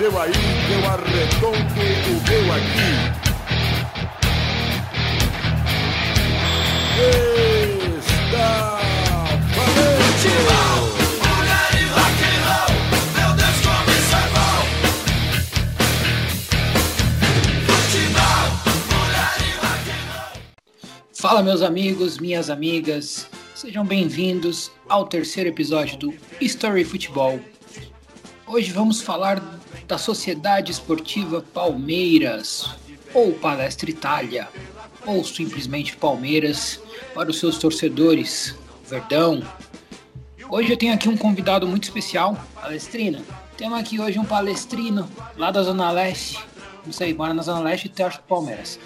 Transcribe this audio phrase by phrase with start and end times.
[0.00, 2.90] seu aí, que eu arredondo o meu aqui.
[7.98, 8.80] Está
[9.54, 10.30] valente!
[21.12, 27.38] Fala, meus amigos, minhas amigas, sejam bem-vindos ao terceiro episódio do Story Futebol.
[28.46, 29.59] Hoje vamos falar
[29.90, 32.70] da Sociedade Esportiva Palmeiras,
[33.12, 34.48] ou Palestra Itália,
[35.04, 36.80] ou simplesmente Palmeiras
[37.12, 38.54] para os seus torcedores,
[38.88, 39.42] Verdão.
[40.48, 43.20] Hoje eu tenho aqui um convidado muito especial, Palestrina.
[43.56, 46.38] Temos aqui hoje um palestrino lá da Zona Leste,
[46.86, 48.78] não sei, mora na Zona Leste e torce Palmeiras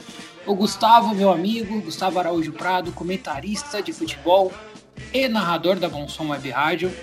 [0.47, 4.53] o Gustavo, meu amigo, Gustavo Araújo Prado, comentarista de futebol
[5.13, 6.95] e narrador da Bom Som Web Rádio.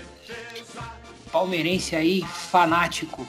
[1.32, 3.26] Palmeirense aí, fanático,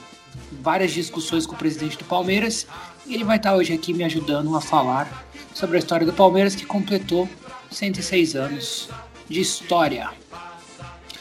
[0.62, 2.68] várias discussões com o presidente do Palmeiras.
[3.06, 6.56] E ele vai estar hoje aqui me ajudando a falar sobre a história do Palmeiras
[6.56, 7.28] que completou
[7.72, 8.90] 106 anos
[9.30, 10.10] de história.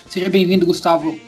[0.08, 1.18] Seja bem-vindo, Gustavo.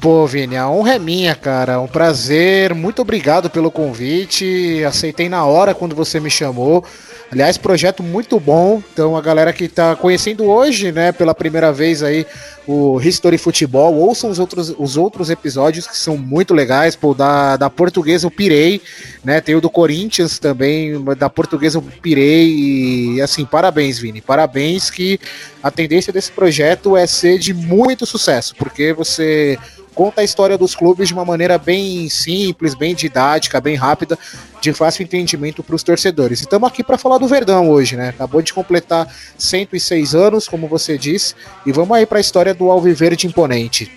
[0.00, 1.80] Pô, Vini, a honra é minha, cara.
[1.80, 2.74] Um prazer.
[2.74, 4.82] Muito obrigado pelo convite.
[4.84, 6.84] Aceitei na hora quando você me chamou.
[7.32, 8.82] Aliás, projeto muito bom.
[8.92, 12.26] Então, a galera que está conhecendo hoje, né, pela primeira vez aí,
[12.66, 16.94] o History Futebol, ouçam os outros, os outros episódios que são muito legais.
[16.94, 18.82] Pô, da, da portuguesa eu pirei,
[19.24, 19.40] né?
[19.40, 23.14] Tem o do Corinthians também, da portuguesa eu pirei.
[23.14, 24.20] E assim, parabéns, Vini.
[24.20, 25.18] Parabéns que
[25.62, 29.58] a tendência desse projeto é ser de muito sucesso, porque você
[29.94, 34.18] conta a história dos clubes de uma maneira bem simples, bem didática, bem rápida,
[34.60, 36.40] de fácil entendimento para os torcedores.
[36.40, 38.10] E estamos aqui para falar do Verdão hoje, né?
[38.10, 41.34] Acabou de completar 106 anos, como você disse,
[41.66, 43.90] e vamos aí para a história do Alviverde Imponente.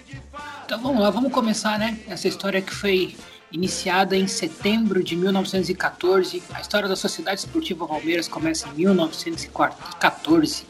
[0.65, 1.97] Então vamos lá, vamos começar, né?
[2.07, 3.15] Essa história que foi
[3.51, 6.43] iniciada em setembro de 1914.
[6.53, 10.63] A história da Sociedade Esportiva Palmeiras começa em 1914.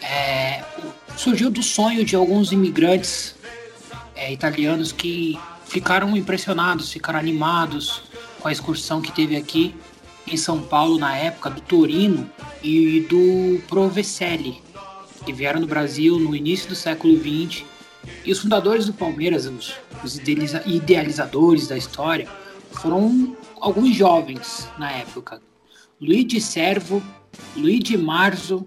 [0.00, 0.64] É,
[1.16, 3.34] surgiu do sonho de alguns imigrantes
[4.22, 8.04] é, italianos que ficaram impressionados, ficaram animados
[8.40, 9.74] com a excursão que teve aqui
[10.26, 12.30] em São Paulo na época do Torino
[12.62, 14.62] e do Provecelli,
[15.26, 17.64] que vieram no Brasil no início do século XX.
[18.24, 19.74] E os fundadores do Palmeiras, os,
[20.04, 22.28] os idealizadores da história,
[22.70, 25.42] foram alguns jovens na época.
[26.00, 27.02] Luigi Servo,
[27.56, 28.64] Luigi Marzo,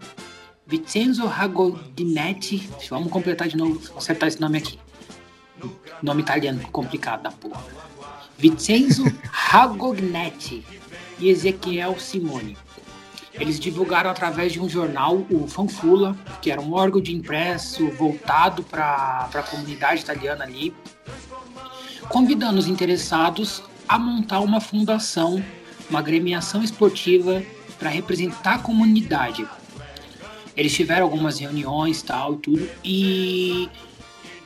[0.68, 4.80] Vincenzo Ragodinetti, vamos completar de novo, acertar esse nome aqui.
[6.02, 7.64] Nome italiano complicado da porra.
[8.38, 10.66] Vincenzo Ragognetti
[11.20, 12.58] e Ezequiel Simone.
[13.34, 18.64] Eles divulgaram através de um jornal, o Fanfula, que era um órgão de impresso voltado
[18.64, 20.74] para a comunidade italiana ali,
[22.08, 25.44] convidando os interessados a montar uma fundação,
[25.90, 27.44] uma agremiação esportiva
[27.78, 29.46] para representar a comunidade.
[30.56, 33.70] Eles tiveram algumas reuniões tal e tudo, e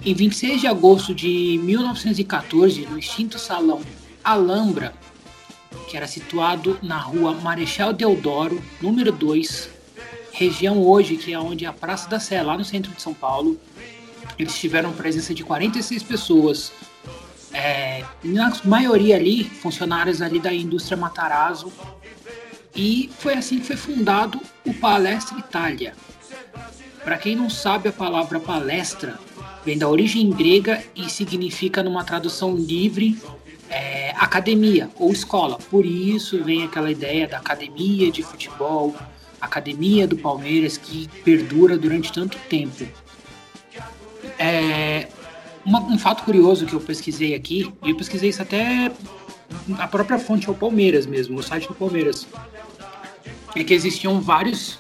[0.06, 3.82] em 26 de agosto de 1914, no extinto salão
[4.24, 4.94] Alhambra,
[5.90, 9.70] que era situado na rua Marechal Deodoro, número 2,
[10.32, 13.14] região hoje que é onde é a Praça da Sé, lá no centro de São
[13.14, 13.60] Paulo,
[14.38, 16.72] eles tiveram presença de 46 pessoas,
[17.52, 21.74] é, na maioria ali funcionários ali da indústria Matarazzo,
[22.74, 25.94] e foi assim que foi fundado o Palestra Itália.
[27.04, 29.20] Para quem não sabe a palavra palestra,
[29.66, 33.18] vem da origem grega e significa, numa tradução livre,
[33.70, 35.58] é, academia ou escola.
[35.70, 38.96] Por isso vem aquela ideia da academia de futebol,
[39.40, 42.88] academia do Palmeiras que perdura durante tanto tempo.
[44.38, 45.08] É,
[45.66, 48.92] uma, um fato curioso que eu pesquisei aqui, e eu pesquisei isso até
[49.78, 52.28] a própria fonte é o Palmeiras mesmo, o site do Palmeiras,
[53.56, 54.80] é que existiam vários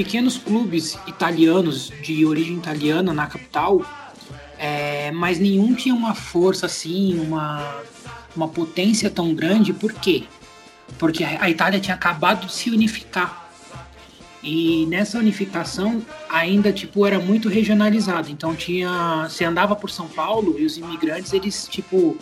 [0.00, 3.84] pequenos clubes italianos de origem italiana na capital,
[4.58, 7.82] é, mas nenhum tinha uma força assim, uma,
[8.34, 9.74] uma potência tão grande.
[9.74, 10.22] Por quê?
[10.98, 13.50] Porque a Itália tinha acabado de se unificar.
[14.42, 18.30] E nessa unificação ainda tipo era muito regionalizado.
[18.30, 22.16] Então tinha, você andava por São Paulo e os imigrantes eles tipo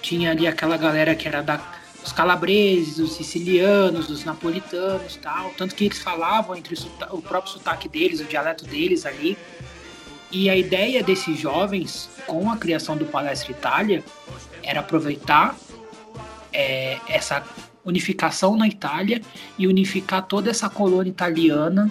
[0.00, 1.60] tinha ali aquela galera que era da
[2.04, 5.50] os calabreses, os sicilianos, os napolitanos tal.
[5.56, 9.36] Tanto que eles falavam entre o, o próprio sotaque deles, o dialeto deles ali.
[10.30, 14.02] E a ideia desses jovens, com a criação do Palestra Itália,
[14.62, 15.56] era aproveitar
[16.52, 17.44] é, essa
[17.84, 19.20] unificação na Itália
[19.58, 21.90] e unificar toda essa colônia italiana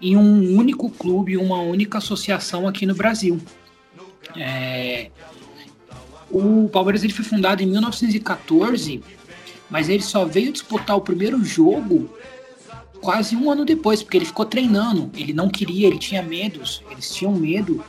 [0.00, 3.40] em um único clube, uma única associação aqui no Brasil.
[4.36, 5.10] É,
[6.32, 9.02] O Palmeiras ele foi fundado em 1914,
[9.68, 12.08] mas ele só veio disputar o primeiro jogo
[13.02, 15.10] quase um ano depois, porque ele ficou treinando.
[15.14, 17.84] Ele não queria, ele tinha medos, eles tinham medo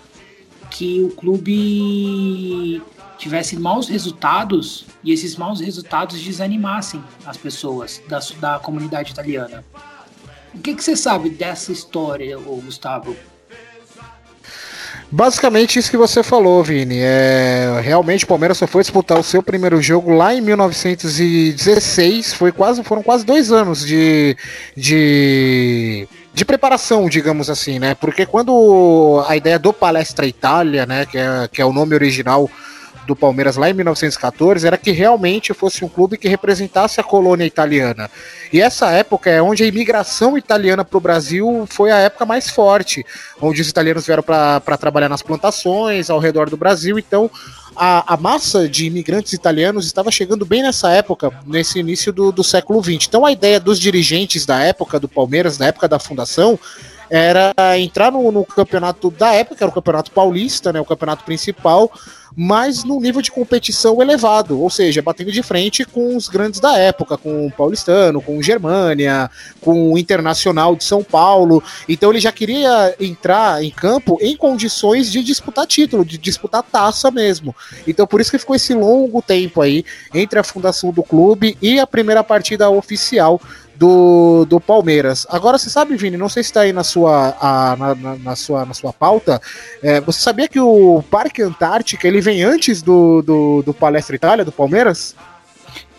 [0.70, 2.82] que o clube
[3.18, 9.64] tivesse maus resultados e esses maus resultados desanimassem as pessoas da, da comunidade italiana.
[10.54, 13.16] O que, que você sabe dessa história, Gustavo?
[15.14, 16.98] Basicamente isso que você falou, Vini.
[17.00, 22.34] É, realmente o Palmeiras só foi disputar o seu primeiro jogo lá em 1916.
[22.34, 24.36] Foi quase, foram quase dois anos de,
[24.76, 27.94] de, de preparação, digamos assim, né?
[27.94, 32.50] Porque quando a ideia do Palestra Itália, né, que é, que é o nome original
[33.06, 37.46] do Palmeiras lá em 1914 era que realmente fosse um clube que representasse a colônia
[37.46, 38.10] italiana.
[38.52, 42.50] E essa época é onde a imigração italiana para o Brasil foi a época mais
[42.50, 43.06] forte,
[43.42, 46.98] onde os italianos vieram para trabalhar nas plantações ao redor do Brasil.
[46.98, 47.30] Então,
[47.76, 52.44] a, a, massa de imigrantes italianos estava chegando bem nessa época, nesse início do, do
[52.44, 53.08] século XX.
[53.08, 56.60] Então, a ideia dos dirigentes da época do Palmeiras, na época da fundação,
[57.14, 61.24] era entrar no, no, campeonato da época, que era o campeonato paulista, né, o campeonato
[61.24, 61.92] principal,
[62.36, 66.76] mas num nível de competição elevado, ou seja, batendo de frente com os grandes da
[66.76, 69.30] época, com o Paulistano, com o Germânia,
[69.62, 71.62] com o Internacional de São Paulo.
[71.88, 77.12] Então ele já queria entrar em campo em condições de disputar título, de disputar taça
[77.12, 77.56] mesmo.
[77.88, 81.80] Então por isso que ficou esse longo tempo aí entre a fundação do clube e
[81.80, 83.40] a primeira partida oficial
[83.76, 85.26] do, do Palmeiras.
[85.30, 88.36] Agora, você sabe, Vini, não sei se está aí na sua, a, na, na, na,
[88.36, 89.42] sua, na sua pauta,
[89.82, 94.46] é, você sabia que o Parque Antártica ele vem antes do, do, do Palestra Itália,
[94.46, 95.16] do Palmeiras?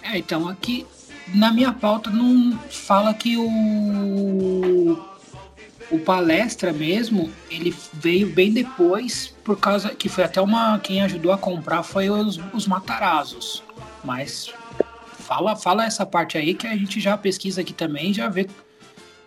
[0.02, 0.86] É, então, aqui
[1.34, 4.98] na minha pauta não fala que o
[5.90, 10.78] o palestra mesmo, ele veio bem depois, por causa que foi até uma.
[10.78, 13.62] Quem ajudou a comprar foi os, os Matarazos.
[14.02, 14.52] Mas
[15.24, 18.46] Fala, fala essa parte aí que a gente já pesquisa aqui também já vê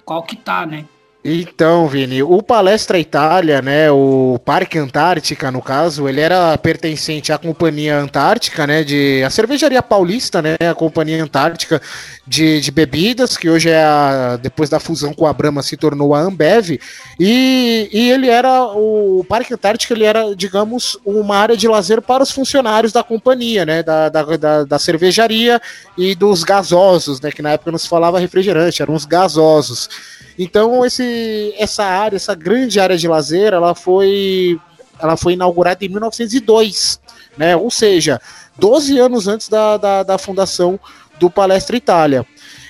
[0.06, 0.86] qual que tá, né?
[1.30, 7.38] Então, Vini, o Palestra Itália, né, o Parque Antártica, no caso, ele era pertencente à
[7.38, 11.82] Companhia Antártica, né, de a Cervejaria Paulista, né, a Companhia Antártica
[12.26, 16.16] de, de bebidas, que hoje é a, depois da fusão com a Brahma se tornou
[16.16, 16.80] a Ambev,
[17.20, 22.24] e, e ele era o, Parque Antártica, ele era, digamos, uma área de lazer para
[22.24, 25.62] os funcionários da companhia, né, da, da, da, da cervejaria
[25.98, 29.90] e dos gasosos, né, que na época não se falava refrigerante, eram os gasosos.
[30.38, 34.60] Então esse, essa área, essa grande área de lazer, ela foi,
[35.00, 37.00] ela foi inaugurada em 1902,
[37.38, 37.56] né?
[37.56, 38.22] Ou seja,
[38.58, 40.80] 12 anos antes da, da, da fundação
[41.20, 42.26] do Palestra Itália.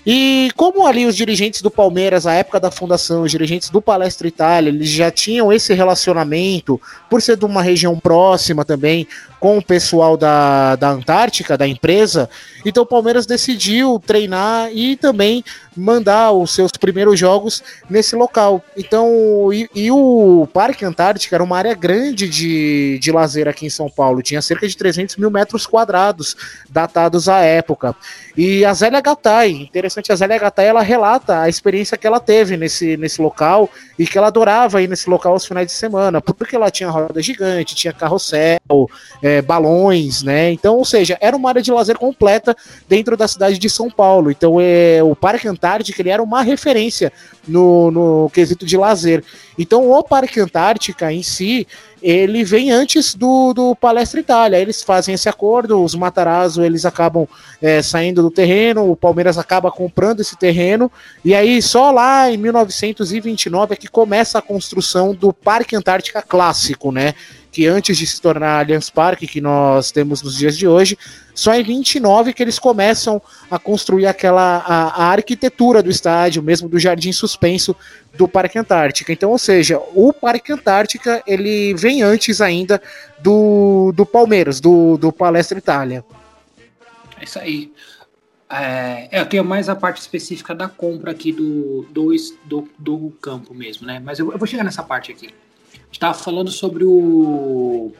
[0.06, 4.28] E como ali os dirigentes do Palmeiras, à época da fundação, os dirigentes do Palestra
[4.28, 6.80] Itália, eles já tinham esse relacionamento,
[7.10, 9.08] por ser de uma região próxima também,
[9.40, 12.30] com o pessoal da, da Antártica, da empresa.
[12.66, 15.44] Então o Palmeiras decidiu treinar e também
[15.76, 18.64] mandar os seus primeiros jogos nesse local.
[18.76, 23.70] Então, e, e, o Parque Antártica era uma área grande de, de lazer aqui em
[23.70, 26.36] São Paulo, tinha cerca de 300 mil metros quadrados,
[26.70, 27.96] datados à época.
[28.36, 32.58] E a Zélia Gattai, interessante, a Zélia Gattai, ela relata a experiência que ela teve
[32.58, 36.56] nesse, nesse local e que ela adorava ir nesse local aos finais de semana, porque
[36.56, 38.90] ela tinha roda gigante, tinha carrossel,
[39.22, 40.52] é, balões, né?
[40.52, 42.56] Então, ou seja, era uma área de lazer completa
[42.88, 44.32] dentro da cidade de São Paulo.
[44.32, 47.12] Então, é, o Parque Antártica ele era uma referência
[47.48, 49.24] no, no quesito de lazer.
[49.58, 51.68] Então, o Parque Antártica em si,
[52.02, 54.58] ele vem antes do, do Palestra Itália.
[54.58, 57.28] Eles fazem esse acordo, os Matarazzo eles acabam
[57.62, 60.92] é, saindo do terreno, o Palmeiras acaba comprando esse terreno,
[61.24, 66.92] e aí só lá em 1929 é que começa a construção do Parque Antártica Clássico,
[66.92, 67.14] né?
[67.58, 70.96] Que antes de se tornar Allianz Parque, que nós temos nos dias de hoje,
[71.34, 76.70] só em 29 que eles começam a construir aquela a, a arquitetura do estádio, mesmo
[76.70, 77.76] do jardim suspenso
[78.14, 79.12] do Parque Antártica.
[79.12, 82.80] Então, ou seja, o Parque Antártica ele vem antes ainda
[83.18, 86.06] do, do Palmeiras, do, do Palestra Itália.
[87.20, 87.74] É isso aí.
[88.52, 92.12] É, eu tenho mais a parte específica da compra aqui do, do,
[92.46, 94.00] do, do campo mesmo, né?
[94.00, 95.34] Mas eu, eu vou chegar nessa parte aqui
[95.98, 97.92] estava falando sobre o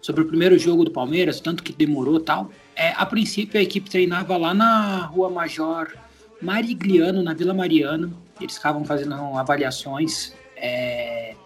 [0.00, 2.50] sobre o primeiro jogo do Palmeiras, tanto que demorou tal.
[2.74, 5.92] É, a princípio a equipe treinava lá na Rua Major
[6.40, 8.10] Marigliano, na Vila Mariana.
[8.40, 11.36] Eles estavam fazendo avaliações é,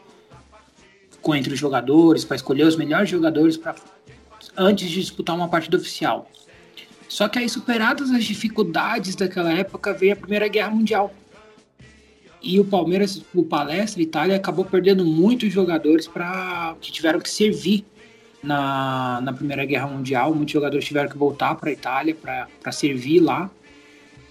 [1.20, 3.74] com entre os jogadores para escolher os melhores jogadores para
[4.56, 6.30] antes de disputar uma partida oficial.
[7.08, 11.12] Só que aí superadas as dificuldades daquela época veio a Primeira Guerra Mundial
[12.46, 17.84] e o Palmeiras, o Palestra Itália, acabou perdendo muitos jogadores para que tiveram que servir
[18.40, 20.32] na, na Primeira Guerra Mundial.
[20.32, 23.50] Muitos jogadores tiveram que voltar para a Itália para servir lá.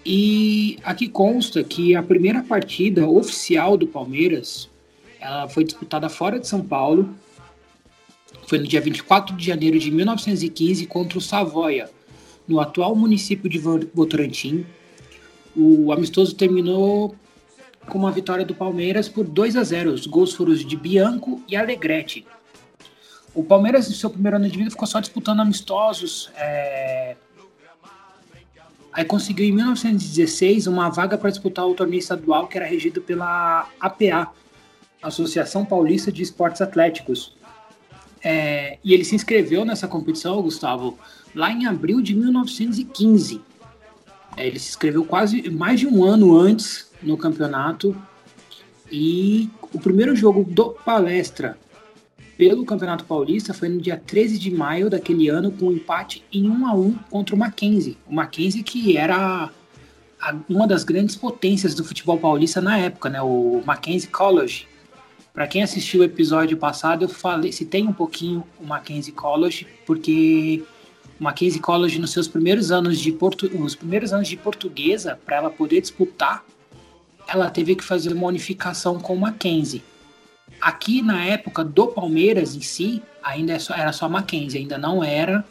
[0.04, 4.70] E aqui consta que a primeira partida oficial do Palmeiras
[5.20, 7.10] ela foi disputada fora de São Paulo.
[8.46, 11.90] Foi no dia 24 de janeiro de 1915 contra o Savoia,
[12.48, 14.64] no atual município de Votorantim.
[15.54, 17.14] O amistoso terminou
[17.88, 19.92] com uma vitória do Palmeiras por 2 a 0.
[19.92, 22.26] Os gols foram de Bianco e Alegrete.
[23.34, 26.30] O Palmeiras, no seu primeiro ano de vida, ficou só disputando amistosos.
[26.36, 27.16] É...
[28.92, 33.68] Aí conseguiu em 1916 uma vaga para disputar o torneio estadual que era regido pela
[33.78, 34.32] APA,
[35.02, 37.36] Associação Paulista de Esportes Atléticos.
[38.24, 38.78] É...
[38.82, 40.98] E ele se inscreveu nessa competição, Gustavo,
[41.34, 43.42] lá em abril de 1915.
[44.36, 47.96] É, ele se inscreveu quase mais de um ano antes no campeonato.
[48.90, 51.58] E o primeiro jogo do Palestra
[52.36, 56.48] pelo Campeonato Paulista foi no dia 13 de maio daquele ano, com um empate em
[56.48, 57.96] 1 a 1 contra o Mackenzie.
[58.06, 59.50] O Mackenzie que era
[60.20, 63.22] a, uma das grandes potências do futebol paulista na época, né?
[63.22, 64.68] O Mackenzie College.
[65.32, 70.62] Para quem assistiu o episódio passado, eu falei, citei um pouquinho o Mackenzie College, porque
[71.20, 75.36] o Mackenzie College nos seus primeiros anos de portu, nos primeiros anos de portuguesa, para
[75.36, 76.44] ela poder disputar,
[77.28, 79.82] ela teve que fazer uma unificação com o Mackenzie.
[80.60, 85.44] Aqui na época do Palmeiras em si, ainda é era só Mackenzie, ainda não era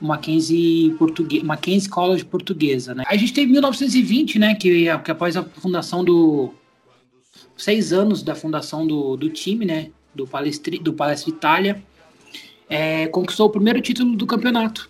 [0.00, 3.04] Mackenzie, português, Mackenzie College portuguesa, né?
[3.06, 6.52] A gente teve 1920, né, que, que após a fundação do
[7.56, 11.82] seis anos da fundação do, do time, né, do Palestri, do Palestra Itália,
[12.68, 14.88] é, conquistou o primeiro título do campeonato,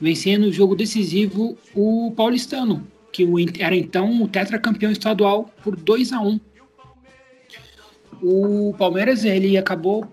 [0.00, 2.86] vencendo o jogo decisivo o Paulistano,
[3.24, 6.38] que era então o tetracampeão estadual por 2 a 1
[8.22, 10.06] o Palmeiras ele acabou,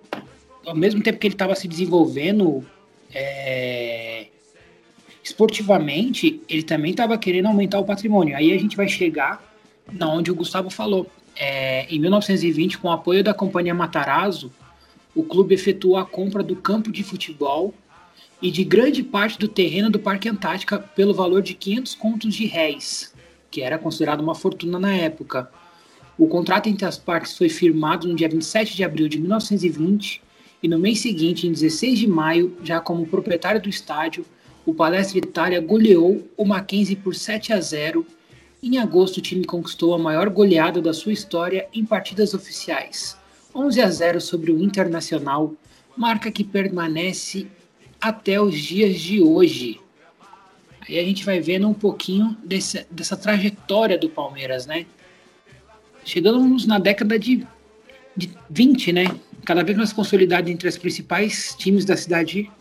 [0.66, 2.66] ao mesmo tempo que ele estava se desenvolvendo
[3.14, 4.28] é,
[5.24, 8.36] esportivamente, ele também estava querendo aumentar o patrimônio.
[8.36, 9.42] Aí a gente vai chegar
[9.92, 11.08] na onde o Gustavo falou.
[11.36, 14.52] É, em 1920, com o apoio da companhia Matarazzo,
[15.16, 17.74] o clube efetuou a compra do campo de futebol
[18.44, 22.46] e de grande parte do terreno do Parque Antártica pelo valor de 500 contos de
[22.46, 23.14] réis,
[23.50, 25.50] que era considerado uma fortuna na época.
[26.18, 30.22] O contrato entre as partes foi firmado no dia 27 de abril de 1920
[30.62, 34.26] e no mês seguinte, em 16 de maio, já como proprietário do estádio,
[34.66, 38.06] o Palestra Itália goleou o Mackenzie por 7 a 0.
[38.62, 43.18] Em agosto, o time conquistou a maior goleada da sua história em partidas oficiais,
[43.56, 45.54] 11 a 0 sobre o Internacional,
[45.96, 47.48] marca que permanece
[48.04, 49.80] até os dias de hoje.
[50.82, 54.86] Aí a gente vai vendo um pouquinho desse, dessa trajetória do Palmeiras, né?
[56.04, 57.48] Chegamos na década de,
[58.16, 59.06] de 20, né?
[59.46, 62.52] Cada vez mais consolidado entre os principais times da cidade,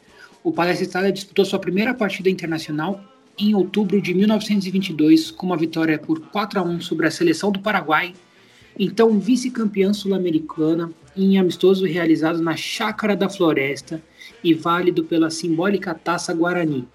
[0.44, 3.02] o Palestra Itália disputou sua primeira partida internacional
[3.36, 7.58] em outubro de 1922 com uma vitória por 4 a 1 sobre a seleção do
[7.58, 8.14] Paraguai,
[8.78, 14.00] então vice-campeã sul-americana, em amistoso realizado na Chácara da Floresta
[14.42, 16.86] e válido pela simbólica Taça Guarani.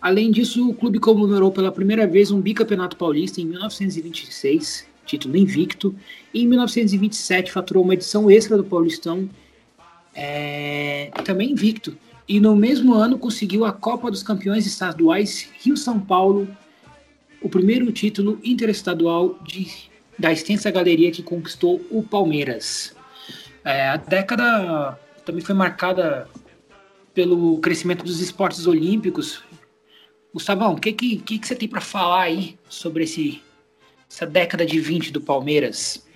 [0.00, 5.94] Além disso, o clube comemorou pela primeira vez um bicampeonato paulista em 1926 título invicto.
[6.34, 9.30] E em 1927 faturou uma edição extra do Paulistão,
[10.14, 11.96] é, também invicto.
[12.28, 16.48] E no mesmo ano conseguiu a Copa dos Campeões Estaduais Rio-São Paulo,
[17.40, 19.68] o primeiro título interestadual de,
[20.18, 22.94] da extensa galeria que conquistou o Palmeiras.
[23.64, 26.28] É, a década também foi marcada
[27.16, 29.42] pelo crescimento dos esportes olímpicos.
[30.34, 33.42] Gustavão, o que, que, que, você tem para falar aí sobre esse
[34.08, 36.06] essa década de 20 do Palmeiras?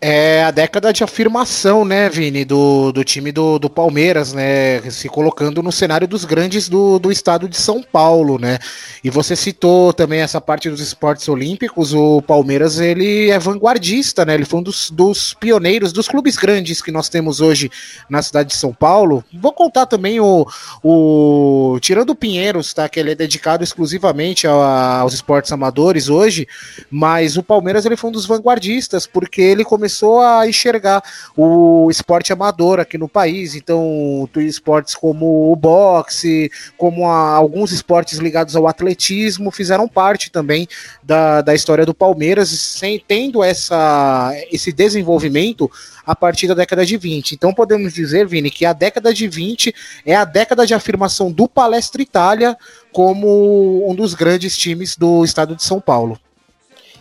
[0.00, 5.08] É a década de afirmação, né, Vini, do, do time do, do Palmeiras, né, se
[5.08, 8.60] colocando no cenário dos grandes do, do estado de São Paulo, né,
[9.02, 14.34] e você citou também essa parte dos esportes olímpicos, o Palmeiras, ele é vanguardista, né,
[14.34, 17.68] ele foi um dos, dos pioneiros, dos clubes grandes que nós temos hoje
[18.08, 20.46] na cidade de São Paulo, vou contar também o,
[20.80, 26.46] o tirando o Pinheiros, tá, que ele é dedicado exclusivamente a, aos esportes amadores hoje,
[26.88, 31.02] mas o Palmeiras, ele foi um dos vanguardistas, porque ele começou começou a enxergar
[31.34, 33.54] o esporte amador aqui no país.
[33.54, 40.68] Então, esportes como o boxe, como a, alguns esportes ligados ao atletismo, fizeram parte também
[41.02, 45.70] da, da história do Palmeiras, sem, tendo essa, esse desenvolvimento
[46.04, 47.32] a partir da década de 20.
[47.32, 51.48] Então podemos dizer, Vini, que a década de 20 é a década de afirmação do
[51.48, 52.56] Palestra Itália
[52.92, 56.18] como um dos grandes times do estado de São Paulo.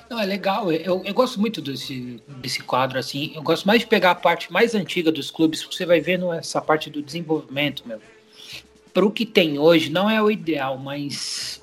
[0.10, 0.72] Não, é legal.
[0.72, 3.32] Eu, eu gosto muito desse, desse quadro, assim.
[3.36, 6.62] Eu gosto mais de pegar a parte mais antiga dos clubes, você vai vendo essa
[6.62, 8.00] parte do desenvolvimento, meu.
[8.94, 11.62] Para o que tem hoje, não é o ideal, mas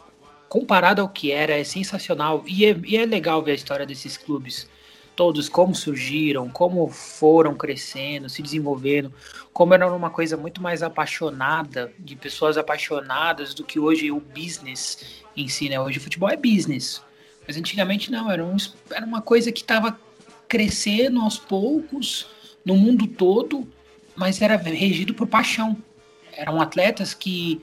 [0.49, 2.45] comparado ao que era, é sensacional.
[2.47, 4.69] E é, e é legal ver a história desses clubes.
[5.17, 9.13] Todos, como surgiram, como foram crescendo, se desenvolvendo,
[9.53, 15.23] como era uma coisa muito mais apaixonada, de pessoas apaixonadas, do que hoje o business
[15.37, 15.81] em si, né?
[15.81, 17.01] Hoje o futebol é business
[17.47, 18.57] mas antigamente não, era, um,
[18.91, 19.99] era uma coisa que estava
[20.49, 22.27] crescendo aos poucos
[22.65, 23.67] no mundo todo,
[24.17, 25.77] mas era regido por paixão.
[26.33, 27.63] Eram atletas que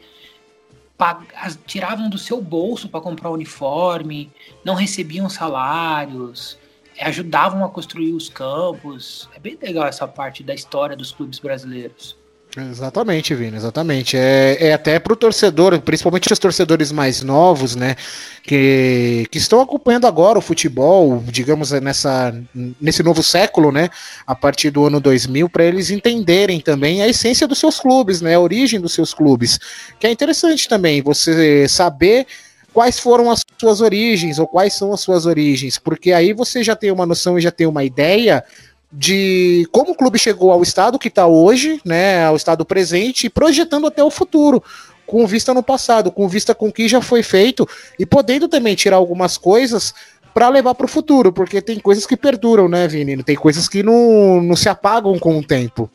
[1.65, 4.31] tiravam do seu bolso para comprar uniforme,
[4.63, 6.57] não recebiam salários,
[6.99, 9.27] ajudavam a construir os campos.
[9.33, 12.15] É bem legal essa parte da história dos clubes brasileiros.
[12.57, 14.17] Exatamente, Vini, exatamente.
[14.17, 17.95] É, é até para o torcedor, principalmente os torcedores mais novos, né,
[18.43, 22.35] que, que estão acompanhando agora o futebol, digamos, nessa,
[22.79, 23.89] nesse novo século, né,
[24.27, 28.35] a partir do ano 2000, para eles entenderem também a essência dos seus clubes, né,
[28.35, 29.57] a origem dos seus clubes,
[29.97, 32.27] que é interessante também você saber
[32.73, 36.75] quais foram as suas origens ou quais são as suas origens, porque aí você já
[36.75, 38.43] tem uma noção e já tem uma ideia
[38.91, 43.29] de como o clube chegou ao estado que está hoje, né, ao estado presente, e
[43.29, 44.61] projetando até o futuro,
[45.07, 47.67] com vista no passado, com vista com o que já foi feito,
[47.97, 49.93] e podendo também tirar algumas coisas
[50.33, 53.21] para levar para o futuro, porque tem coisas que perduram, né, Vini?
[53.23, 55.89] Tem coisas que não, não se apagam com o tempo.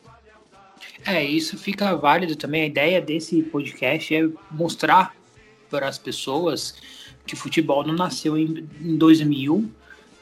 [1.05, 2.63] É, isso fica válido também.
[2.63, 5.15] A ideia desse podcast é mostrar
[5.69, 6.75] para as pessoas
[7.25, 9.69] que futebol não nasceu em, em 2000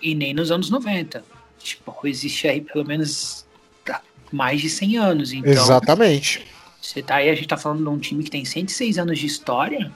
[0.02, 1.35] e nem nos anos 90
[1.66, 3.46] tipo, existe aí pelo menos
[4.32, 5.34] mais de 100 anos.
[5.34, 6.46] Então, Exatamente.
[6.82, 9.26] Você tá aí, a gente tá falando de um time que tem 106 anos de
[9.26, 9.92] história.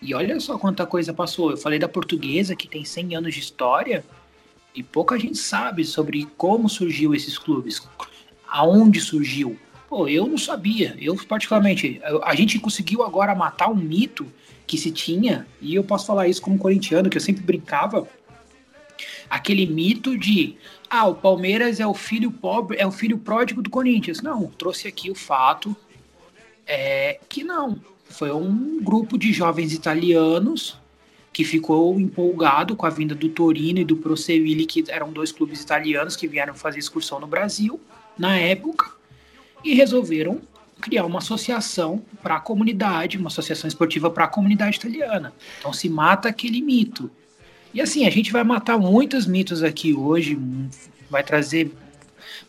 [0.00, 1.50] E olha só quanta coisa passou.
[1.50, 4.04] Eu falei da portuguesa, que tem 100 anos de história.
[4.74, 7.82] E pouca gente sabe sobre como surgiu esses clubes.
[8.48, 9.58] Aonde surgiu.
[9.88, 10.96] Pô, eu não sabia.
[10.98, 14.26] Eu, particularmente, a gente conseguiu agora matar um mito
[14.66, 15.46] que se tinha.
[15.60, 18.08] E eu posso falar isso como corintiano, que eu sempre brincava.
[19.28, 20.56] Aquele mito de
[20.94, 24.20] ah, o Palmeiras é o filho pobre, é o filho pródigo do Corinthians.
[24.20, 25.74] Não, trouxe aqui o fato
[26.66, 27.80] é, que não.
[28.10, 30.78] Foi um grupo de jovens italianos
[31.32, 35.62] que ficou empolgado com a vinda do Torino e do Proceville, que eram dois clubes
[35.62, 37.80] italianos que vieram fazer excursão no Brasil
[38.18, 38.92] na época
[39.64, 40.42] e resolveram
[40.78, 45.32] criar uma associação para a comunidade, uma associação esportiva para a comunidade italiana.
[45.58, 47.10] Então se mata aquele mito.
[47.74, 50.38] E assim, a gente vai matar muitos mitos aqui hoje,
[51.10, 51.70] vai trazer.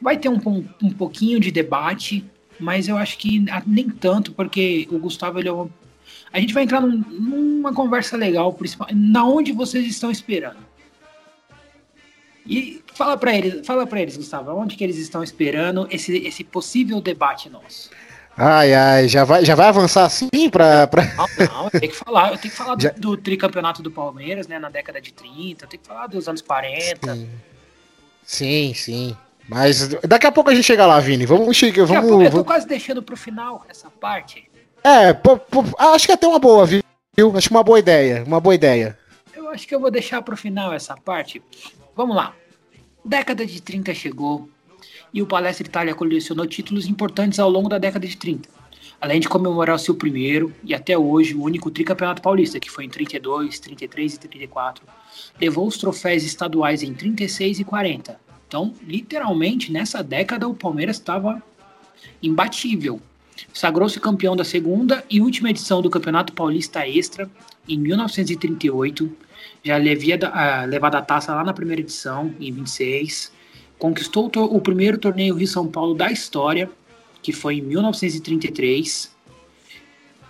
[0.01, 2.25] Vai ter um, um pouquinho de debate,
[2.59, 5.69] mas eu acho que nem tanto, porque o Gustavo ele é uma,
[6.33, 8.57] a gente vai entrar num, numa conversa legal,
[8.91, 10.57] na onde vocês estão esperando.
[12.45, 16.43] E fala para eles, fala para eles, Gustavo, onde que eles estão esperando esse, esse
[16.43, 17.91] possível debate nosso.
[18.35, 20.87] Ai, ai, já vai, já vai avançar assim pra.
[20.87, 21.03] pra...
[21.05, 24.47] Não, não, eu tenho que falar, eu tenho que falar do, do, tricampeonato do Palmeiras,
[24.47, 27.13] né, na década de 30, eu tenho que falar dos anos 40.
[27.15, 27.29] Sim,
[28.23, 28.73] sim.
[28.73, 29.17] sim.
[29.47, 31.25] Mas daqui a pouco a gente chega lá, Vini.
[31.25, 31.85] Vamos chegar.
[31.85, 34.49] Vamos, pouco, eu tô quase deixando pro final essa parte.
[34.83, 36.83] É, pô, pô, acho que é até uma boa, viu?
[37.35, 38.23] Acho uma boa ideia.
[38.25, 38.97] Uma boa ideia.
[39.33, 41.41] Eu acho que eu vou deixar pro final essa parte.
[41.95, 42.33] Vamos lá.
[43.03, 44.49] Década de 30 chegou,
[45.13, 48.49] e o Palestra Itália colecionou títulos importantes ao longo da década de 30,
[48.99, 52.85] além de comemorar o seu primeiro e até hoje o único tricampeonato paulista, que foi
[52.85, 54.83] em 32, 33 e 34.
[55.39, 58.19] Levou os troféus estaduais em 36 e 40.
[58.47, 61.41] Então, literalmente, nessa década o Palmeiras estava
[62.21, 62.99] imbatível.
[63.53, 67.29] Sagrou-se campeão da segunda e última edição do Campeonato Paulista Extra
[67.67, 69.11] em 1938.
[69.63, 73.32] Já havia uh, levado a taça lá na primeira edição, em 26
[73.83, 76.69] conquistou o primeiro torneio Rio-São Paulo da história,
[77.21, 79.13] que foi em 1933.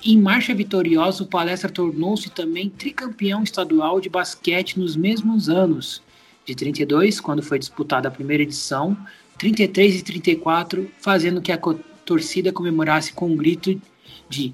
[0.03, 6.01] Em marcha vitoriosa, o Palestra tornou-se também tricampeão estadual de basquete nos mesmos anos,
[6.43, 8.97] de 32, quando foi disputada a primeira edição,
[9.37, 11.59] 33 e 34, fazendo que a
[12.03, 13.79] torcida comemorasse com um grito
[14.27, 14.51] de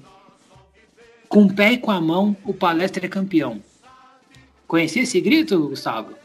[1.26, 3.62] com o pé e com a mão, o Palestra é campeão.
[4.66, 6.19] Conhecia esse grito, Gustavo?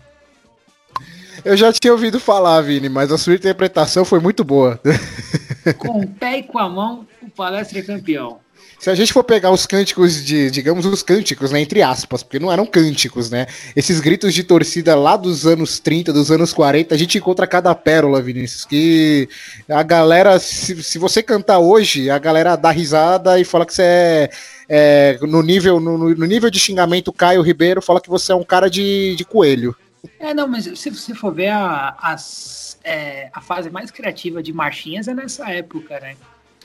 [1.45, 4.79] Eu já tinha ouvido falar, Vini, mas a sua interpretação foi muito boa.
[5.77, 8.39] Com o pé e com a mão, o palestra é campeão.
[8.79, 12.39] Se a gente for pegar os cânticos de, digamos, os cânticos, né, entre aspas, porque
[12.39, 13.47] não eram cânticos, né?
[13.75, 17.73] Esses gritos de torcida lá dos anos 30, dos anos 40, a gente encontra cada
[17.73, 19.27] pérola, Vinícius, que
[19.69, 23.83] a galera, se, se você cantar hoje, a galera dá risada e fala que você
[23.83, 24.29] é,
[24.69, 28.43] é no, nível, no, no nível de xingamento Caio Ribeiro, fala que você é um
[28.43, 29.75] cara de, de coelho.
[30.19, 34.53] É, não, mas se você for ver a, as, é, a fase mais criativa de
[34.53, 36.15] marchinhas é nessa época, né?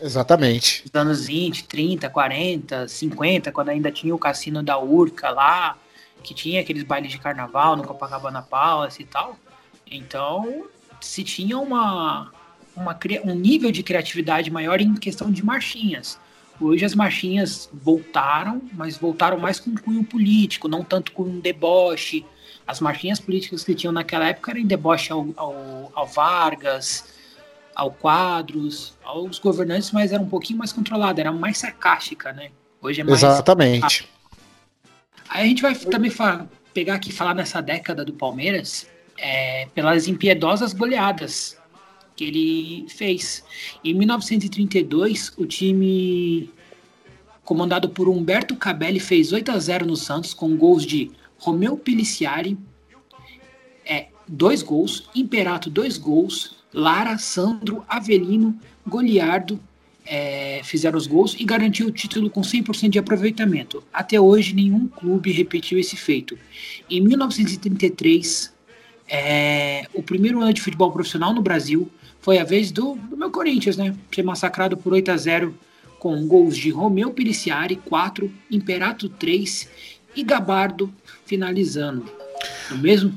[0.00, 0.84] Exatamente.
[0.86, 5.76] Os anos 20, 30, 40, 50, quando ainda tinha o cassino da Urca lá,
[6.22, 9.36] que tinha aqueles bailes de carnaval no Copacabana Palace e tal.
[9.90, 10.64] Então,
[11.00, 12.32] se tinha uma,
[12.76, 16.18] uma, um nível de criatividade maior em questão de marchinhas.
[16.60, 22.24] Hoje as marchinhas voltaram, mas voltaram mais com cunho político, não tanto com um deboche.
[22.70, 27.04] As marchinhas políticas que tinham naquela época eram deboche ao, ao, ao Vargas,
[27.74, 32.52] ao Quadros, aos governantes, mas era um pouquinho mais controlada, era mais sarcástica, né?
[32.80, 33.20] Hoje é mais.
[33.20, 34.08] Exatamente.
[35.28, 38.86] Aí a gente vai também falar, pegar aqui falar nessa década do Palmeiras
[39.18, 41.58] é, pelas impiedosas goleadas
[42.14, 43.42] que ele fez.
[43.82, 46.48] Em 1932, o time
[47.42, 52.56] comandado por Humberto Cabelli fez 8 a 0 no Santos com gols de Romeu Peliciari,
[53.84, 59.58] é, dois gols, Imperato, dois gols, Lara, Sandro, Avelino, Goliardo
[60.06, 63.82] é, fizeram os gols e garantiu o título com 100% de aproveitamento.
[63.92, 66.38] Até hoje, nenhum clube repetiu esse feito.
[66.88, 68.52] Em 1933,
[69.08, 73.30] é, o primeiro ano de futebol profissional no Brasil, foi a vez do, do meu
[73.30, 73.94] Corinthians, né?
[74.14, 75.54] Ser massacrado por 8 a 0
[75.98, 79.68] com gols de Romeu Periciari, 4, Imperato 3
[80.16, 80.92] e Gabardo
[81.30, 82.04] finalizando.
[82.68, 83.16] No mesmo?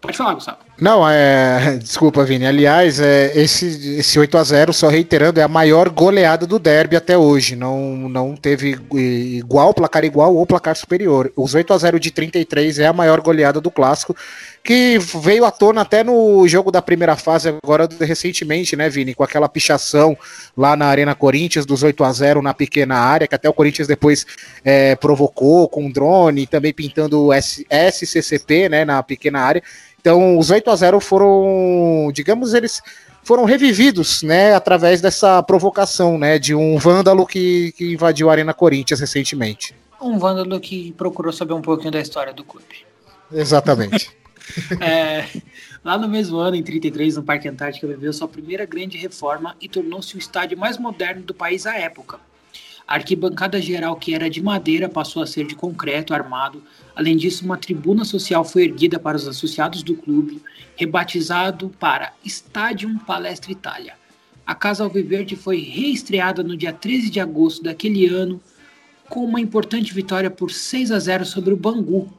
[0.00, 0.58] Pode falar, Gustavo.
[0.80, 1.76] Não, é.
[1.82, 2.46] Desculpa, Vini.
[2.46, 6.96] Aliás, é, esse, esse 8 a 0 só reiterando, é a maior goleada do derby
[6.96, 7.54] até hoje.
[7.54, 11.30] Não, não teve igual, placar igual ou placar superior.
[11.36, 14.16] Os 8 a 0 de 33 é a maior goleada do clássico,
[14.64, 19.14] que veio à tona até no jogo da primeira fase, agora recentemente, né, Vini?
[19.14, 20.16] Com aquela pichação
[20.56, 23.88] lá na Arena Corinthians dos 8 a 0 na pequena área, que até o Corinthians
[23.88, 24.26] depois
[24.64, 29.62] é, provocou com drone, também pintando o SCCP, né, na pequena área.
[30.02, 32.82] Então, os 8 a 0 foram, digamos, eles
[33.22, 38.52] foram revividos, né, através dessa provocação, né, de um vândalo que, que invadiu a Arena
[38.52, 39.76] Corinthians recentemente.
[40.00, 42.84] Um vândalo que procurou saber um pouquinho da história do clube.
[43.32, 44.10] Exatamente.
[44.80, 45.28] é,
[45.84, 49.68] lá no mesmo ano, em 33, no Parque Antártica, viveu sua primeira grande reforma e
[49.68, 52.18] tornou-se o estádio mais moderno do país à época.
[52.86, 56.62] A arquibancada geral, que era de madeira, passou a ser de concreto armado.
[56.94, 60.42] Além disso, uma tribuna social foi erguida para os associados do clube,
[60.76, 63.94] rebatizado para Stadium Palestra Itália.
[64.46, 68.40] A Casa Alviverde foi reestreada no dia 13 de agosto daquele ano,
[69.08, 72.12] com uma importante vitória por 6 a 0 sobre o Bangu,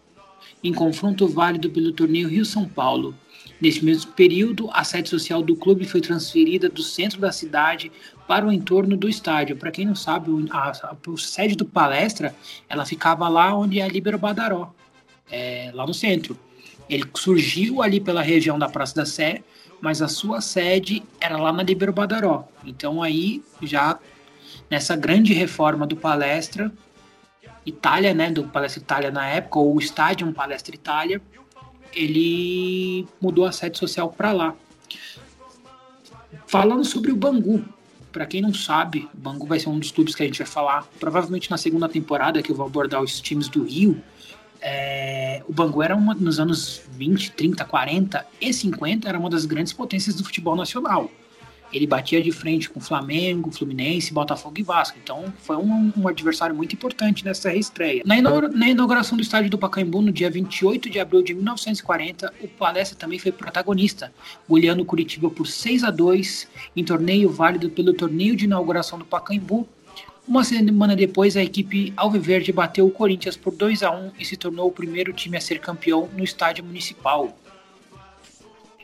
[0.63, 3.13] em confronto válido pelo torneio Rio-São Paulo.
[3.63, 7.89] Neste mesmo período, a sede social do clube foi transferida do centro da cidade
[8.27, 9.55] para o entorno do estádio.
[9.55, 12.35] Para quem não sabe, a, a, a, sede do Palestra
[12.67, 14.75] ela ficava lá onde é a Libero Badaró,
[15.31, 16.37] é, lá no centro.
[16.89, 19.41] Ele surgiu ali pela região da Praça da Sé,
[19.79, 22.45] mas a sua sede era lá na Libero Badaró.
[22.65, 23.97] Então aí já
[24.69, 26.69] nessa grande reforma do Palestra
[27.65, 31.21] Itália, né, do Palestra Itália na época, ou o Estádio Palestra Itália,
[31.95, 34.55] ele mudou a sede social para lá.
[36.47, 37.63] Falando sobre o Bangu,
[38.11, 40.47] para quem não sabe, o Bangu vai ser um dos clubes que a gente vai
[40.47, 44.01] falar, provavelmente na segunda temporada, que eu vou abordar os times do Rio.
[44.61, 49.45] É, o Bangu era uma, nos anos 20, 30, 40 e 50 era uma das
[49.45, 51.09] grandes potências do futebol nacional
[51.73, 54.97] ele batia de frente com Flamengo, Fluminense, Botafogo e Vasco.
[55.01, 58.03] Então foi um, um adversário muito importante nessa reestreia.
[58.05, 62.33] Na, inaugura, na, inauguração do estádio do Pacaembu, no dia 28 de abril de 1940,
[62.41, 64.13] o Palestra também foi protagonista,
[64.47, 69.67] goleando Curitiba por 6 a 2 em torneio válido pelo torneio de inauguração do Pacaembu.
[70.25, 74.37] Uma semana depois, a equipe Alviverde bateu o Corinthians por 2 a 1 e se
[74.37, 77.37] tornou o primeiro time a ser campeão no estádio municipal.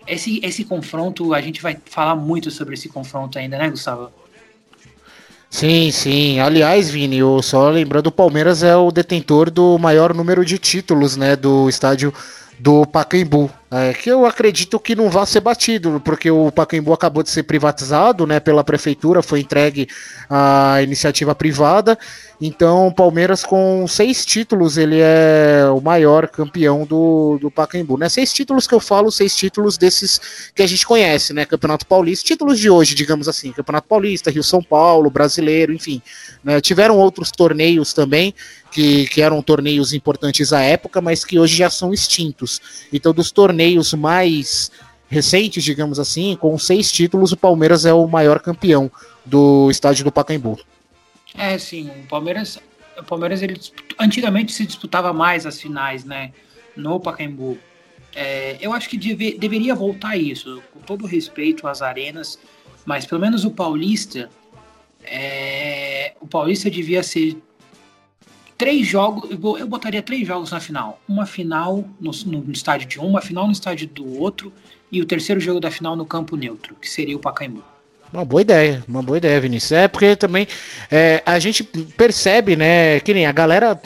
[0.08, 4.12] Esse, esse confronto, a gente vai falar muito sobre esse confronto ainda, né, Gustavo?
[5.50, 6.40] Sim, sim.
[6.40, 11.18] Aliás, Vini, eu só lembrando, o Palmeiras é o detentor do maior número de títulos,
[11.18, 12.14] né, do estádio
[12.60, 13.52] do Pacaembu.
[13.72, 17.44] É, que eu acredito que não vai ser batido, porque o Pacaembu acabou de ser
[17.44, 19.88] privatizado né, pela prefeitura, foi entregue
[20.28, 21.98] à iniciativa privada.
[22.42, 27.98] Então, o Palmeiras, com seis títulos, ele é o maior campeão do, do Pacaembu.
[27.98, 28.10] Né?
[28.10, 31.46] Seis títulos que eu falo, seis títulos desses que a gente conhece, né?
[31.46, 36.02] Campeonato Paulista, títulos de hoje, digamos assim, Campeonato Paulista, Rio São Paulo, Brasileiro, enfim.
[36.42, 36.62] Né?
[36.62, 38.34] Tiveram outros torneios também,
[38.72, 42.62] que, que eram torneios importantes à época, mas que hoje já são extintos.
[42.94, 43.59] Então, dos torneios
[43.98, 44.72] mais
[45.10, 48.92] recentes, digamos assim, com seis títulos, o Palmeiras é o maior campeão
[49.26, 50.60] do estádio do Pacaembu.
[51.36, 52.60] É, sim, o Palmeiras,
[52.98, 53.60] o Palmeiras ele
[53.98, 56.32] antigamente se disputava mais as finais, né,
[56.76, 57.58] no Pacaembu.
[58.16, 62.40] É, eu acho que deve, deveria voltar isso, com todo respeito às arenas,
[62.86, 64.30] mas pelo menos o Paulista,
[65.04, 67.38] é, o Paulista devia ser
[68.60, 71.00] três jogos, eu botaria três jogos na final.
[71.08, 74.52] Uma final no, no, estádio de um, uma final no estádio do outro
[74.92, 77.64] e o terceiro jogo da final no campo neutro, que seria o Pacaembu.
[78.12, 79.72] Uma boa ideia, uma boa ideia, Vinícius.
[79.72, 80.46] É porque também
[80.92, 83.80] é, a gente percebe, né, que nem a galera,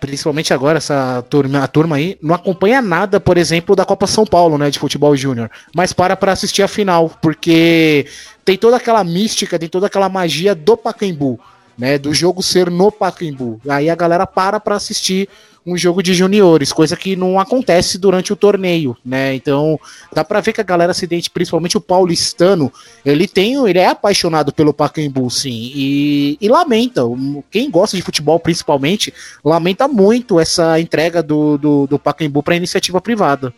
[0.00, 4.24] principalmente agora, essa turma, a turma aí, não acompanha nada, por exemplo, da Copa São
[4.24, 8.06] Paulo, né, de futebol júnior, mas para para assistir a final, porque
[8.44, 11.38] tem toda aquela mística, tem toda aquela magia do Pacaembu,
[11.80, 13.58] né, do jogo ser no Pacaembu.
[13.66, 15.26] Aí a galera para para assistir
[15.64, 19.34] um jogo de juniores, coisa que não acontece durante o torneio, né?
[19.34, 19.78] Então,
[20.12, 22.72] dá para ver que a galera se identifica, principalmente o paulistano,
[23.04, 27.02] ele tem, ele é apaixonado pelo Pacaembu, sim, e, e lamenta,
[27.50, 29.12] quem gosta de futebol principalmente,
[29.44, 33.52] lamenta muito essa entrega do, do, do Pacaembu para iniciativa privada.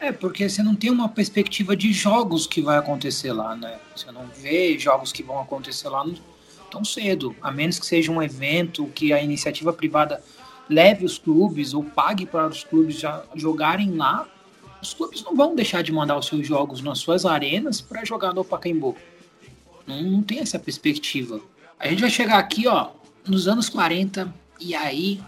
[0.00, 3.76] É, porque você não tem uma perspectiva de jogos que vai acontecer lá, né?
[3.96, 6.04] Você não vê jogos que vão acontecer lá
[6.74, 10.20] tão cedo, a menos que seja um evento que a iniciativa privada
[10.68, 14.26] leve os clubes ou pague para os clubes já jogarem lá,
[14.82, 18.34] os clubes não vão deixar de mandar os seus jogos nas suas arenas para jogar
[18.34, 18.96] no Pacaembu.
[19.86, 21.40] Não, não tem essa perspectiva.
[21.78, 22.90] A gente vai chegar aqui, ó,
[23.24, 25.20] nos anos 40 e aí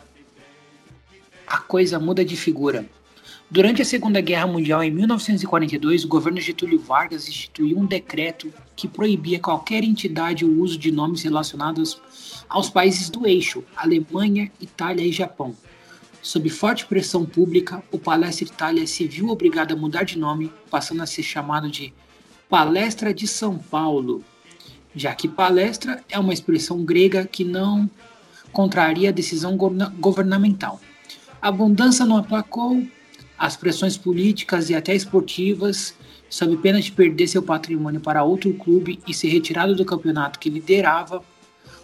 [1.46, 2.84] a coisa muda de figura.
[3.48, 8.86] Durante a Segunda Guerra Mundial, em 1942, o governo Getúlio Vargas instituiu um decreto que
[8.86, 12.00] proibia qualquer entidade o uso de nomes relacionados
[12.46, 15.56] aos países do eixo, Alemanha, Itália e Japão.
[16.22, 21.02] Sob forte pressão pública, o Palestra Itália se viu obrigado a mudar de nome, passando
[21.02, 21.94] a ser chamado de
[22.48, 24.22] Palestra de São Paulo,
[24.94, 27.88] já que palestra é uma expressão grega que não
[28.52, 30.80] contraria a decisão governamental.
[31.40, 32.82] A abundância não aplacou,
[33.38, 35.94] as pressões políticas e até esportivas,
[36.28, 40.50] sob pena de perder seu patrimônio para outro clube e ser retirado do campeonato que
[40.50, 41.22] liderava,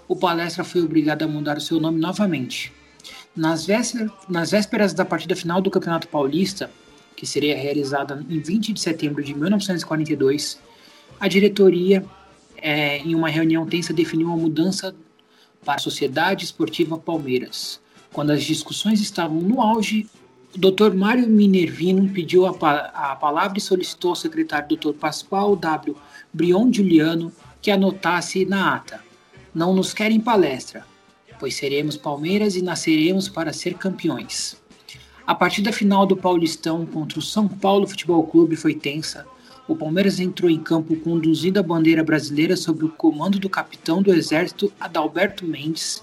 [0.08, 2.72] o Palestra foi obrigado a mudar o seu nome novamente.
[3.34, 6.70] Nas vésperas, da partida final do Campeonato Paulista,
[7.16, 10.60] que seria realizada em 20 de setembro de 1942,
[11.18, 12.04] a diretoria,
[12.56, 14.94] é, em uma reunião tensa, definiu uma mudança
[15.64, 17.80] para a Sociedade Esportiva Palmeiras.
[18.12, 20.06] Quando as discussões estavam no auge,
[20.54, 20.94] o Dr.
[20.94, 24.92] Mário Minervino pediu a, pa a, palavra e solicitou ao secretário Dr.
[24.92, 25.96] Pascoal W.
[26.32, 29.00] Brion Giuliano que anotasse na ata.
[29.54, 30.84] Não nos querem palestra,
[31.38, 34.60] pois seremos Palmeiras e nasceremos para ser campeões.
[35.26, 39.24] A partida final do Paulistão contra o São Paulo Futebol Clube foi tensa.
[39.66, 44.12] O Palmeiras entrou em campo conduzindo a bandeira brasileira sob o comando do capitão do
[44.12, 46.02] Exército Adalberto Mendes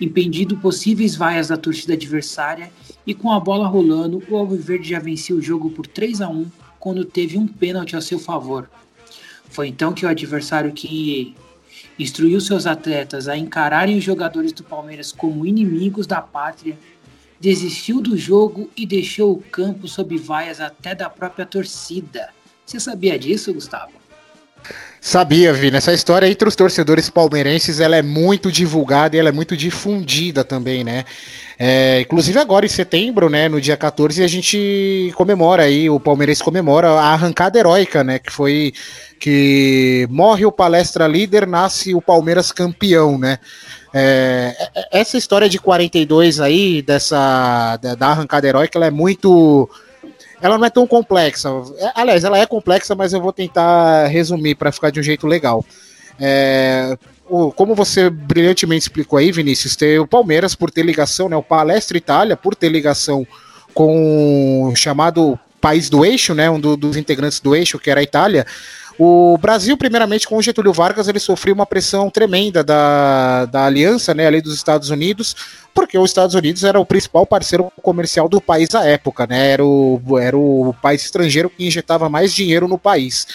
[0.00, 2.70] impedindo possíveis vaias da torcida adversária
[3.06, 6.46] e com a bola rolando, o Alviverde já vencia o jogo por 3 a 1
[6.78, 8.68] quando teve um pênalti a seu favor.
[9.48, 11.34] Foi então que o adversário que
[11.98, 16.78] instruiu seus atletas a encararem os jogadores do Palmeiras como inimigos da pátria,
[17.40, 22.30] desistiu do jogo e deixou o campo sob vaias até da própria torcida.
[22.64, 24.05] Você sabia disso, Gustavo?
[25.00, 25.76] Sabia, Vini.
[25.76, 30.42] Essa história entre os torcedores palmeirenses ela é muito divulgada e ela é muito difundida
[30.42, 31.04] também, né?
[31.58, 36.44] É, inclusive agora em setembro, né, no dia 14, a gente comemora aí, o Palmeirense
[36.44, 38.18] comemora a arrancada heróica, né?
[38.18, 38.72] Que foi
[39.18, 43.38] que morre o palestra líder, nasce o Palmeiras campeão, né?
[43.94, 49.70] É, é essa história de 42 aí, dessa da arrancada heróica, ela é muito
[50.40, 51.48] ela não é tão complexa.
[51.78, 55.26] É, aliás, ela é complexa, mas eu vou tentar resumir para ficar de um jeito
[55.26, 55.64] legal.
[56.18, 56.96] É,
[57.28, 61.42] o, como você brilhantemente explicou aí, Vinícius, ter o Palmeiras por ter ligação, né, o
[61.42, 63.26] Palestra Itália por ter ligação
[63.74, 68.00] com o chamado país do eixo, né, um do, dos integrantes do eixo, que era
[68.00, 68.46] a Itália,
[68.98, 74.14] o Brasil, primeiramente, com o Getúlio Vargas, ele sofreu uma pressão tremenda da, da aliança,
[74.14, 75.36] né, ali dos Estados Unidos,
[75.74, 79.64] porque os Estados Unidos era o principal parceiro comercial do país à época, né, era
[79.64, 83.26] o, era o país estrangeiro que injetava mais dinheiro no país.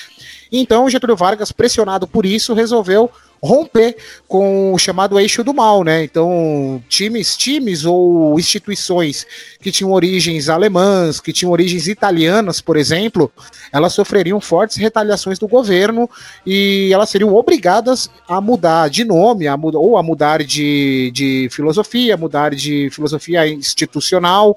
[0.52, 3.10] Então, Getúlio Vargas, pressionado por isso, resolveu
[3.44, 3.96] romper
[4.28, 6.04] com o chamado eixo do mal, né?
[6.04, 9.26] Então, times, times ou instituições
[9.60, 13.32] que tinham origens alemãs, que tinham origens italianas, por exemplo,
[13.72, 16.08] elas sofreriam fortes retaliações do governo
[16.46, 21.50] e elas seriam obrigadas a mudar de nome, a mudar, ou a mudar de, de
[21.52, 24.56] filosofia, mudar de filosofia institucional,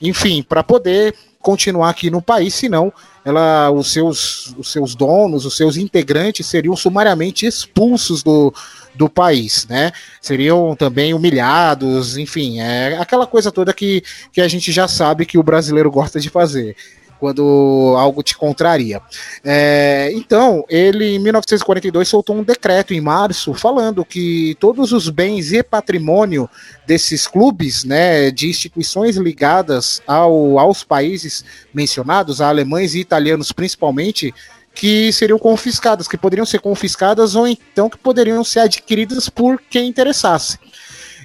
[0.00, 2.92] enfim, para poder continuar aqui no país, senão
[3.24, 8.54] ela, os, seus, os seus donos, os seus integrantes seriam sumariamente expulsos do,
[8.94, 9.92] do país, né?
[10.20, 14.02] Seriam também humilhados, enfim, é aquela coisa toda que,
[14.32, 16.76] que a gente já sabe que o brasileiro gosta de fazer
[17.22, 19.00] quando algo te contraria.
[19.44, 25.52] É, então, ele em 1942 soltou um decreto em março falando que todos os bens
[25.52, 26.50] e patrimônio
[26.84, 34.34] desses clubes, né, de instituições ligadas ao, aos países mencionados, a alemães e italianos principalmente,
[34.74, 39.86] que seriam confiscadas, que poderiam ser confiscadas ou então que poderiam ser adquiridas por quem
[39.86, 40.58] interessasse.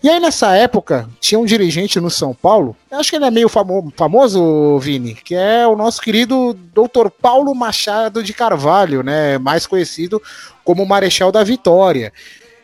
[0.08, 3.50] E aí, nessa época, tinha um dirigente no São Paulo, acho que ele é meio
[3.50, 7.10] famo famoso, Vini, que é o nosso querido Dr.
[7.22, 9.38] Paulo Machado de Carvalho, né?
[9.38, 10.22] Mais conhecido
[10.64, 12.14] como Marechal da Vitória.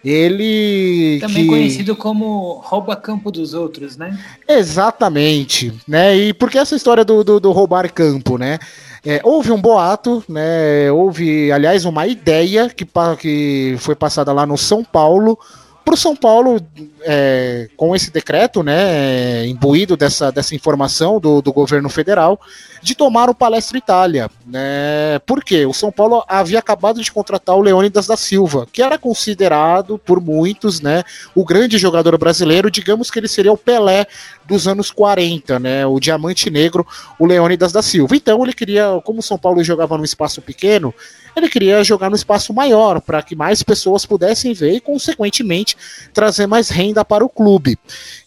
[0.06, 1.17] Ele.
[1.19, 1.49] Também que...
[1.49, 4.17] conhecido como rouba campo dos outros, né?
[4.47, 5.73] Exatamente.
[5.86, 6.15] Né?
[6.15, 8.58] E por que essa história do, do, do roubar campo, né?
[9.06, 10.89] É, houve um boato, né?
[10.93, 12.88] Houve, aliás, uma ideia que,
[13.19, 15.38] que foi passada lá no São Paulo
[15.83, 16.61] para o São Paulo,
[17.01, 22.39] é, com esse decreto, né, imbuído dessa, dessa informação do, do governo federal,
[22.81, 24.29] de tomar o Palestra Itália.
[24.45, 25.19] Né?
[25.25, 25.65] Por quê?
[25.65, 30.21] O São Paulo havia acabado de contratar o Leônidas da Silva, que era considerado por
[30.21, 31.03] muitos né,
[31.35, 34.05] o grande jogador brasileiro, digamos que ele seria o Pelé
[34.45, 36.85] dos anos 40, né, o diamante negro,
[37.19, 38.15] o Leônidas da Silva.
[38.15, 40.93] Então ele queria, como o São Paulo jogava num espaço pequeno,
[41.35, 45.75] ele queria jogar no espaço maior, para que mais pessoas pudessem ver e, consequentemente,
[46.13, 47.77] trazer mais renda para o clube.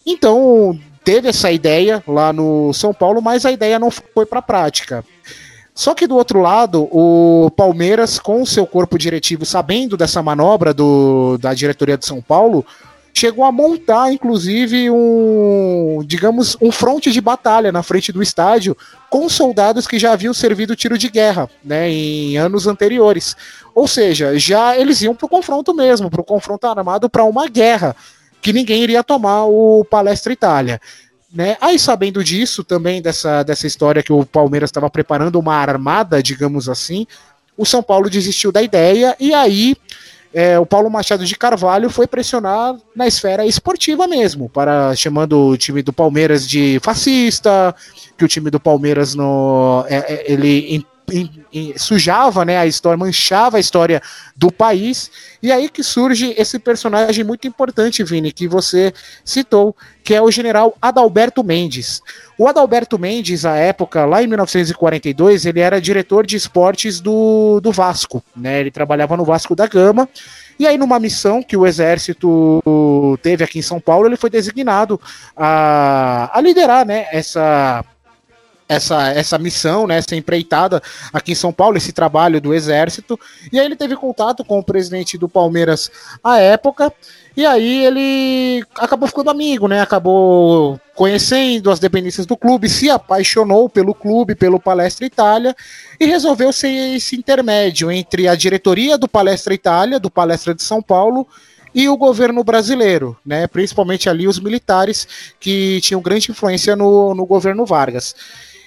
[0.05, 4.41] Então, teve essa ideia lá no São Paulo, mas a ideia não foi para a
[4.41, 5.05] prática.
[5.73, 10.73] Só que do outro lado, o Palmeiras, com o seu corpo diretivo, sabendo dessa manobra
[10.73, 12.65] do, da diretoria de São Paulo,
[13.17, 18.77] chegou a montar, inclusive, um, digamos, um fronte de batalha na frente do estádio
[19.09, 23.35] com soldados que já haviam servido tiro de guerra, né, em anos anteriores.
[23.73, 27.47] Ou seja, já eles iam para o confronto mesmo, para o confronto armado, para uma
[27.47, 27.95] guerra
[28.39, 30.79] que ninguém iria tomar o Palestra Itália.
[31.33, 31.57] Né?
[31.59, 36.69] Aí, sabendo disso, também dessa, dessa história que o Palmeiras estava preparando uma armada, digamos
[36.69, 37.07] assim,
[37.57, 39.75] o São Paulo desistiu da ideia e aí
[40.33, 45.57] é, o Paulo Machado de Carvalho foi pressionar na esfera esportiva mesmo, para chamando o
[45.57, 47.75] time do Palmeiras de fascista,
[48.17, 50.25] que o time do Palmeiras no, é,
[51.09, 54.01] é, ele sujava né, a história, manchava a história
[54.35, 55.09] do país.
[55.41, 58.93] E aí que surge esse personagem muito importante, Vini, que você
[59.23, 62.01] citou, que é o general Adalberto Mendes.
[62.37, 67.71] O Adalberto Mendes, à época, lá em 1942, ele era diretor de esportes do, do
[67.71, 68.23] Vasco.
[68.35, 68.59] Né?
[68.59, 70.09] Ele trabalhava no Vasco da Gama.
[70.59, 72.61] E aí, numa missão que o Exército
[73.21, 74.99] teve aqui em São Paulo, ele foi designado
[75.35, 77.85] a, a liderar né, essa
[78.67, 80.81] essa, essa missão, né, essa empreitada
[81.13, 83.19] aqui em São Paulo, esse trabalho do Exército.
[83.51, 85.89] E aí ele teve contato com o presidente do Palmeiras
[86.23, 86.91] à época.
[87.35, 89.79] E aí ele acabou ficando amigo, né?
[89.79, 95.55] Acabou conhecendo as dependências do clube, se apaixonou pelo clube, pelo Palestra Itália
[95.99, 100.81] e resolveu ser esse intermédio entre a diretoria do Palestra Itália, do Palestra de São
[100.81, 101.27] Paulo,
[101.75, 103.45] e o governo brasileiro, né?
[103.45, 105.07] Principalmente ali os militares
[105.39, 108.15] que tinham grande influência no, no governo Vargas.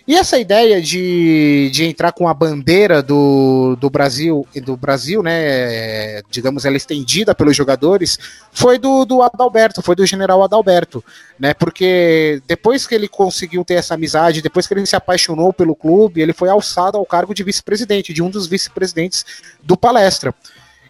[0.07, 6.23] E essa ideia de, de entrar com a bandeira do, do Brasil, do Brasil, né,
[6.31, 8.19] digamos, ela estendida pelos jogadores,
[8.51, 11.05] foi do, do Adalberto, foi do general Adalberto,
[11.39, 15.77] né, porque depois que ele conseguiu ter essa amizade, depois que ele se apaixonou pelo
[15.77, 19.25] clube, ele foi alçado ao cargo de vice-presidente, de um dos vice-presidentes
[19.63, 20.35] do Palestra.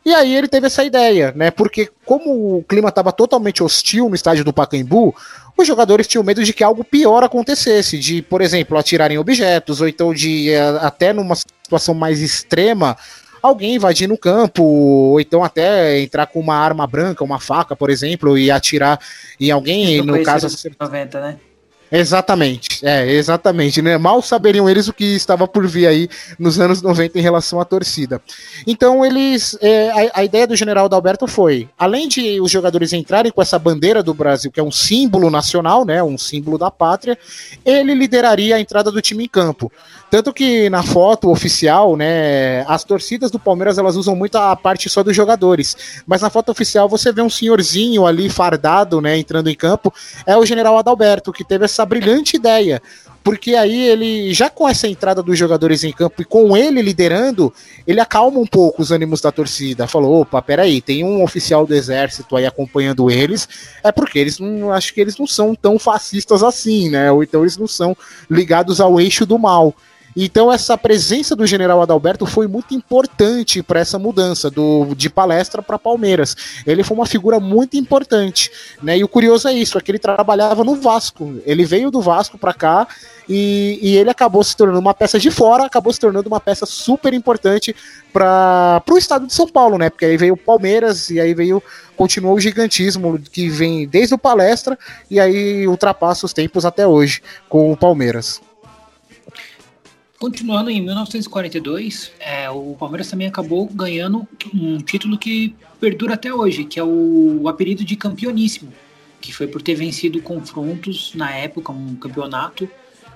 [0.05, 1.51] E aí ele teve essa ideia, né?
[1.51, 5.15] Porque como o clima estava totalmente hostil no estádio do Pacaembu,
[5.61, 9.89] os jogadores tinham medo de que algo pior acontecesse, de, por exemplo, atirarem objetos, ou
[9.89, 12.97] então de, eh, até numa situação mais extrema,
[13.43, 17.91] alguém invadir no campo, ou então até entrar com uma arma branca, uma faca, por
[17.91, 18.99] exemplo, e atirar
[19.39, 20.47] em alguém, no caso...
[20.79, 21.37] 90, né?
[21.93, 23.99] Exatamente, é, exatamente, né?
[23.99, 27.65] Mal saberiam eles o que estava por vir aí nos anos 90 em relação à
[27.65, 28.23] torcida.
[28.67, 29.59] Então, eles.
[29.61, 33.59] É, a, a, ideia do general Dalberto foi: além de os jogadores entrarem com essa
[33.59, 36.01] bandeira do Brasil, que é um símbolo nacional, né?
[36.03, 37.19] Um símbolo da pátria,
[37.65, 39.71] ele lideraria a entrada do time em campo.
[40.11, 44.89] Tanto que na foto oficial, né, as torcidas do Palmeiras elas usam muito a parte
[44.89, 49.49] só dos jogadores, mas na foto oficial você vê um senhorzinho ali fardado, né, entrando
[49.49, 49.95] em campo,
[50.27, 52.81] é o general Adalberto, que teve essa brilhante ideia.
[53.23, 57.53] porque aí ele, já com essa entrada dos jogadores em campo e com ele liderando,
[57.87, 59.87] ele acalma um pouco os ânimos da torcida.
[59.87, 63.49] Falou: opa, peraí, tem um oficial do exército aí acompanhando eles,
[63.85, 67.13] é porque eles não, acho que eles não são tão fascistas assim, né?
[67.13, 67.97] Ou então eles não são
[68.31, 69.75] ligados ao eixo do mal.
[70.17, 75.63] Então essa presença do General Adalberto foi muito importante para essa mudança do de palestra
[75.63, 76.37] para Palmeiras.
[76.67, 78.51] Ele foi uma figura muito importante,
[78.83, 78.99] né?
[78.99, 81.41] E o curioso é isso, é que ele trabalhava no Vasco.
[81.45, 82.89] Ele veio do Vasco para cá
[83.29, 86.67] e, e, ele acabou se tornando uma peça de fora, acabou se tornando uma peça
[86.67, 87.75] super importante
[88.13, 89.89] para o estado de São Paulo, né?
[89.89, 91.63] Porque aí veio o Palmeiras e aí veio
[91.97, 94.77] continuou o gigantismo que vem desde o palestra
[95.11, 98.41] e aí ultrapassa os tempos até hoje com o Palmeiras.
[100.21, 106.65] Continuando em 1942, é, o Palmeiras também acabou ganhando um título que perdura até hoje,
[106.65, 108.71] que é o, o apelido de campeoníssimo,
[109.19, 112.69] que foi por ter vencido confrontos na época, um campeonato,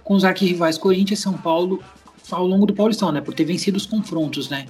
[0.03, 1.85] com os arquirrivais Corinthians e São Paulo
[2.31, 3.21] ao longo do Paulistão, né?
[3.21, 4.65] Por ter vencido os confrontos, né?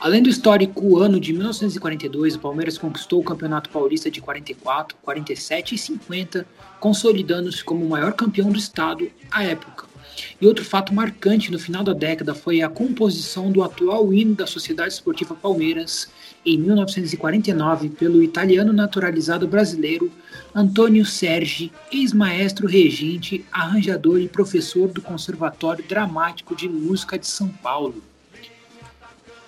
[0.00, 5.74] Além do histórico ano de 1942, o Palmeiras conquistou o Campeonato Paulista de 44, 47
[5.74, 6.46] e 50,
[6.80, 9.92] consolidando-se como o maior campeão do estado à época.
[10.40, 14.46] E outro fato marcante no final da década foi a composição do atual hino da
[14.46, 16.08] Sociedade Esportiva Palmeiras,
[16.44, 20.12] em 1949, pelo italiano naturalizado brasileiro
[20.54, 28.02] Antônio Sergi, ex-maestro regente, arranjador e professor do Conservatório Dramático de Música de São Paulo.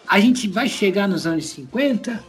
[0.08, 2.22] A gente vai chegar nos anos 50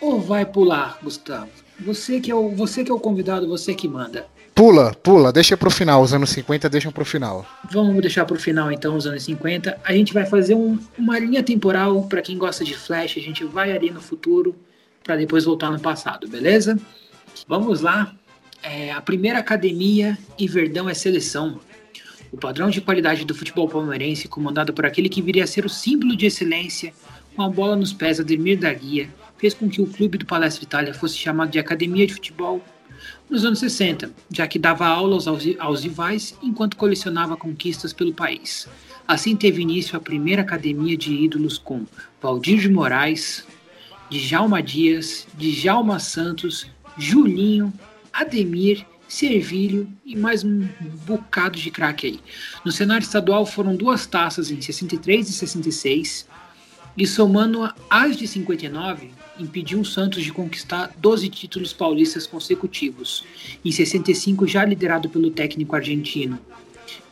[0.00, 1.50] ou vai pular, Gustavo?
[1.80, 4.26] Você que é o, você que é o convidado, você que manda.
[4.54, 6.02] Pula, pula, deixa pro final.
[6.02, 7.46] Os anos 50 deixam pro final.
[7.70, 9.78] Vamos deixar pro final então os anos 50.
[9.82, 13.16] A gente vai fazer um, uma linha temporal para quem gosta de Flash.
[13.16, 14.54] A gente vai ali no futuro
[15.02, 16.78] para depois voltar no passado, beleza?
[17.48, 18.14] Vamos lá.
[18.62, 21.58] É, a primeira academia e Verdão é seleção.
[22.30, 25.68] O padrão de qualidade do futebol palmeirense, comandado por aquele que viria a ser o
[25.68, 26.92] símbolo de excelência,
[27.34, 30.62] com a bola nos pés, Ademir da Guia, fez com que o clube do Palestra
[30.64, 32.62] Itália fosse chamado de Academia de Futebol
[33.32, 38.68] nos anos 60, já que dava aulas aos, aos rivais enquanto colecionava conquistas pelo país.
[39.08, 41.86] Assim teve início a primeira academia de ídolos com
[42.20, 43.46] Valdir de Moraes,
[44.10, 46.66] Djalma Dias, Djalma Santos,
[46.98, 47.72] Julinho,
[48.12, 50.68] Ademir, Servilho e mais um
[51.06, 52.20] bocado de craque aí.
[52.62, 56.28] No cenário estadual foram duas taças em 63 e 66,
[56.98, 63.24] e somando as de 59, impediu o Santos de conquistar 12 títulos paulistas consecutivos,
[63.64, 66.38] em 65 já liderado pelo técnico argentino.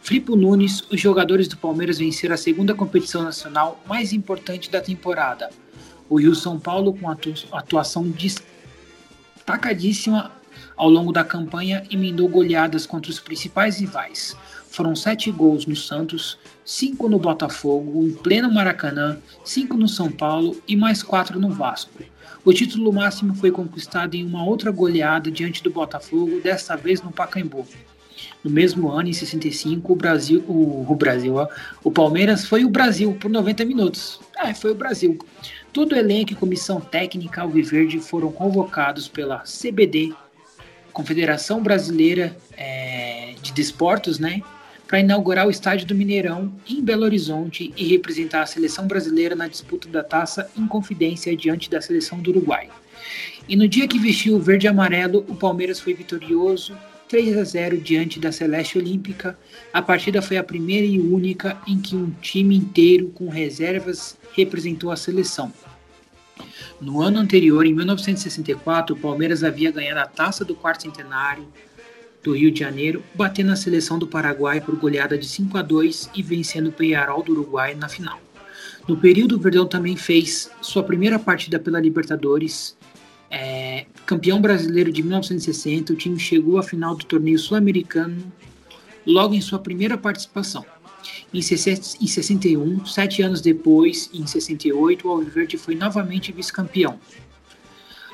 [0.03, 5.51] Filipe Nunes, os jogadores do Palmeiras venceram a segunda competição nacional mais importante da temporada.
[6.09, 7.09] O Rio São Paulo, com
[7.53, 10.33] atuação destacadíssima
[10.77, 14.35] ao longo da campanha, emendou goleadas contra os principais rivais.
[14.71, 20.57] Foram sete gols no Santos, cinco no Botafogo, em pleno Maracanã, cinco no São Paulo
[20.67, 22.03] e mais quatro no Vasco.
[22.45, 27.13] O título máximo foi conquistado em uma outra goleada diante do Botafogo, desta vez no
[27.13, 27.67] Pacaembu.
[28.43, 31.47] No mesmo ano, em 65, o Brasil, o, o Brasil, ó,
[31.85, 34.21] o Palmeiras foi o Brasil por 90 minutos.
[34.39, 35.19] É, foi o Brasil.
[35.73, 40.15] Todo o elenco e comissão técnica alviverde foram convocados pela CBD,
[40.93, 44.43] Confederação Brasileira é, de Desportos, né,
[44.91, 49.47] para inaugurar o estádio do Mineirão em Belo Horizonte e representar a seleção brasileira na
[49.47, 52.69] disputa da taça em confidência diante da seleção do Uruguai.
[53.49, 56.77] E no dia que vestiu o verde e amarelo, o Palmeiras foi vitorioso
[57.09, 59.39] 3 a 0 diante da Celeste Olímpica.
[59.73, 64.91] A partida foi a primeira e única em que um time inteiro com reservas representou
[64.91, 65.53] a seleção.
[66.81, 71.47] No ano anterior, em 1964, o Palmeiras havia ganhado a taça do quarto centenário,
[72.23, 76.11] do Rio de Janeiro, batendo a seleção do Paraguai por goleada de 5 a 2
[76.15, 78.21] e vencendo o Penharol do Uruguai na final.
[78.87, 82.77] No período, o Verdão também fez sua primeira partida pela Libertadores.
[83.31, 88.33] É, campeão brasileiro de 1960, o time chegou à final do torneio sul-americano
[89.07, 90.65] logo em sua primeira participação.
[91.33, 96.99] Em 61, sete anos depois, em 68, o Alviverde foi novamente vice-campeão.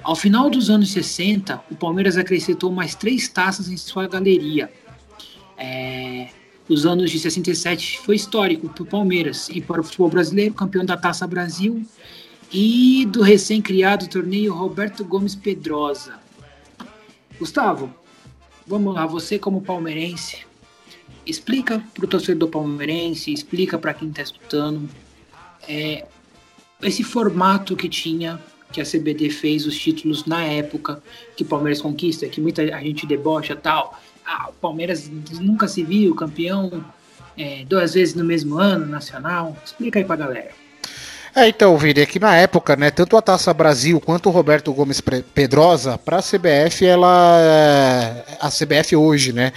[0.07, 4.73] Ao final dos anos 60, o Palmeiras acrescentou mais três taças em sua galeria.
[5.59, 6.29] É,
[6.69, 10.85] os anos de 67 foi histórico para o Palmeiras e para o futebol brasileiro, campeão
[10.85, 11.85] da Taça Brasil
[12.53, 16.21] e do recém-criado torneio Roberto Gomes Pedrosa.
[17.37, 17.93] Gustavo,
[18.65, 20.47] vamos lá, você como palmeirense,
[21.27, 24.89] explica para o torcedor palmeirense, explica para quem está escutando
[25.69, 26.07] é,
[26.81, 28.41] esse formato que tinha
[28.77, 31.03] que a CBD fez os títulos na época
[31.35, 33.99] que o Palmeiras conquista, que muita gente debocha tal.
[34.25, 35.11] Ah, o Palmeiras
[35.41, 36.85] nunca se viu campeão
[37.39, 39.57] é, duas vezes no mesmo ano, nacional?
[39.65, 40.51] Explica aí pra galera.
[41.35, 45.01] É, então, Vini, é na época, né, tanto a Taça Brasil quanto o Roberto Gomes
[45.01, 47.39] Pedrosa, para a CBF, ela.
[47.41, 49.55] É, a CBF hoje, né?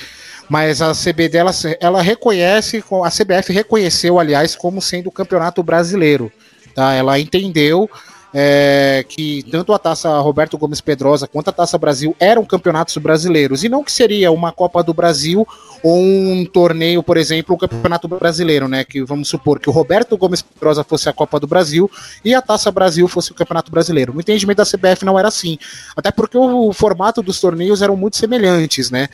[0.49, 6.31] Mas a CB dela, ela reconhece, a CBF reconheceu, aliás, como sendo o campeonato brasileiro.
[6.73, 6.93] Tá?
[6.93, 7.89] Ela entendeu
[8.33, 13.63] é, que tanto a taça Roberto Gomes Pedrosa quanto a taça Brasil eram campeonatos brasileiros
[13.63, 15.47] e não que seria uma Copa do Brasil
[15.81, 18.83] ou um torneio, por exemplo, o um Campeonato Brasileiro, né?
[18.83, 21.89] Que vamos supor que o Roberto Gomes Pedrosa fosse a Copa do Brasil
[22.23, 24.13] e a Taça Brasil fosse o Campeonato Brasileiro.
[24.13, 25.57] No entendimento da CBF não era assim,
[25.95, 29.07] até porque o formato dos torneios eram muito semelhantes, né?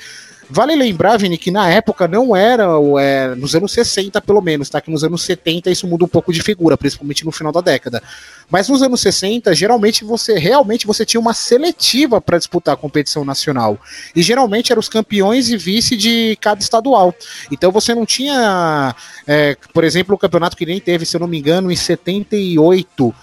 [0.49, 2.65] Vale lembrar, Vini, que na época não era,
[2.99, 4.79] é, nos anos 60 pelo menos, tá?
[4.79, 8.01] Que nos anos 70 isso muda um pouco de figura, principalmente no final da década.
[8.49, 13.25] Mas nos anos 60, geralmente você realmente você tinha uma seletiva para disputar a competição
[13.25, 13.79] nacional.
[14.15, 17.13] E geralmente eram os campeões e vice de cada estadual.
[17.51, 21.27] Então você não tinha, é, por exemplo, o campeonato que nem teve, se eu não
[21.27, 23.13] me engano, em 78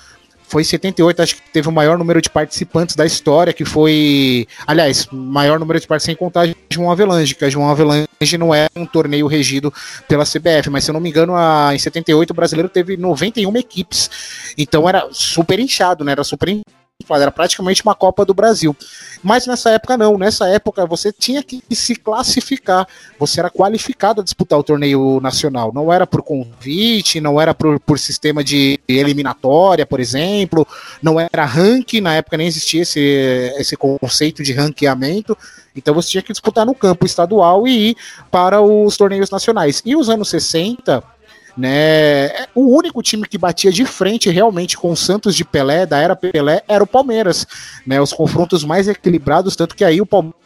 [0.53, 5.09] foi 78, acho que teve o maior número de participantes da história, que foi, aliás,
[5.11, 8.07] maior número de participantes sem contar João Avelange, que a João Avelange
[8.39, 9.73] não é um torneio regido
[10.07, 13.57] pela CBF, mas se eu não me engano, a, em 78 o brasileiro teve 91
[13.57, 14.11] equipes,
[14.59, 16.51] então era super inchado, né, era super
[17.11, 18.77] era praticamente uma Copa do Brasil.
[19.23, 22.87] Mas nessa época não, nessa época você tinha que se classificar,
[23.19, 27.79] você era qualificado a disputar o torneio nacional, não era por convite, não era por,
[27.81, 30.67] por sistema de eliminatória, por exemplo,
[31.03, 33.01] não era ranking, na época nem existia esse,
[33.59, 35.37] esse conceito de ranqueamento,
[35.75, 37.97] então você tinha que disputar no campo estadual e ir
[38.31, 39.83] para os torneios nacionais.
[39.85, 41.03] E os anos 60
[41.57, 42.47] né?
[42.55, 46.17] O único time que batia de frente realmente com o Santos de Pelé, da era
[46.17, 47.47] Pelé, era o Palmeiras,
[47.87, 48.01] né?
[48.01, 50.42] Os confrontos mais equilibrados, tanto que aí o Palmeiras,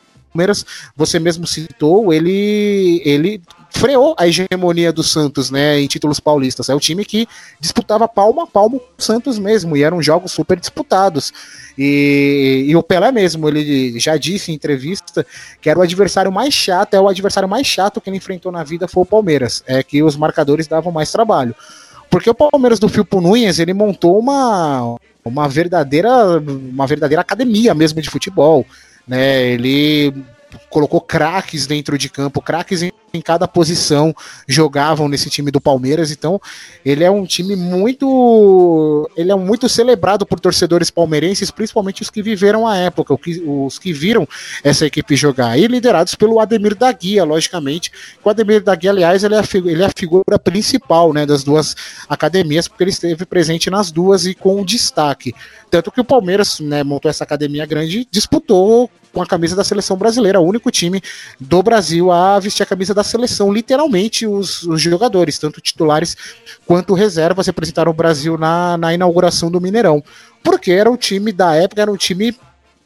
[0.94, 3.40] você mesmo citou, ele ele
[3.76, 6.68] freou a hegemonia do Santos, né, em títulos paulistas.
[6.68, 7.28] É o time que
[7.60, 11.32] disputava palmo a palmo com o Santos mesmo, e eram jogos super disputados.
[11.76, 15.26] E, e, o Pelé mesmo, ele já disse em entrevista
[15.60, 18.64] que era o adversário mais chato, é o adversário mais chato que ele enfrentou na
[18.64, 21.54] vida foi o Palmeiras, é que os marcadores davam mais trabalho.
[22.10, 28.00] Porque o Palmeiras do Filpo Nunes, ele montou uma, uma verdadeira uma verdadeira academia mesmo
[28.00, 28.64] de futebol,
[29.06, 29.42] né?
[29.42, 30.12] Ele
[30.68, 34.14] colocou craques dentro de campo, craques em, em, cada posição
[34.46, 36.40] jogavam nesse time do Palmeiras, então
[36.84, 42.22] ele é um time muito ele é muito celebrado por torcedores palmeirenses, principalmente os que
[42.22, 43.14] viveram a época,
[43.46, 44.28] os que, viram
[44.62, 47.90] essa equipe jogar, e liderados pelo Ademir da Guia, logicamente,
[48.22, 51.42] o Ademir da Guia, aliás, ele é, a, ele é a figura principal, né, das
[51.42, 51.74] duas
[52.08, 55.34] academias, porque ele esteve presente nas duas e com destaque,
[55.70, 59.96] tanto que o Palmeiras, né, montou essa academia grande, disputou com a camisa da seleção
[59.96, 61.00] brasileira, o único time
[61.40, 66.14] do Brasil a vestir a camisa da seleção, literalmente os, os jogadores, tanto titulares
[66.66, 70.04] quanto reservas, representaram o Brasil na, na inauguração do Mineirão.
[70.44, 72.36] Porque era um time da época, era um time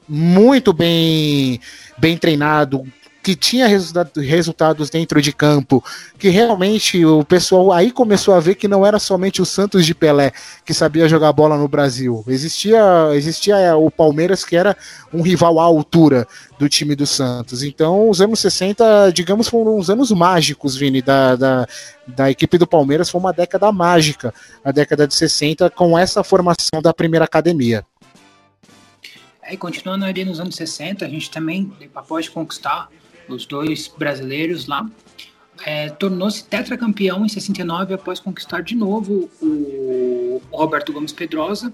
[0.08, 1.60] muito bem
[1.98, 2.86] bem treinado,
[3.22, 5.84] que tinha resultados dentro de campo,
[6.18, 9.94] que realmente o pessoal aí começou a ver que não era somente o Santos de
[9.94, 10.32] Pelé
[10.64, 12.24] que sabia jogar bola no Brasil.
[12.26, 12.80] Existia,
[13.14, 14.76] existia é, o Palmeiras que era
[15.12, 16.26] um rival à altura
[16.58, 17.62] do time do Santos.
[17.62, 21.66] Então, os anos 60, digamos, foram uns anos mágicos, Vini, da, da,
[22.06, 23.10] da equipe do Palmeiras.
[23.10, 24.32] Foi uma década mágica,
[24.64, 27.84] a década de 60, com essa formação da primeira academia.
[29.42, 32.88] É, e continuando ali nos anos 60, a gente também, após conquistar
[33.34, 34.88] os dois brasileiros lá,
[35.64, 41.72] é, tornou-se tetracampeão em 69 após conquistar de novo o Roberto Gomes Pedrosa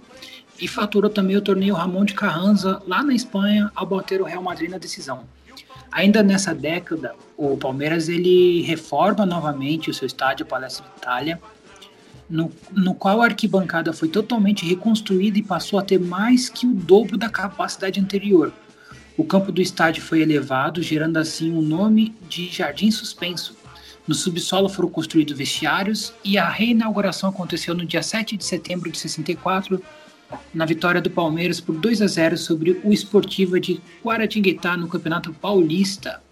[0.61, 4.43] e faturou também o torneio Ramon de Carranza lá na Espanha ao bater o Real
[4.43, 5.25] Madrid na decisão.
[5.93, 11.41] Ainda nessa década, o Palmeiras ele reforma novamente o seu estádio Palestra Itália,
[12.29, 16.75] no, no qual a arquibancada foi totalmente reconstruída e passou a ter mais que o
[16.75, 18.53] dobro da capacidade anterior,
[19.17, 23.57] o campo do estádio foi elevado, gerando assim o nome de Jardim Suspenso.
[24.07, 28.99] No subsolo foram construídos vestiários e a reinauguração aconteceu no dia 7 de setembro de
[28.99, 29.83] 64,
[30.53, 35.33] na vitória do Palmeiras por 2 a 0 sobre o Esportiva de Guaratinguetá no Campeonato
[35.33, 36.23] Paulista.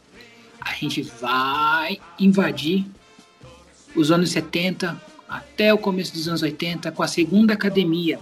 [0.61, 2.87] A gente vai invadir
[3.95, 8.19] os anos 70 até o começo dos anos 80 com a segunda academia,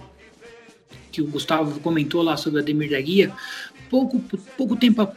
[1.11, 3.31] que o Gustavo comentou lá sobre a Demir da Guia,
[3.93, 4.19] pouco,
[4.57, 5.07] pouco tempo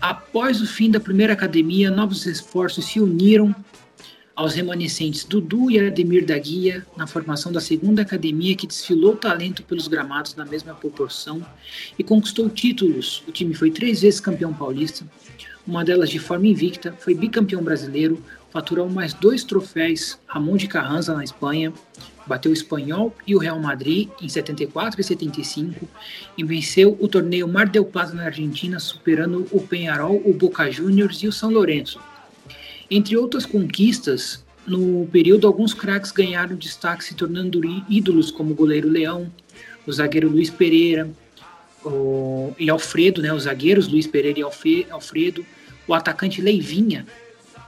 [0.00, 3.54] após o fim da primeira academia, novos esforços se uniram
[4.34, 9.62] aos remanescentes Dudu e Ademir da Guia na formação da segunda academia que desfilou talento
[9.62, 11.46] pelos gramados na mesma proporção
[11.98, 13.22] e conquistou títulos.
[13.28, 15.06] O time foi três vezes campeão paulista,
[15.66, 21.14] uma delas de forma invicta, foi bicampeão brasileiro, faturou mais dois troféus Ramon de Carranza
[21.14, 21.74] na Espanha,
[22.26, 25.88] bateu o Espanhol e o Real Madrid em 74 e 75
[26.36, 31.22] e venceu o torneio Mar del Plata na Argentina, superando o Penharol, o Boca Juniors
[31.22, 32.00] e o São Lourenço.
[32.90, 38.88] Entre outras conquistas, no período alguns craques ganharam destaque se tornando ídolos como o goleiro
[38.88, 39.30] Leão,
[39.86, 41.10] o zagueiro Luiz Pereira
[41.84, 44.42] o, e Alfredo, né, os zagueiros Luiz Pereira e
[44.90, 45.44] Alfredo,
[45.86, 47.06] o atacante Leivinha,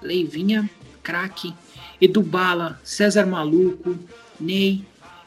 [0.02, 0.68] Leivinha,
[1.02, 1.52] craque,
[2.00, 3.98] Edu Bala, César Maluco,
[4.38, 4.84] Ney,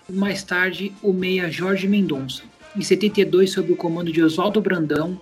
[0.09, 2.43] e mais tarde o meia Jorge Mendonça.
[2.75, 5.19] Em 72, sob o comando de Oswaldo Brandão,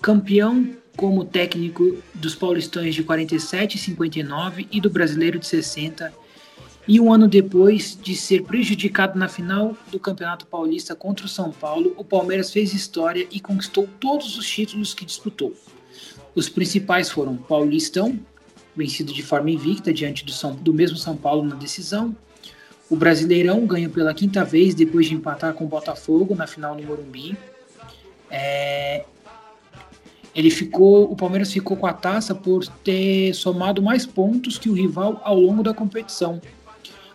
[0.00, 6.12] campeão como técnico dos paulistões de 47 e 59 e do brasileiro de 60,
[6.88, 11.52] e um ano depois de ser prejudicado na final do Campeonato Paulista contra o São
[11.52, 15.54] Paulo, o Palmeiras fez história e conquistou todos os títulos que disputou.
[16.34, 18.18] Os principais foram Paulistão,
[18.76, 22.16] vencido de forma invicta diante do, São, do mesmo São Paulo na decisão.
[22.90, 26.82] O Brasileirão ganhou pela quinta vez depois de empatar com o Botafogo na final no
[26.82, 27.38] Morumbi.
[28.28, 29.04] É,
[30.34, 34.72] ele ficou, o Palmeiras ficou com a taça por ter somado mais pontos que o
[34.72, 36.42] rival ao longo da competição.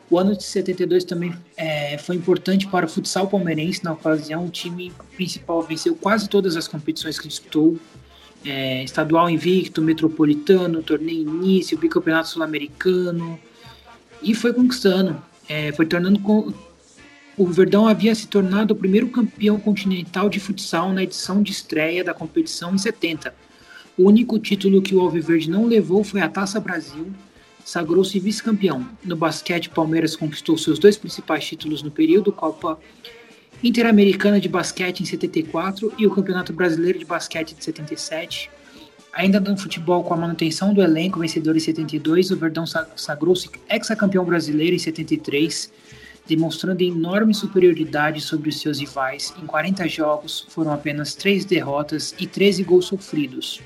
[0.10, 3.84] O ano de 72 também é, foi importante para o futsal palmeirense.
[3.84, 7.78] Na ocasião, o time principal venceu quase todas as competições que disputou,
[8.46, 13.38] é, estadual invicto, metropolitano, torneio início, bicampeonato sul-americano
[14.22, 16.54] e foi conquistando, é, foi tornando com,
[17.38, 22.04] o Verdão havia se tornado o primeiro campeão continental de futsal na edição de estreia
[22.04, 23.34] da competição em 70.
[23.98, 27.12] O único título que o Alviverde não levou foi a Taça Brasil,
[27.64, 28.88] sagrou-se vice-campeão.
[29.04, 32.80] No basquete, Palmeiras conquistou seus dois principais títulos no período, Copa
[33.64, 38.50] Interamericana de Basquete em 74 e o Campeonato Brasileiro de Basquete de 77.
[39.16, 42.66] Ainda no futebol, com a manutenção do elenco vencedor em 72, o Verdão
[42.98, 45.72] sagrou-se ex-campeão brasileiro em 73,
[46.28, 49.34] demonstrando enorme superioridade sobre os seus rivais.
[49.42, 53.62] Em 40 jogos, foram apenas 3 derrotas e 13 gols sofridos.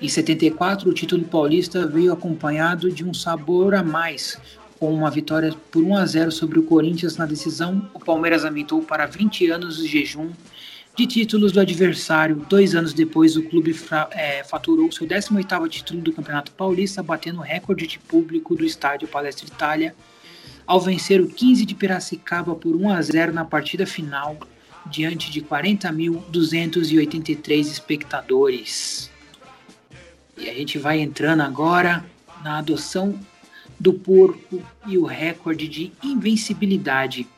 [0.00, 4.38] Em 74, o título paulista veio acompanhado de um sabor a mais,
[4.78, 8.80] com uma vitória por 1 a 0 sobre o Corinthians na decisão, o Palmeiras amitou
[8.80, 10.30] para 20 anos de jejum
[10.96, 12.44] de títulos do adversário.
[12.48, 13.76] Dois anos depois, o clube
[14.12, 19.08] é, faturou seu 18º título do Campeonato Paulista, batendo o recorde de público do estádio
[19.08, 19.94] Palestra Itália,
[20.66, 24.38] ao vencer o 15 de Piracicaba por 1 a 0 na partida final,
[24.86, 29.10] diante de 40.283 espectadores.
[30.36, 32.04] E a gente vai entrando agora
[32.42, 33.16] na adoção
[33.78, 37.28] do porco e o recorde de invencibilidade.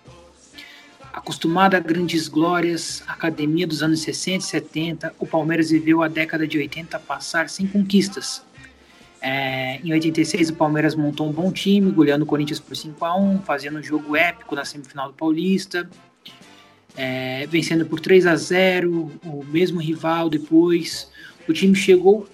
[1.16, 6.46] Acostumado a grandes glórias, academia dos anos 60 e 70, o Palmeiras viveu a década
[6.46, 8.44] de 80 passar sem conquistas.
[9.22, 13.16] É, em 86, o Palmeiras montou um bom time, goleando o Corinthians por 5 a
[13.16, 15.88] 1 fazendo um jogo épico na semifinal do Paulista,
[16.94, 21.10] é, vencendo por 3 a 0 o mesmo rival depois.
[21.48, 22.28] O time chegou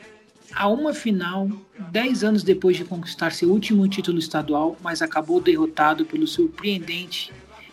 [0.53, 1.49] a uma final
[1.93, 7.33] 10 anos depois de conquistar seu último título estadual, mas acabou derrotado pelo surpreendente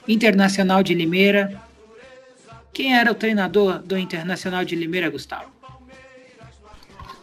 [0.09, 1.61] Internacional de Limeira.
[2.73, 5.59] Quem era o treinador do Internacional de Limeira, Gustavo?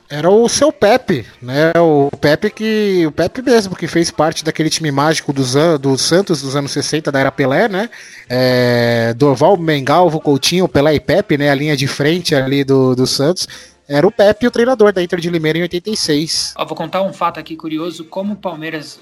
[0.08, 1.72] Era o seu Pepe, né?
[1.80, 3.04] O Pepe que.
[3.08, 7.10] O Pepe mesmo, que fez parte daquele time mágico dos, do Santos dos anos 60
[7.10, 7.90] da era Pelé, né?
[8.28, 11.50] É, Dorval, Mengalvo, Coutinho, Pelé e Pepe, né?
[11.50, 13.48] A linha de frente ali do, do Santos
[13.88, 16.54] era o Pepe, o treinador da Inter de Limeira em 86.
[16.56, 19.00] Eu vou contar um fato aqui curioso, como o Palmeiras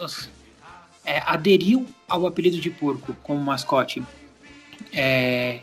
[1.04, 4.02] é, aderiu ao apelido de porco como mascote.
[4.92, 5.60] É,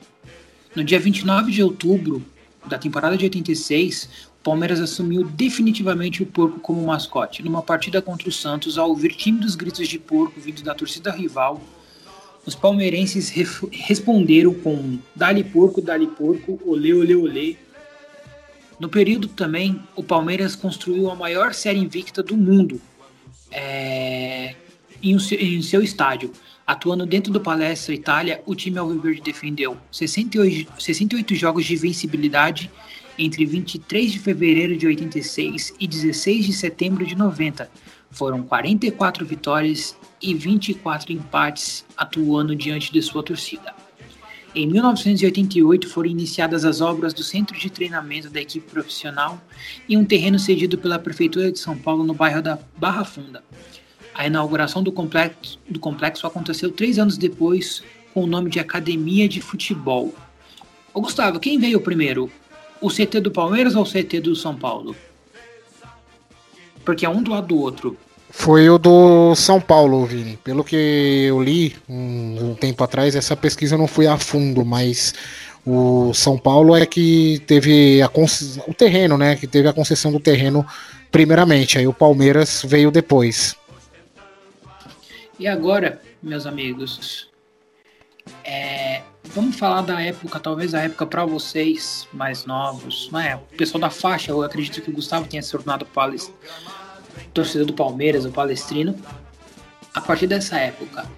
[0.76, 2.24] no dia 29 de outubro
[2.66, 7.44] da temporada de 86, o Palmeiras assumiu definitivamente o porco como mascote.
[7.44, 11.62] Numa partida contra o Santos, ao ouvir tímidos gritos de porco vindos da torcida rival,
[12.46, 13.30] os palmeirenses
[13.72, 17.56] responderam com Dali porco, dali porco, olê, olê, olê,
[18.80, 22.82] no período também, o Palmeiras construiu a maior série invicta do mundo
[23.52, 24.56] é,
[25.02, 26.32] em, em, seu estádio.
[26.66, 32.72] Atuando dentro do Palestra Itália, o time alviverde defendeu 68, 68 jogos de vencibilidade
[33.18, 37.70] entre 23 de fevereiro de 86 e 16 de setembro de 90.
[38.10, 43.74] Foram 44 vitórias e 24 empates atuando diante de sua torcida.
[44.54, 49.42] Em 1988 foram iniciadas as obras do centro de treinamento da equipe profissional
[49.88, 53.42] em um terreno cedido pela Prefeitura de São Paulo no bairro da Barra Funda.
[54.22, 57.82] A inauguração do complexo, do complexo aconteceu três anos depois
[58.14, 60.14] com o nome de Academia de Futebol.
[60.94, 62.30] Ô Gustavo, quem veio primeiro?
[62.80, 64.96] O CT do Palmeiras ou o CT do São Paulo?
[66.86, 67.98] Porque é um do lado do outro.
[68.30, 70.38] Foi o do São Paulo, Vini.
[70.44, 75.16] Pelo que eu li um, um tempo atrás, essa pesquisa não fui a fundo, mas
[75.66, 78.12] o São Paulo é que teve a
[78.68, 79.36] o terreno, né?
[79.36, 80.64] Que teve a concessão do terreno
[81.12, 81.80] primeiramente.
[81.80, 83.56] Aí o Palmeiras veio depois.
[85.42, 87.28] E agora, meus amigos,
[88.44, 93.38] é, vamos falar da época, talvez a época para vocês mais novos, né?
[93.38, 96.32] O pessoal da faixa, eu acredito que o Gustavo tenha se tornado palestra,
[97.34, 98.96] torcedor do Palmeiras, o palestrino.
[99.96, 101.10] A partir dessa época,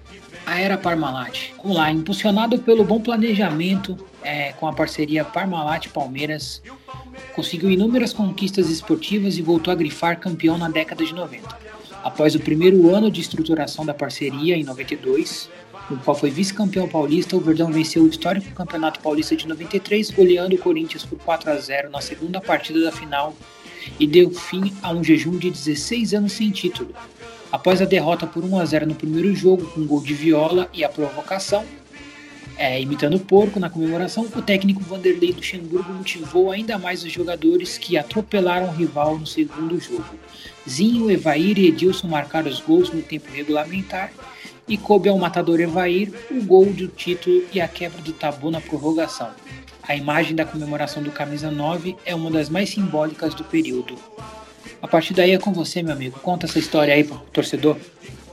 [0.46, 6.62] a era Parmalat, vamos lá, impulsionado pelo bom planejamento é, com a parceria Parmalat Palmeiras,
[7.34, 11.63] conseguiu inúmeras conquistas esportivas e voltou a grifar campeão na década de 90.
[12.04, 15.48] Após o primeiro ano de estruturação da parceria, em 92,
[15.88, 20.54] no qual foi vice-campeão paulista, o Verdão venceu o histórico Campeonato Paulista de 93, goleando
[20.54, 23.34] o Corinthians por 4 a 0 na segunda partida da final
[23.98, 26.94] e deu fim a um jejum de 16 anos sem título.
[27.50, 30.68] Após a derrota por 1 a 0 no primeiro jogo, com um gol de viola
[30.74, 31.64] e a provocação,
[32.56, 37.76] é, imitando o porco na comemoração, o técnico Vanderlei Luxemburgo motivou ainda mais os jogadores
[37.78, 40.04] que atropelaram o rival no segundo jogo.
[40.68, 44.12] Zinho, Evair e Edilson marcaram os gols no tempo regulamentar
[44.68, 48.60] e coube ao matador Evair o gol do título e a quebra do tabu na
[48.60, 49.30] prorrogação.
[49.82, 53.98] A imagem da comemoração do camisa 9 é uma das mais simbólicas do período.
[54.80, 56.18] A partir daí é com você, meu amigo.
[56.20, 57.76] Conta essa história aí pro torcedor.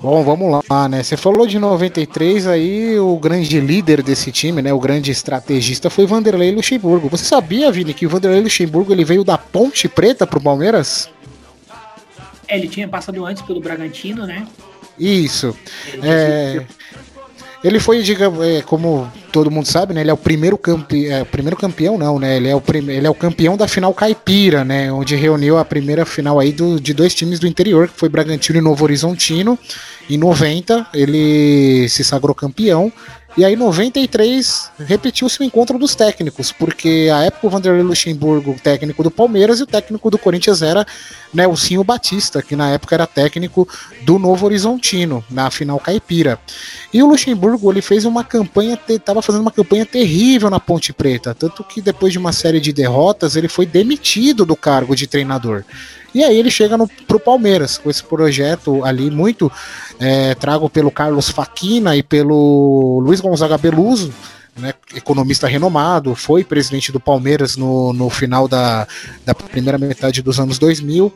[0.01, 1.03] Bom, vamos lá, né?
[1.03, 4.73] Você falou de 93, aí o grande líder desse time, né?
[4.73, 7.07] O grande estrategista foi Vanderlei Luxemburgo.
[7.07, 11.07] Você sabia, Vini, que o Vanderlei Luxemburgo ele veio da Ponte Preta pro Palmeiras?
[12.47, 14.47] É, ele tinha passado antes pelo Bragantino, né?
[14.97, 15.55] Isso.
[16.01, 16.65] É,
[17.63, 20.01] ele foi, diga, é, como todo mundo sabe, né?
[20.01, 22.37] Ele é o primeiro, campe, é, primeiro campeão, não, né?
[22.37, 24.91] Ele é, o ele é o campeão da final caipira, né?
[24.91, 28.57] Onde reuniu a primeira final aí do, de dois times do interior, que foi Bragantino
[28.57, 29.59] e Novo Horizontino.
[30.09, 32.91] Em 90, ele se sagrou campeão.
[33.37, 38.57] E aí, em 93, repetiu-se o encontro dos técnicos, porque a época o Vanderlei Luxemburgo,
[38.61, 40.85] técnico do Palmeiras, e o técnico do Corinthians era
[41.33, 43.67] né, o Sinho Batista, que na época era técnico
[44.01, 46.37] do Novo Horizontino, na final caipira.
[46.93, 51.33] E o Luxemburgo ele fez uma campanha, estava fazendo uma campanha terrível na Ponte Preta,
[51.33, 55.63] tanto que depois de uma série de derrotas, ele foi demitido do cargo de treinador.
[56.13, 59.51] E aí ele chega no, pro Palmeiras com esse projeto ali muito
[59.99, 64.13] é, trago pelo Carlos Faquina e pelo Luiz Gonzaga Beluso,
[64.57, 68.85] né, economista renomado, foi presidente do Palmeiras no, no final da,
[69.25, 71.11] da primeira metade dos anos 2000.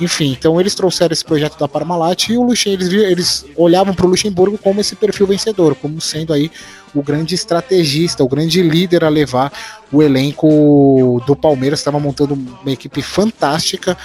[0.00, 4.08] Enfim, então eles trouxeram esse projeto da Parmalat e o eles, eles olhavam para o
[4.08, 6.50] Luxemburgo como esse perfil vencedor, como sendo aí
[6.94, 9.52] o grande estrategista, o grande líder a levar
[9.92, 11.80] o elenco do Palmeiras.
[11.80, 13.96] Estava montando uma equipe fantástica,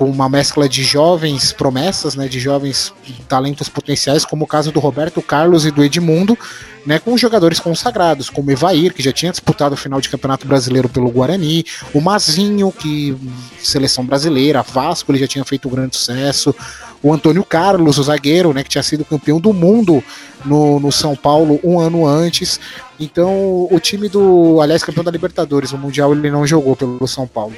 [0.00, 2.90] com uma mescla de jovens promessas, né, de jovens
[3.28, 6.38] talentos potenciais, como o caso do Roberto Carlos e do Edmundo,
[6.86, 10.88] né, com jogadores consagrados, como Evair, que já tinha disputado o final de Campeonato Brasileiro
[10.88, 13.14] pelo Guarani, o Mazinho, que
[13.62, 16.54] seleção brasileira, Vasco, ele já tinha feito um grande sucesso,
[17.02, 20.02] o Antônio Carlos, o zagueiro, né, que tinha sido campeão do mundo
[20.46, 22.58] no, no São Paulo um ano antes.
[22.98, 27.26] Então, o time do, aliás, campeão da Libertadores, o Mundial ele não jogou pelo São
[27.26, 27.52] Paulo.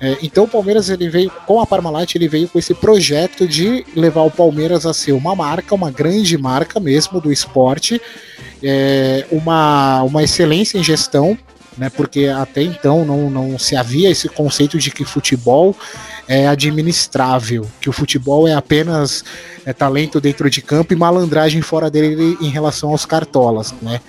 [0.00, 3.84] É, então o Palmeiras ele veio com a Parmalat, ele veio com esse projeto de
[3.94, 8.00] levar o Palmeiras a ser uma marca, uma grande marca mesmo do esporte,
[8.62, 11.36] é, uma, uma excelência em gestão,
[11.76, 15.76] né, porque até então não, não se havia esse conceito de que futebol
[16.26, 19.22] é administrável, que o futebol é apenas
[19.66, 24.00] é, talento dentro de campo e malandragem fora dele em relação aos cartolas, né?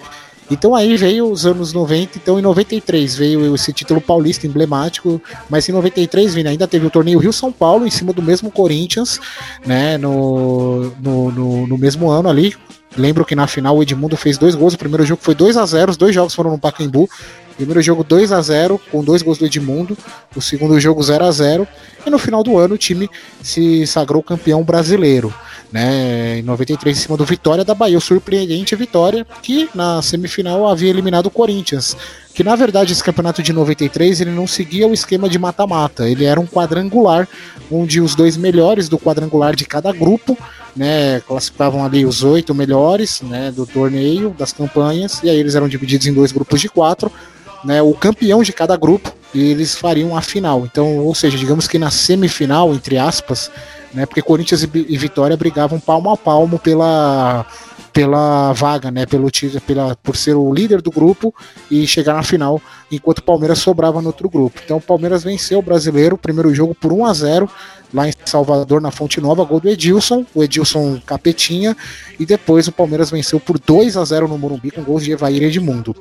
[0.51, 5.67] Então aí veio os anos 90, então em 93 veio esse título paulista emblemático, mas
[5.67, 9.19] em 93 Vini, ainda teve o torneio Rio-São Paulo em cima do mesmo Corinthians,
[9.65, 12.53] né, no, no, no, no mesmo ano ali,
[12.97, 14.73] Lembro que na final o Edmundo fez dois gols.
[14.73, 17.09] O primeiro jogo foi 2 a 0 Os dois jogos foram no Pacaembu.
[17.61, 19.95] Primeiro jogo 2 a 0 com dois gols do Edmundo.
[20.35, 21.67] O segundo jogo 0 a 0
[22.03, 23.07] E no final do ano o time
[23.43, 25.31] se sagrou campeão brasileiro
[25.71, 30.67] né, em 93 em cima do Vitória da Bahia, o surpreendente Vitória, que na semifinal
[30.67, 31.95] havia eliminado o Corinthians,
[32.33, 36.25] que na verdade esse campeonato de 93 ele não seguia o esquema de mata-mata, ele
[36.25, 37.27] era um quadrangular,
[37.71, 40.37] onde os dois melhores do quadrangular de cada grupo,
[40.75, 45.69] né, classificavam ali os oito melhores, né, do torneio, das campanhas, e aí eles eram
[45.69, 47.11] divididos em dois grupos de quatro,
[47.63, 50.65] né, o campeão de cada grupo, e eles fariam a final.
[50.65, 53.49] Então, ou seja, digamos que na semifinal, entre aspas,
[53.93, 54.05] né?
[54.05, 57.45] Porque Corinthians e Vitória brigavam palmo a palmo pela
[57.93, 59.05] pela vaga, né?
[59.05, 59.29] Pelo
[59.65, 61.33] pela, por ser o líder do grupo
[61.69, 64.59] e chegar na final enquanto o Palmeiras sobrava no outro grupo.
[64.63, 67.49] Então o Palmeiras venceu o brasileiro, primeiro jogo por 1 a 0
[67.93, 71.75] lá em Salvador, na Fonte Nova, gol do Edilson, o Edilson capetinha,
[72.19, 75.43] e depois o Palmeiras venceu por 2 a 0 no Morumbi com gols de Evair
[75.43, 75.95] Edmundo.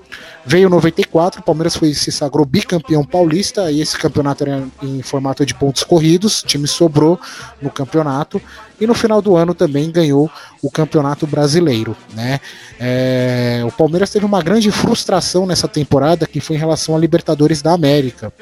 [0.44, 5.44] Veio 94, o Palmeiras foi, se sagrou bicampeão paulista, e esse campeonato era em formato
[5.44, 7.18] de pontos corridos, o time sobrou
[7.60, 8.40] no campeonato,
[8.80, 10.30] e no final do ano também ganhou
[10.62, 11.94] o Campeonato Brasileiro.
[12.14, 12.40] Né?
[12.78, 17.62] É, o Palmeiras teve uma grande frustração nessa temporada que foi em relação à Libertadores
[17.62, 18.32] da América.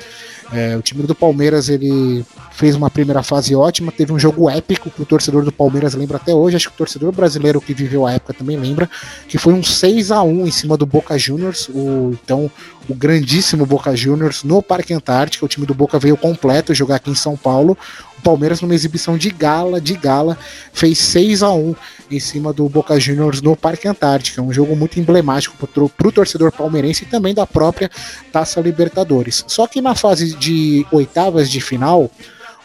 [0.53, 4.91] É, o time do Palmeiras ele fez uma primeira fase ótima, teve um jogo épico
[4.91, 8.07] que o torcedor do Palmeiras lembra até hoje, acho que o torcedor brasileiro que viveu
[8.07, 8.89] a época também lembra,
[9.29, 12.51] que foi um 6 a 1 em cima do Boca Juniors, o então
[12.89, 17.11] o grandíssimo Boca Juniors no Parque Antártica, o time do Boca veio completo jogar aqui
[17.11, 17.77] em São Paulo.
[18.19, 20.37] O Palmeiras numa exibição de gala, de gala,
[20.73, 21.77] fez 6 a 1
[22.11, 26.51] em cima do Boca Juniors no Parque Antártica, um jogo muito emblemático para o torcedor
[26.51, 27.91] palmeirense e também da própria
[28.33, 29.45] Taça Libertadores.
[29.47, 32.11] Só que na fase de oitavas de final,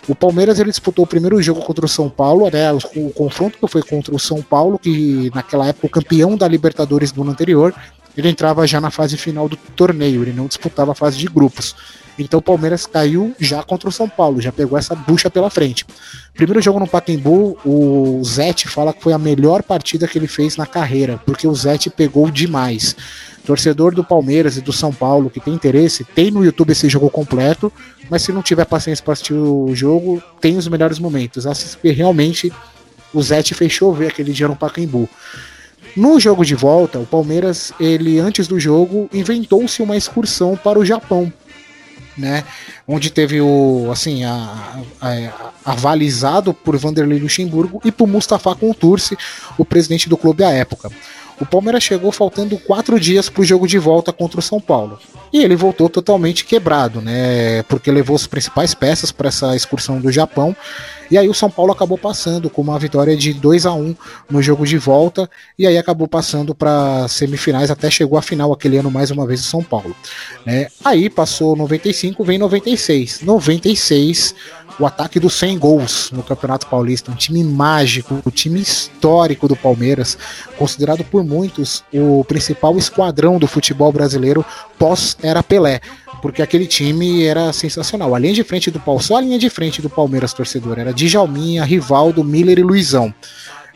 [0.08, 2.72] o Palmeiras ele disputou o primeiro jogo contra o São Paulo, né?
[2.74, 6.48] O, o, confronto que foi contra o São Paulo, que naquela época o campeão da
[6.48, 7.74] Libertadores do ano anterior,
[8.18, 11.76] ele entrava já na fase final do torneio, ele não disputava a fase de grupos.
[12.20, 15.86] Então o Palmeiras caiu já contra o São Paulo, já pegou essa bucha pela frente.
[16.34, 20.56] Primeiro jogo no Pacaembu, o Zete fala que foi a melhor partida que ele fez
[20.56, 22.96] na carreira, porque o Zete pegou demais.
[23.46, 27.10] Torcedor do Palmeiras e do São Paulo que tem interesse, tem no YouTube esse jogo
[27.10, 27.72] completo,
[28.10, 31.46] mas se não tiver paciência para assistir o jogo, tem os melhores momentos.
[31.46, 32.52] Assiste porque realmente
[33.14, 35.10] o Zete fez chover aquele dia no Pacaembu.
[35.96, 40.86] No jogo de volta, o Palmeiras, ele antes do jogo, inventou-se uma excursão para o
[40.86, 41.32] Japão
[42.18, 42.44] né?
[42.88, 49.18] Onde teve o, assim, a, a, a, avalizado por Vanderlei Luxemburgo e por Mustafa Contursi,
[49.58, 50.90] o presidente do clube à época.
[51.40, 55.00] O Palmeiras chegou faltando quatro dias para o jogo de volta contra o São Paulo.
[55.32, 57.64] E ele voltou totalmente quebrado, né?
[57.64, 60.56] Porque levou as principais peças para essa excursão do Japão.
[61.10, 63.96] E aí o São Paulo acabou passando com uma vitória de 2 a 1
[64.30, 65.30] no jogo de volta.
[65.58, 69.42] E aí acabou passando para semifinais, até chegou à final aquele ano mais uma vez
[69.42, 69.96] o São Paulo.
[70.46, 70.68] Né?
[70.86, 73.22] Aí passou 95, vem 96.
[73.22, 74.36] 96
[74.80, 79.48] o ataque dos 100 gols no Campeonato Paulista, um time mágico, o um time histórico
[79.48, 80.18] do Palmeiras,
[80.58, 84.46] considerado por muitos o principal esquadrão do futebol brasileiro
[84.78, 85.80] pós-era Pelé,
[86.22, 88.16] porque aquele time era sensacional.
[88.16, 90.94] A linha de frente do Palmeiras, só a linha de frente do Palmeiras torcedor, era
[90.94, 93.14] Djalminha, Rivaldo, Miller e Luizão.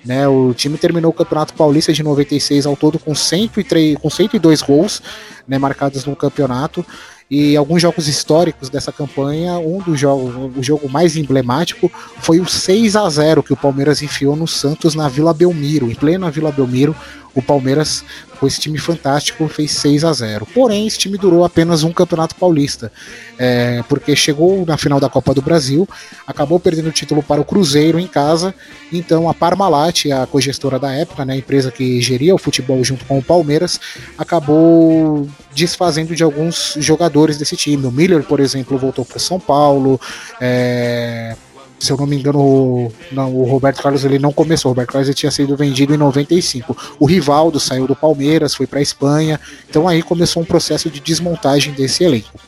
[0.05, 4.61] Né, o time terminou o Campeonato Paulista de 96 ao todo com, 103, com 102
[4.61, 5.01] gols
[5.45, 6.85] né, marcados no campeonato.
[7.29, 12.47] E alguns jogos históricos dessa campanha, um dos jogos, o jogo mais emblemático foi o
[12.47, 16.53] 6 a 0 que o Palmeiras enfiou no Santos na Vila Belmiro, em plena Vila
[16.53, 16.95] Belmiro,
[17.37, 18.03] o Palmeiras,
[18.39, 22.35] com esse time fantástico, fez 6 a 0 Porém, esse time durou apenas um campeonato
[22.35, 22.91] paulista,
[23.37, 25.87] é, porque chegou na final da Copa do Brasil,
[26.25, 28.55] acabou perdendo o título para o Cruzeiro em casa,
[28.91, 33.05] então a Parmalat, a cogestora da época, né, a empresa que geria o futebol junto
[33.05, 33.79] com o Palmeiras,
[34.17, 37.85] acabou desfazendo de alguns jogadores desse time.
[37.85, 40.01] O Miller, por exemplo, voltou para São Paulo,
[40.41, 41.35] é,
[41.79, 44.69] se eu não me engano, o, não, o Roberto Carlos ele não começou.
[44.69, 46.75] O Roberto Carlos tinha sido vendido em 95.
[46.99, 49.39] O Rivaldo saiu do Palmeiras, foi para a Espanha.
[49.69, 52.39] Então aí começou um processo de desmontagem desse elenco.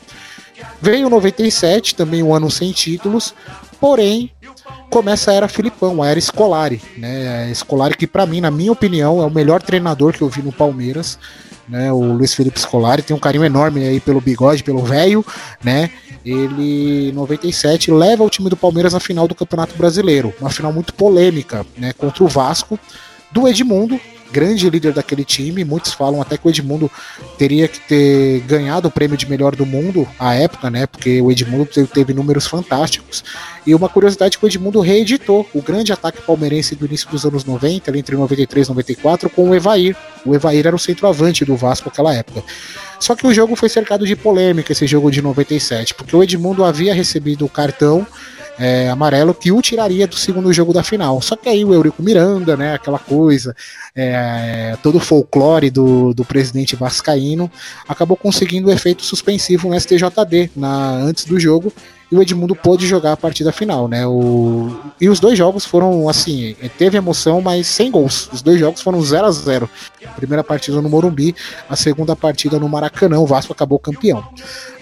[0.82, 3.34] Veio 97, também um ano sem títulos,
[3.80, 4.30] porém
[4.90, 7.50] começa a era Filipão, a era Scolari, né?
[7.54, 10.52] Scolari que para mim, na minha opinião, é o melhor treinador que eu vi no
[10.52, 11.18] Palmeiras,
[11.68, 11.92] né?
[11.92, 15.24] O Luiz Felipe Scolari tem um carinho enorme aí pelo bigode, pelo velho,
[15.62, 15.90] né?
[16.24, 20.72] ele em 97 leva o time do Palmeiras à final do Campeonato Brasileiro, uma final
[20.72, 22.78] muito polêmica, né, contra o Vasco
[23.32, 23.98] do Edmundo,
[24.32, 25.64] grande líder daquele time.
[25.64, 26.90] Muitos falam até que o Edmundo
[27.38, 30.86] teria que ter ganhado o prêmio de melhor do mundo à época, né?
[30.86, 33.24] Porque o Edmundo teve números fantásticos.
[33.66, 37.44] E uma curiosidade que o Edmundo reeditou o grande ataque palmeirense do início dos anos
[37.44, 39.96] 90, entre 93 e 94, com o Evair.
[40.24, 42.42] O Evair era o centroavante do Vasco naquela época.
[42.98, 46.64] Só que o jogo foi cercado de polêmica, esse jogo de 97, porque o Edmundo
[46.64, 48.06] havia recebido o cartão
[48.60, 51.20] é, amarelo que o tiraria do segundo jogo da final.
[51.22, 53.56] Só que aí o Eurico Miranda, né, aquela coisa,
[53.96, 57.50] é, todo o folclore do, do presidente Vascaíno,
[57.88, 61.72] acabou conseguindo o efeito suspensivo no STJD na, antes do jogo
[62.10, 64.06] e o Edmundo pôde jogar a partida final, né?
[64.06, 64.76] O...
[65.00, 68.28] E os dois jogos foram assim, teve emoção, mas sem gols.
[68.32, 69.70] Os dois jogos foram 0 a 0
[70.04, 71.34] A primeira partida no Morumbi,
[71.68, 74.24] a segunda partida no Maracanã, o Vasco acabou campeão.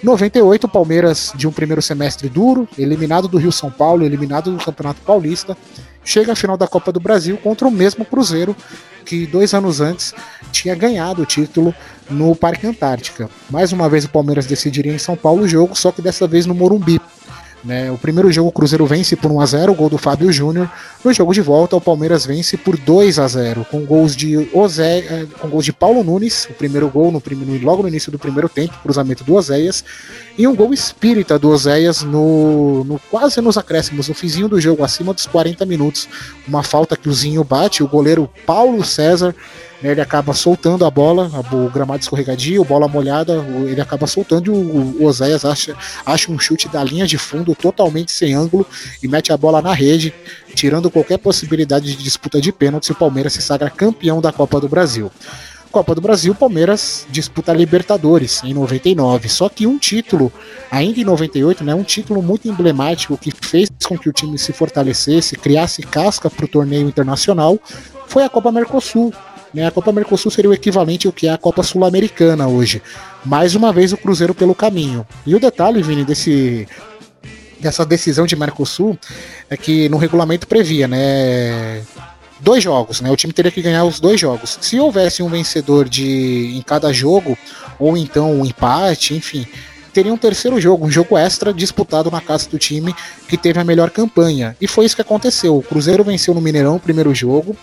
[0.01, 4.63] 98, o Palmeiras de um primeiro semestre duro, eliminado do Rio São Paulo, eliminado do
[4.63, 5.55] Campeonato Paulista,
[6.03, 8.55] chega à final da Copa do Brasil contra o mesmo Cruzeiro
[9.05, 10.13] que dois anos antes
[10.51, 11.73] tinha ganhado o título
[12.09, 13.27] no Parque Antártica.
[13.49, 16.45] Mais uma vez o Palmeiras decidiria em São Paulo o jogo, só que dessa vez
[16.45, 17.01] no Morumbi.
[17.63, 17.91] Né?
[17.91, 20.71] O primeiro jogo o Cruzeiro vence por 1 a 0 gol do Fábio Júnior.
[21.03, 24.99] No jogo de volta, o Palmeiras vence por 2 a 0 com gols de Ozé,
[24.99, 27.21] eh, com gols de Paulo Nunes, o primeiro gol no,
[27.61, 29.83] logo no início do primeiro tempo, cruzamento do Oséias,
[30.39, 34.85] e um gol espírita do Oséias no, no quase nos acréscimos, no fizinho do jogo,
[34.85, 36.07] acima dos 40 minutos.
[36.47, 39.35] Uma falta que o Zinho bate, o goleiro Paulo César
[39.81, 44.49] né, ele acaba soltando a bola, o gramado escorregadio, bola molhada, ele acaba soltando e
[44.49, 45.75] o, o Oséias acha,
[46.05, 48.65] acha um chute da linha de fundo totalmente sem ângulo
[49.03, 50.13] e mete a bola na rede,
[50.55, 52.93] tirando qualquer possibilidade de disputa de pênalti.
[52.93, 55.11] O Palmeiras se sagra campeão da Copa do Brasil.
[55.71, 59.29] Copa do Brasil, Palmeiras disputa a Libertadores em 99.
[59.29, 60.31] Só que um título,
[60.71, 64.51] ainda em 98, né, um título muito emblemático que fez com que o time se
[64.51, 67.59] fortalecesse, criasse casca para o torneio internacional,
[68.07, 69.13] foi a Copa Mercosul,
[69.53, 69.67] né?
[69.67, 72.81] A Copa Mercosul seria o equivalente ao que é a Copa Sul-Americana hoje.
[73.23, 75.05] Mais uma vez o Cruzeiro pelo caminho.
[75.25, 76.67] E o detalhe, Vini, desse
[77.59, 78.97] dessa decisão de Mercosul
[79.49, 81.83] é que no regulamento previa, né,
[82.39, 83.11] dois jogos, né?
[83.11, 84.57] O time teria que ganhar os dois jogos.
[84.61, 87.37] Se houvesse um vencedor de em cada jogo
[87.77, 89.45] ou então um empate, enfim,
[89.93, 92.95] teria um terceiro jogo, um jogo extra disputado na casa do time
[93.27, 94.55] que teve a melhor campanha.
[94.59, 95.57] E foi isso que aconteceu.
[95.57, 97.55] O Cruzeiro venceu no Mineirão o primeiro jogo,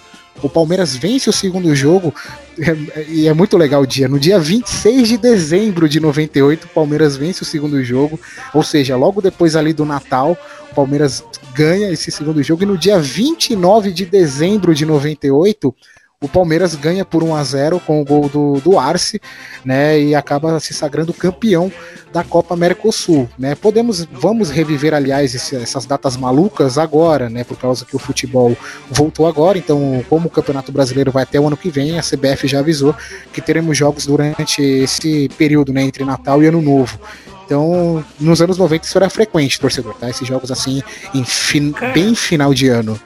[0.43, 2.14] o Palmeiras vence o segundo jogo
[2.59, 4.09] é, e é muito legal o dia.
[4.09, 8.18] No dia 26 de dezembro de 98, o Palmeiras vence o segundo jogo,
[8.55, 10.37] ou seja, logo depois ali do Natal,
[10.70, 11.24] o Palmeiras
[11.55, 15.74] ganha esse segundo jogo e no dia 29 de dezembro de 98,
[16.22, 19.20] o Palmeiras ganha por 1 a 0 com o gol do, do Arce,
[19.62, 21.70] né, e acaba se sagrando campeão
[22.10, 23.54] da Copa Mercosul, né?
[23.54, 28.56] Podemos, vamos reviver, aliás, esse, essas datas malucas agora, né, por causa que o futebol
[28.90, 32.48] voltou agora, então, como o Campeonato Brasileiro vai até o ano que vem, a CBF
[32.48, 32.94] já avisou
[33.30, 36.98] que teremos jogos durante esse período, né, entre Natal e Ano Novo.
[37.44, 40.10] Então, nos anos 90 isso era frequente, torcedor, tá?
[40.10, 40.82] Esses jogos assim,
[41.14, 42.98] em fin bem final de ano.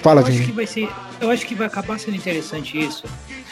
[0.00, 0.52] Fala, eu Vini.
[0.52, 0.88] Vai ser,
[1.20, 3.04] eu acho que vai acabar sendo interessante isso.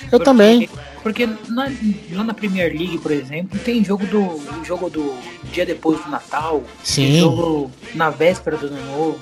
[0.05, 0.69] Eu porque, também.
[1.03, 1.71] Porque na,
[2.13, 5.15] lá na Premier League, por exemplo, tem jogo do jogo do
[5.53, 6.63] dia depois do Natal.
[6.83, 7.07] Sim.
[7.07, 9.21] Tem jogo na véspera do Ano Novo.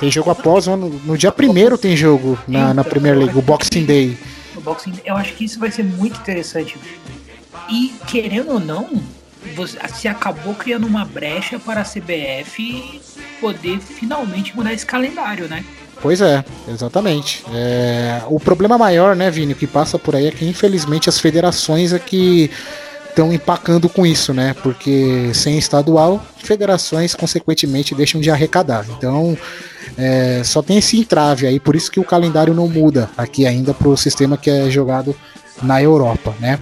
[0.00, 3.42] Tem jogo após, no, no dia primeiro tem jogo na, então, na Premier League, o
[3.42, 4.16] Boxing Day.
[4.56, 6.76] O Boxing Eu acho que isso vai ser muito interessante.
[7.70, 8.88] E querendo ou não,
[9.54, 13.00] você, se acabou criando uma brecha para a CBF
[13.40, 15.64] poder finalmente mudar esse calendário, né?
[16.02, 17.44] Pois é, exatamente.
[17.54, 21.92] É, o problema maior, né, Vini, que passa por aí é que infelizmente as federações
[21.92, 22.50] é que
[23.08, 24.54] estão empacando com isso, né?
[24.62, 28.84] Porque sem estadual, federações consequentemente deixam de arrecadar.
[28.96, 29.38] Então,
[29.96, 33.72] é, só tem esse entrave aí, por isso que o calendário não muda aqui ainda
[33.72, 35.14] para o sistema que é jogado
[35.62, 36.58] na Europa, né?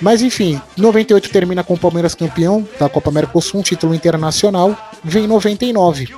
[0.00, 5.26] Mas enfim, 98 termina com o Palmeiras campeão da Copa Mercosul, um título internacional, vem
[5.26, 6.14] 99.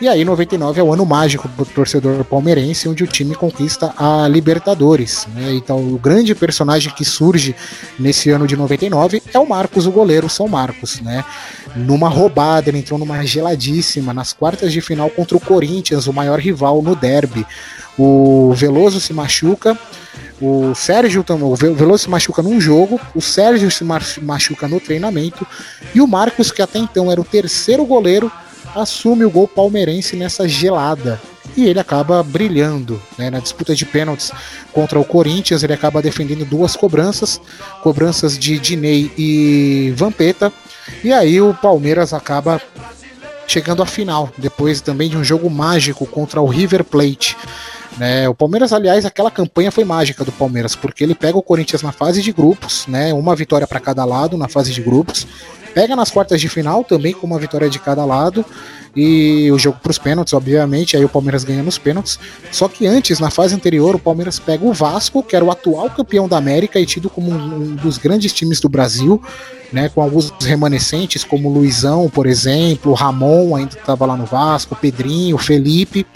[0.00, 4.26] E aí, 99 é o ano mágico do torcedor palmeirense, onde o time conquista a
[4.28, 5.26] Libertadores.
[5.32, 5.54] Né?
[5.54, 7.54] Então, o grande personagem que surge
[7.98, 11.00] nesse ano de 99 é o Marcos, o goleiro São Marcos.
[11.00, 11.24] Né?
[11.76, 16.40] Numa roubada, ele entrou numa geladíssima nas quartas de final contra o Corinthians, o maior
[16.40, 17.46] rival no derby.
[17.96, 19.78] O Veloso se machuca,
[20.40, 23.84] o Sérgio o Veloso se machuca num jogo, o Sérgio se
[24.22, 25.46] machuca no treinamento
[25.94, 28.30] e o Marcos, que até então era o terceiro goleiro,
[28.74, 31.20] assume o gol palmeirense nessa gelada.
[31.56, 34.32] E ele acaba brilhando né, na disputa de pênaltis
[34.72, 35.62] contra o Corinthians.
[35.62, 37.40] Ele acaba defendendo duas cobranças,
[37.80, 40.52] cobranças de Dinei e Vampeta.
[41.04, 42.60] E aí o Palmeiras acaba
[43.46, 47.36] chegando à final, depois também de um jogo mágico contra o River Plate.
[47.96, 51.80] Né, o Palmeiras, aliás, aquela campanha foi mágica do Palmeiras, porque ele pega o Corinthians
[51.80, 55.26] na fase de grupos, né, uma vitória para cada lado na fase de grupos,
[55.74, 58.44] Pega nas quartas de final também com uma vitória de cada lado
[58.94, 62.16] e o jogo para os pênaltis, obviamente, aí o Palmeiras ganha nos pênaltis.
[62.52, 65.90] Só que antes, na fase anterior, o Palmeiras pega o Vasco, que era o atual
[65.90, 69.20] campeão da América e tido como um dos grandes times do Brasil,
[69.72, 75.36] né, com alguns remanescentes, como Luizão, por exemplo, Ramon ainda estava lá no Vasco, Pedrinho,
[75.38, 76.06] Felipe.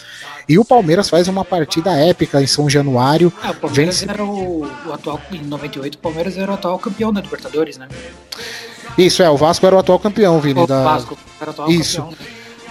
[0.48, 3.30] E o Palmeiras faz uma partida épica em São Januário.
[3.42, 4.10] Ah, o Palmeiras vence...
[4.10, 7.86] era o, o, atual, em 98, o Palmeiras era o atual campeão da Libertadores, né?
[8.96, 10.60] Isso, é, o Vasco era o atual campeão, Vini.
[10.60, 10.82] O da...
[10.82, 12.02] Vasco era o atual Isso.
[12.02, 12.18] campeão.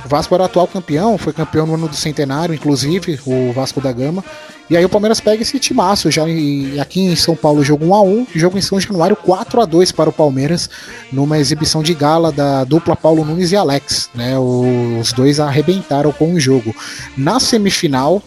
[0.06, 3.80] O Vasco era o atual campeão, foi campeão no ano do centenário, inclusive, o Vasco
[3.80, 4.24] da Gama.
[4.70, 7.96] E aí o Palmeiras pega esse timaço já e aqui em São Paulo jogo 1
[7.96, 10.70] a 1, jogo em São Januário 4 a 2 para o Palmeiras
[11.12, 14.38] numa exibição de gala da dupla Paulo Nunes e Alex, né?
[14.38, 16.76] Os dois arrebentaram com o jogo.
[17.16, 18.22] Na semifinal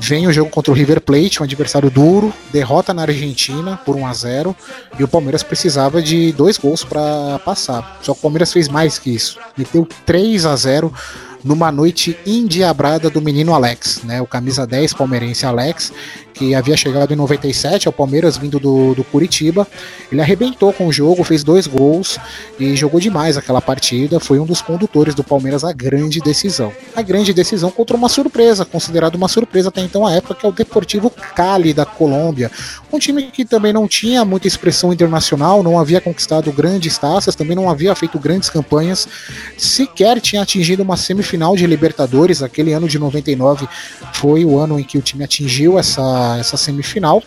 [0.00, 4.06] vem o jogo contra o River Plate, um adversário duro, derrota na Argentina por 1
[4.06, 4.56] a 0
[4.98, 7.98] e o Palmeiras precisava de dois gols para passar.
[8.02, 10.92] Só que o Palmeiras fez mais que isso, meteu 3 a 0
[11.44, 14.20] numa noite endiabrada do menino Alex, né?
[14.22, 15.92] O camisa 10 palmeirense Alex,
[16.34, 19.66] que havia chegado em 97 ao Palmeiras vindo do, do Curitiba.
[20.10, 22.18] Ele arrebentou com o jogo, fez dois gols
[22.58, 24.18] e jogou demais aquela partida.
[24.18, 26.72] Foi um dos condutores do Palmeiras à grande decisão.
[26.96, 30.48] A grande decisão contra uma surpresa, considerado uma surpresa até então a época, que é
[30.48, 32.50] o Deportivo Cali da Colômbia.
[32.92, 37.54] Um time que também não tinha muita expressão internacional, não havia conquistado grandes taças, também
[37.54, 39.06] não havia feito grandes campanhas,
[39.56, 43.68] sequer tinha atingido uma semifinal final de Libertadores, aquele ano de 99
[44.14, 46.00] foi o ano em que o time atingiu essa,
[46.38, 47.22] essa semifinal.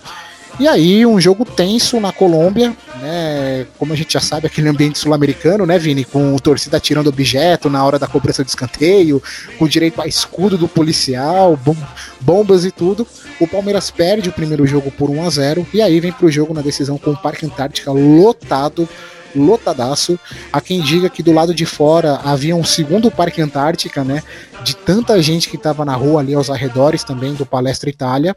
[0.59, 3.67] E aí, um jogo tenso na Colômbia, né?
[3.77, 6.03] Como a gente já sabe, aquele ambiente sul-americano, né, Vini?
[6.03, 9.21] Com o torcida tirando objeto na hora da cobrança de escanteio,
[9.59, 11.75] com direito a escudo do policial, bom,
[12.19, 13.05] bombas e tudo.
[13.39, 16.55] O Palmeiras perde o primeiro jogo por 1 a 0 e aí vem pro jogo
[16.55, 18.89] na decisão com o Parque Antártica lotado
[19.35, 20.19] lotadaço.
[20.51, 24.23] Há quem diga que do lado de fora havia um segundo Parque Antártica, né?
[24.63, 28.35] De tanta gente que estava na rua ali aos arredores também do Palestra Itália.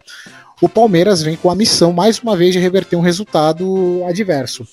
[0.61, 4.66] O Palmeiras vem com a missão, mais uma vez, de reverter um resultado adverso.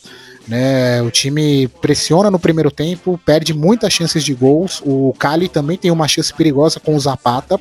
[0.46, 4.82] Né, o time pressiona no primeiro tempo, perde muitas chances de gols.
[4.86, 7.60] O Cali também tem uma chance perigosa com o Zapata.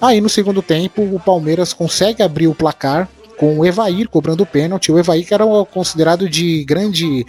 [0.00, 4.46] Aí no segundo tempo, o Palmeiras consegue abrir o placar com o Evair cobrando o
[4.46, 4.92] pênalti.
[4.92, 7.24] O Evair que era considerado de grande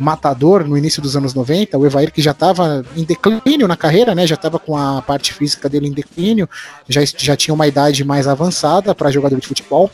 [0.00, 4.14] matador no início dos anos 90, o Evair que já estava em declínio na carreira,
[4.14, 6.48] né, já estava com a parte física dele em declínio,
[6.88, 9.90] já, já tinha uma idade mais avançada para jogador de futebol.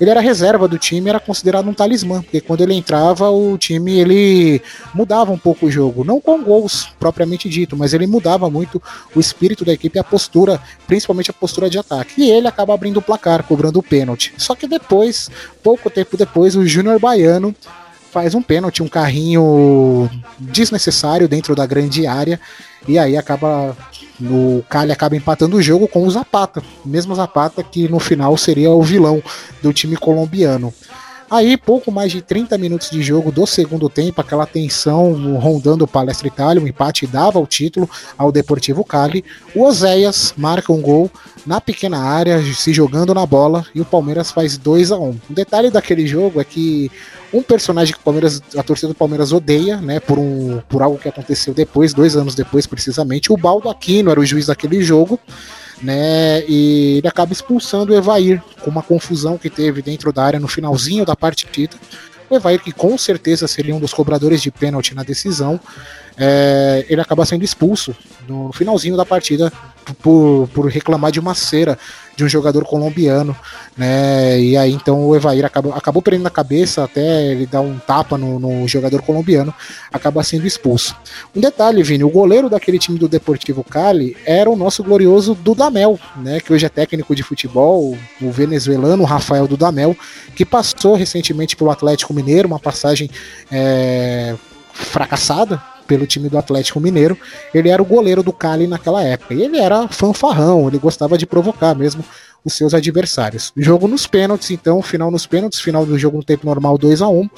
[0.00, 3.92] Ele era reserva do time, era considerado um talismã, porque quando ele entrava, o time
[3.92, 4.60] ele
[4.92, 8.82] mudava um pouco o jogo, não com gols propriamente dito, mas ele mudava muito
[9.14, 12.22] o espírito da equipe, a postura, principalmente a postura de ataque.
[12.22, 14.34] E ele acaba abrindo o placar, cobrando o pênalti.
[14.36, 15.30] Só que depois,
[15.62, 17.54] pouco tempo depois, o Júnior Baiano
[18.14, 20.08] faz um pênalti, um carrinho
[20.38, 22.40] desnecessário dentro da grande área
[22.86, 23.76] e aí acaba
[24.20, 28.70] o Cali acaba empatando o jogo com o Zapata, mesmo Zapata que no final seria
[28.70, 29.20] o vilão
[29.60, 30.72] do time colombiano.
[31.28, 35.88] Aí, pouco mais de 30 minutos de jogo do segundo tempo, aquela tensão rondando o
[35.88, 39.24] Palestra Itália, o um empate dava o título ao Deportivo Cali.
[39.52, 41.10] O Oséias marca um gol
[41.44, 45.18] na pequena área, se jogando na bola, e o Palmeiras faz 2 a 1 um.
[45.28, 46.88] O detalhe daquele jogo é que
[47.34, 50.98] um personagem que o Palmeiras, a torcida do Palmeiras odeia, né, por, um, por algo
[50.98, 55.18] que aconteceu depois, dois anos depois precisamente, o Baldo Aquino era o juiz daquele jogo,
[55.82, 60.38] né, e ele acaba expulsando o Evair, com uma confusão que teve dentro da área
[60.38, 61.76] no finalzinho da partida,
[62.30, 65.60] o Evair que com certeza seria um dos cobradores de pênalti na decisão,
[66.16, 67.94] é, ele acaba sendo expulso
[68.28, 69.52] no finalzinho da partida
[70.00, 71.78] por, por reclamar de uma cera
[72.16, 73.36] de um jogador colombiano,
[73.76, 74.40] né?
[74.40, 78.16] E aí então o Evair acabou, acabou prendendo a cabeça até ele dar um tapa
[78.16, 79.52] no, no, jogador colombiano,
[79.92, 80.96] acaba sendo expulso.
[81.34, 85.98] Um detalhe, Vini, o goleiro daquele time do Deportivo Cali era o nosso glorioso Dudamel,
[86.16, 86.40] né?
[86.40, 89.96] Que hoje é técnico de futebol, o venezuelano Rafael Dudamel,
[90.36, 93.10] que passou recentemente pelo Atlético Mineiro, uma passagem
[93.50, 94.36] é,
[94.72, 97.16] fracassada, pelo time do Atlético Mineiro.
[97.52, 99.34] Ele era o goleiro do Cali naquela época.
[99.34, 102.04] E ele era fanfarrão, ele gostava de provocar mesmo
[102.44, 103.52] os seus adversários.
[103.56, 107.08] Jogo nos pênaltis, então, final nos pênaltis, final do jogo no tempo normal 2 a
[107.08, 107.28] 1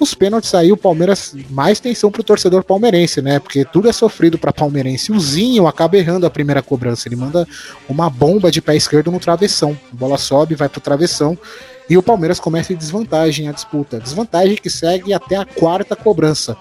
[0.00, 3.38] Os pênaltis aí, o Palmeiras, mais tensão pro torcedor palmeirense, né?
[3.38, 5.12] Porque tudo é sofrido para palmeirense.
[5.12, 7.06] O Zinho acaba errando a primeira cobrança.
[7.06, 7.46] Ele manda
[7.88, 9.78] uma bomba de pé esquerdo no travessão.
[9.92, 11.36] A bola sobe, vai pro travessão.
[11.88, 14.00] E o Palmeiras começa em desvantagem a disputa.
[14.00, 16.56] Desvantagem que segue até a quarta cobrança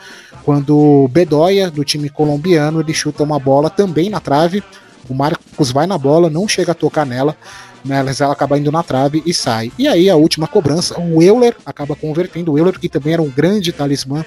[0.45, 4.63] quando Bedoya, do time colombiano, ele chuta uma bola também na trave.
[5.09, 7.35] O Marcos vai na bola, não chega a tocar nela,
[7.83, 9.71] mas ela acaba indo na trave e sai.
[9.77, 12.53] E aí a última cobrança, o Euler acaba convertendo.
[12.53, 14.23] O Euler, que também era um grande talismã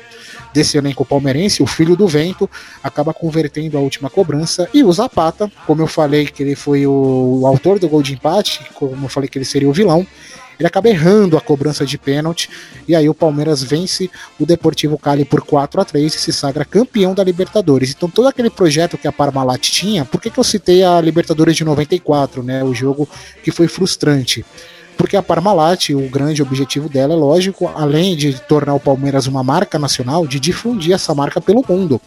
[0.52, 2.50] desse elenco palmeirense, o filho do vento,
[2.82, 4.68] acaba convertendo a última cobrança.
[4.74, 8.60] E o Zapata, como eu falei que ele foi o autor do gol de empate,
[8.74, 10.04] como eu falei que ele seria o vilão,
[10.58, 12.50] ele acaba errando a cobrança de pênalti
[12.86, 16.64] e aí o Palmeiras vence o Deportivo Cali por 4 a 3 e se sagra
[16.64, 17.90] campeão da Libertadores.
[17.96, 21.56] Então todo aquele projeto que a Parmalat tinha, por que, que eu citei a Libertadores
[21.56, 23.08] de 94, né, o jogo
[23.42, 24.44] que foi frustrante?
[24.98, 29.44] porque a Parmalat, o grande objetivo dela é lógico, além de tornar o Palmeiras uma
[29.44, 32.00] marca nacional, de difundir essa marca pelo mundo.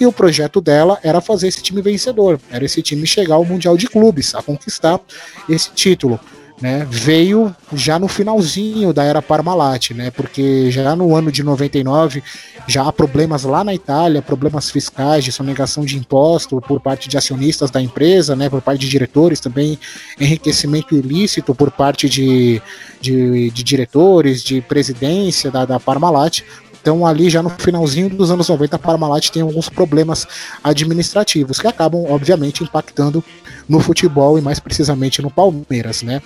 [0.00, 3.76] E o projeto dela era fazer esse time vencedor, era esse time chegar ao Mundial
[3.76, 5.00] de Clubes, a conquistar
[5.48, 6.20] esse título.
[6.60, 12.22] Né, veio já no finalzinho da era Parmalat, né, porque já no ano de 99
[12.66, 17.16] já há problemas lá na Itália, problemas fiscais de sonegação de imposto por parte de
[17.16, 19.78] acionistas da empresa, né, por parte de diretores, também
[20.18, 22.60] enriquecimento ilícito por parte de,
[23.00, 26.42] de, de diretores, de presidência da, da Parmalat,
[26.86, 30.24] então, ali já no finalzinho dos anos 90, a Parmalat tem alguns problemas
[30.62, 33.24] administrativos que acabam, obviamente, impactando
[33.68, 36.22] no futebol e mais precisamente no Palmeiras, né?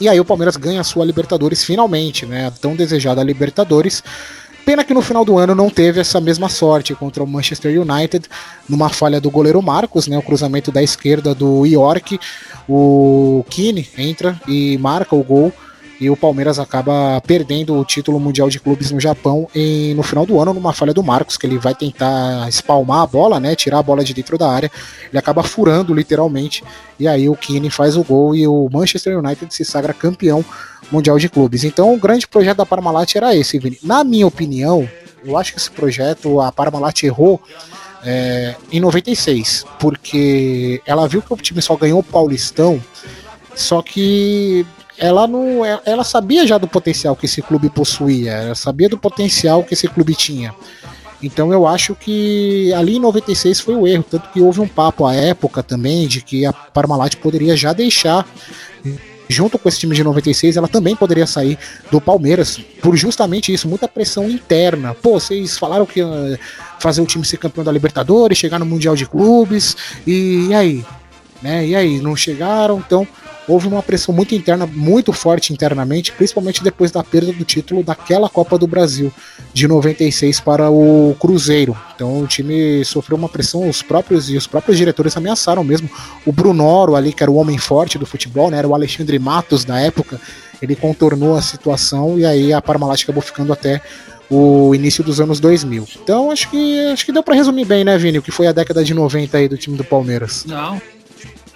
[0.00, 2.48] E aí o Palmeiras ganha a sua Libertadores finalmente, né?
[2.48, 4.02] A tão desejada Libertadores.
[4.64, 8.26] Pena que no final do ano não teve essa mesma sorte contra o Manchester United,
[8.68, 10.18] numa falha do goleiro Marcos, né?
[10.18, 12.18] O cruzamento da esquerda do York.
[12.68, 15.52] O Kine entra e marca o gol
[16.00, 20.26] e o Palmeiras acaba perdendo o título mundial de clubes no Japão em, no final
[20.26, 23.78] do ano numa falha do Marcos, que ele vai tentar espalmar a bola, né, tirar
[23.78, 24.70] a bola de dentro da área,
[25.08, 26.62] ele acaba furando literalmente,
[26.98, 30.44] e aí o Kine faz o gol e o Manchester United se sagra campeão
[30.90, 31.64] mundial de clubes.
[31.64, 33.78] Então o grande projeto da Parmalat era esse, Vini.
[33.82, 34.88] Na minha opinião,
[35.24, 37.40] eu acho que esse projeto a Parmalat errou
[38.04, 42.82] é, em 96, porque ela viu que o time só ganhou o Paulistão,
[43.54, 44.64] só que
[44.98, 49.62] ela não, ela sabia já do potencial que esse clube possuía, ela sabia do potencial
[49.62, 50.54] que esse clube tinha.
[51.22, 55.06] Então eu acho que ali em 96 foi o erro, tanto que houve um papo
[55.06, 58.26] à época também de que a Parmalat poderia já deixar
[59.28, 61.58] junto com esse time de 96, ela também poderia sair
[61.90, 64.94] do Palmeiras por justamente isso, muita pressão interna.
[64.94, 66.38] Pô, vocês falaram que ia
[66.78, 70.84] fazer o time ser campeão da Libertadores, chegar no Mundial de Clubes, e, e aí?
[71.42, 71.66] Né?
[71.66, 73.06] E aí, não chegaram, então
[73.48, 78.28] houve uma pressão muito interna, muito forte internamente, principalmente depois da perda do título daquela
[78.28, 79.12] Copa do Brasil
[79.52, 81.76] de 96 para o Cruzeiro.
[81.94, 85.88] Então o time sofreu uma pressão, os próprios e os próprios diretores ameaçaram mesmo.
[86.24, 89.64] O Brunoro ali, que era o homem forte do futebol, né, era o Alexandre Matos
[89.64, 90.20] da época,
[90.60, 93.80] ele contornou a situação e aí a Parmalat acabou ficando até
[94.28, 95.86] o início dos anos 2000.
[96.02, 98.52] Então acho que acho que deu para resumir bem, né, Vini, o que foi a
[98.52, 100.44] década de 90 aí do time do Palmeiras.
[100.46, 100.80] Não,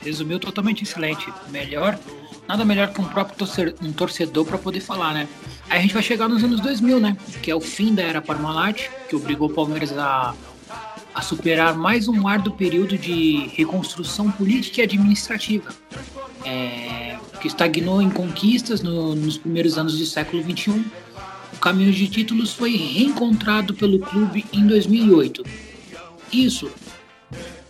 [0.02, 1.32] resumiu totalmente excelente.
[1.51, 1.98] Melhor,
[2.48, 5.28] nada melhor que um próprio torcedor, um torcedor para poder falar, né?
[5.68, 7.16] Aí a gente vai chegar nos anos 2000, né?
[7.43, 10.35] Que é o fim da era Parmalat, que obrigou o Palmeiras a,
[11.14, 15.70] a superar mais um árduo período de reconstrução política e administrativa.
[16.44, 20.85] É, que estagnou em conquistas no, nos primeiros anos do século XXI.
[21.52, 25.44] O caminho de títulos foi reencontrado pelo clube em 2008.
[26.32, 26.70] Isso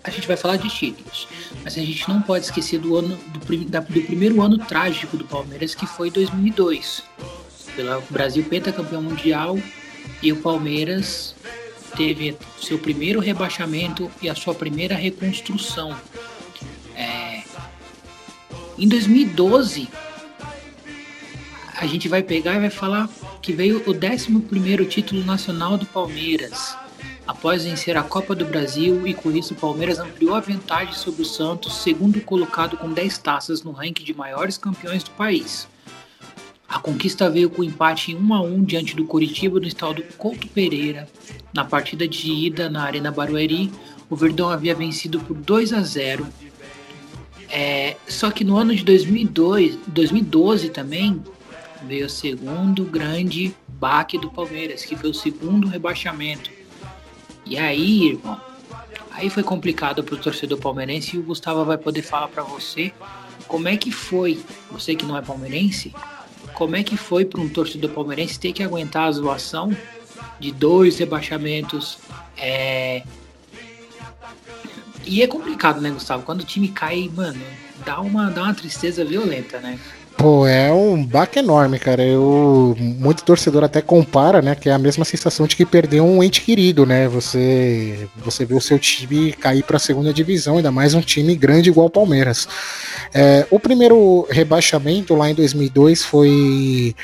[0.03, 1.29] a gente vai falar de títulos,
[1.63, 5.25] mas a gente não pode esquecer do ano do, da, do primeiro ano trágico do
[5.25, 7.03] Palmeiras, que foi 2002.
[7.77, 9.59] Pela Brasil pentacampeão mundial
[10.23, 11.35] e o Palmeiras
[11.97, 15.97] teve seu primeiro rebaixamento e a sua primeira reconstrução.
[16.97, 17.43] É,
[18.79, 19.89] em 2012,
[21.77, 23.09] a gente vai pegar e vai falar
[23.43, 26.77] que veio o 11 título nacional do Palmeiras
[27.31, 31.23] após vencer a Copa do Brasil e com isso o Palmeiras ampliou a vantagem sobre
[31.23, 35.69] o Santos, segundo colocado com 10 taças no ranking de maiores campeões do país.
[36.69, 40.49] A conquista veio com empate em 1 a 1 diante do Curitiba no estado Couto
[40.49, 41.09] Pereira.
[41.55, 43.71] Na partida de ida na Arena Barueri,
[44.09, 46.27] o Verdão havia vencido por 2 a 0.
[47.49, 51.23] É, só que no ano de 2002, 2012 também
[51.87, 56.59] veio o segundo grande baque do Palmeiras, que foi o segundo rebaixamento.
[57.45, 58.41] E aí, irmão,
[59.11, 62.93] aí foi complicado pro torcedor palmeirense e o Gustavo vai poder falar para você
[63.47, 64.41] como é que foi,
[64.71, 65.93] você que não é palmeirense,
[66.55, 69.77] como é que foi para um torcedor palmeirense ter que aguentar a zoação
[70.39, 71.99] de dois rebaixamentos.
[72.37, 73.03] É...
[75.05, 76.23] E é complicado, né, Gustavo?
[76.23, 77.41] Quando o time cai, mano,
[77.85, 79.79] dá uma, dá uma tristeza violenta, né?
[80.21, 82.05] Pô, é um baque enorme, cara.
[82.05, 84.55] Eu, muito torcedor até compara, né?
[84.55, 87.09] Que é a mesma sensação de que perdeu um ente querido, né?
[87.09, 91.35] Você, você vê o seu time cair para a segunda divisão, ainda mais um time
[91.35, 92.47] grande igual o Palmeiras.
[93.15, 96.95] É, o primeiro rebaixamento lá em 2002 foi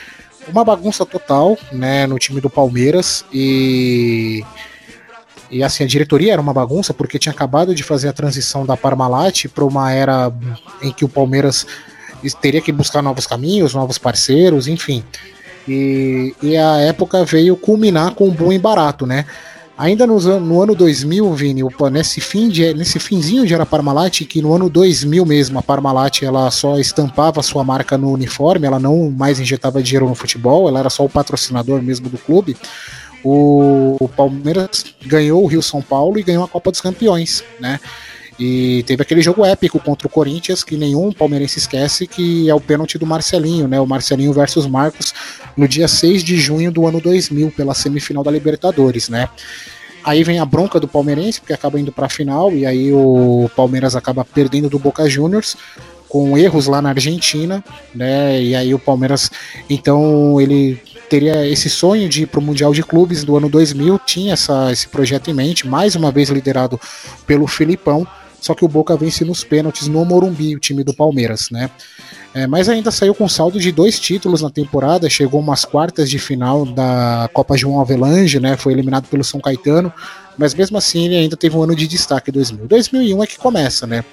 [0.46, 2.06] uma bagunça total, né?
[2.06, 4.44] No time do Palmeiras e
[5.50, 8.76] e assim, a diretoria era uma bagunça porque tinha acabado de fazer a transição da
[8.76, 10.30] Parmalat para uma era
[10.82, 11.66] em que o Palmeiras
[12.40, 15.02] teria que buscar novos caminhos, novos parceiros, enfim.
[15.68, 19.24] E, e a época veio culminar com o bom e barato, né?
[19.78, 21.62] Ainda no, no ano 2000, Vini,
[21.92, 26.22] nesse, fim de, nesse finzinho de era Parmalat, que no ano 2000 mesmo a Parmalat
[26.22, 30.78] ela só estampava sua marca no uniforme, ela não mais injetava dinheiro no futebol, ela
[30.78, 32.56] era só o patrocinador mesmo do clube.
[33.22, 37.78] O, o Palmeiras ganhou o Rio São Paulo e ganhou a Copa dos Campeões, né?
[38.38, 42.60] E teve aquele jogo épico contra o Corinthians, que nenhum palmeirense esquece, que é o
[42.60, 43.80] pênalti do Marcelinho, né?
[43.80, 45.14] O Marcelinho versus Marcos,
[45.56, 49.28] no dia 6 de junho do ano 2000, pela semifinal da Libertadores, né?
[50.04, 53.50] Aí vem a bronca do palmeirense, porque acaba indo para a final, e aí o
[53.56, 55.56] Palmeiras acaba perdendo do Boca Juniors,
[56.08, 57.64] com erros lá na Argentina,
[57.94, 58.40] né?
[58.40, 59.30] E aí o Palmeiras,
[59.68, 63.98] então, ele teria esse sonho de ir para o Mundial de Clubes do ano 2000,
[64.04, 66.80] tinha essa, esse projeto em mente, mais uma vez liderado
[67.26, 68.06] pelo Filipão,
[68.40, 71.70] só que o Boca vence nos pênaltis no Morumbi, o time do Palmeiras, né?
[72.34, 76.18] É, mas ainda saiu com saldo de dois títulos na temporada, chegou umas quartas de
[76.18, 78.56] final da Copa João Avelange, né?
[78.56, 79.92] Foi eliminado pelo São Caetano,
[80.36, 82.66] mas mesmo assim ele ainda teve um ano de destaque 2000.
[82.66, 84.04] 2001 é que começa, né?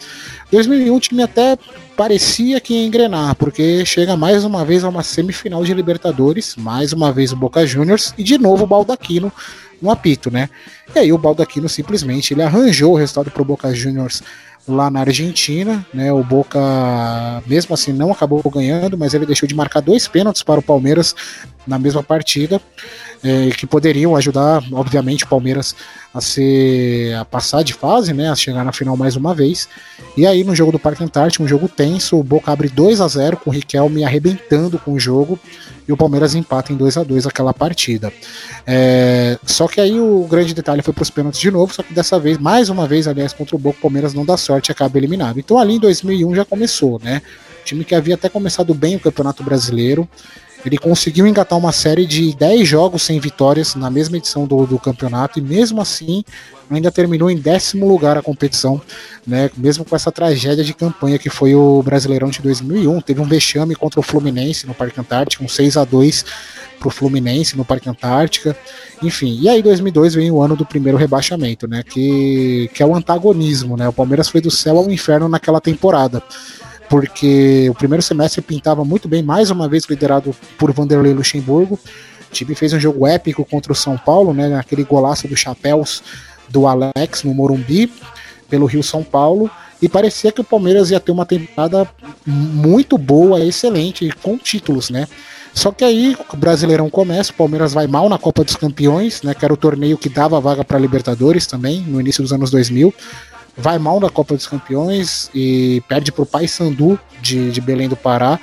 [0.51, 1.57] 2001 o time até
[1.95, 6.93] parecia que ia engrenar, porque chega mais uma vez a uma semifinal de Libertadores, mais
[6.93, 9.31] uma vez o Boca Juniors e de novo o Baldaquino
[9.81, 10.49] no apito, né?
[10.95, 14.23] E aí o Baldaquino simplesmente ele arranjou o resultado pro Boca Juniors
[14.67, 16.11] lá na Argentina, né?
[16.11, 16.59] O Boca,
[17.45, 21.15] mesmo assim, não acabou ganhando, mas ele deixou de marcar dois pênaltis para o Palmeiras
[21.67, 22.61] na mesma partida,
[23.23, 25.75] é, que poderiam ajudar, obviamente, o Palmeiras
[26.13, 28.29] a ser a passar de fase, né?
[28.29, 29.67] A chegar na final mais uma vez.
[30.15, 33.07] E aí, no jogo do Parque Antártico, um jogo tenso, o Boca abre 2 a
[33.07, 35.39] 0 com o Riquelme arrebentando com o jogo
[35.87, 38.11] e o Palmeiras empata em 2 a 2 aquela partida.
[38.67, 41.93] É, só que aí o grande detalhe foi para os pênaltis de novo, só que
[41.93, 44.71] dessa vez, mais uma vez, aliás, contra o Boca, o Palmeiras não dá sorte e
[44.71, 45.39] acaba eliminado.
[45.39, 47.21] Então ali em 2001 já começou, né?
[47.65, 50.07] Time que havia até começado bem o Campeonato Brasileiro,
[50.65, 54.79] ele conseguiu engatar uma série de 10 jogos sem vitórias na mesma edição do, do
[54.79, 56.23] campeonato e mesmo assim
[56.69, 58.81] ainda terminou em décimo lugar a competição,
[59.27, 59.49] né?
[59.57, 63.75] Mesmo com essa tragédia de campanha que foi o Brasileirão de 2001, teve um vexame
[63.75, 66.25] contra o Fluminense no Parque Antártico, um 6 a 2
[66.79, 68.57] pro Fluminense no Parque Antártica,
[69.01, 69.37] enfim.
[69.39, 71.83] E aí 2002 vem o ano do primeiro rebaixamento, né?
[71.83, 73.87] Que que é o antagonismo, né?
[73.87, 76.23] O Palmeiras foi do céu ao inferno naquela temporada
[76.89, 81.79] porque o primeiro semestre pintava muito bem, mais uma vez liderado por Vanderlei Luxemburgo.
[82.29, 86.03] O time fez um jogo épico contra o São Paulo, né, naquele golaço dos chapéus
[86.49, 87.91] do Alex no Morumbi,
[88.49, 89.49] pelo Rio São Paulo,
[89.81, 91.89] e parecia que o Palmeiras ia ter uma temporada
[92.25, 95.07] muito boa, excelente, com títulos, né?
[95.53, 99.33] Só que aí o Brasileirão começa, o Palmeiras vai mal na Copa dos Campeões, né,
[99.35, 102.93] que era o torneio que dava vaga para Libertadores também, no início dos anos 2000
[103.55, 107.95] vai mal na Copa dos Campeões e perde para o Paysandu de, de Belém do
[107.95, 108.39] Pará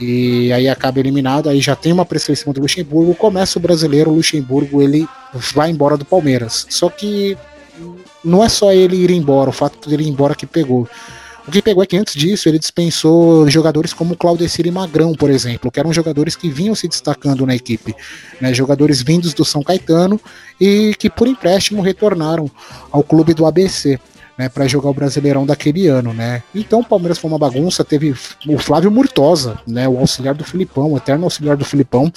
[0.00, 4.14] e aí acaba eliminado, aí já tem uma prescrição do Luxemburgo, começa o brasileiro, o
[4.14, 5.08] Luxemburgo ele
[5.52, 6.66] vai embora do Palmeiras.
[6.70, 7.36] Só que
[8.24, 10.88] não é só ele ir embora, o fato dele ir embora que pegou.
[11.46, 15.30] O que pegou é que antes disso ele dispensou jogadores como Claudecir e Magrão, por
[15.30, 17.96] exemplo, que eram jogadores que vinham se destacando na equipe,
[18.38, 20.20] né, jogadores vindos do São Caetano
[20.60, 22.50] e que por empréstimo retornaram
[22.92, 23.98] ao clube do ABC
[24.38, 26.44] né, para jogar o Brasileirão daquele ano, né?
[26.54, 28.14] Então o Palmeiras foi uma bagunça, teve
[28.46, 32.12] o Flávio Murtosa, né, o auxiliar do Filipão, o eterno auxiliar do Filipão,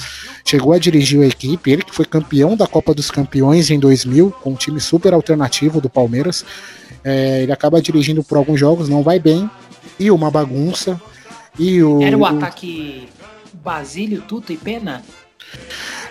[0.45, 4.31] chegou a dirigir a equipe, ele que foi campeão da Copa dos Campeões em 2000,
[4.39, 6.45] com um time super alternativo do Palmeiras.
[7.03, 9.49] É, ele acaba dirigindo por alguns jogos, não vai bem,
[9.99, 11.01] e uma bagunça.
[11.57, 13.09] E o, Era o ataque
[13.63, 15.01] Basílio, Tuta e Pena?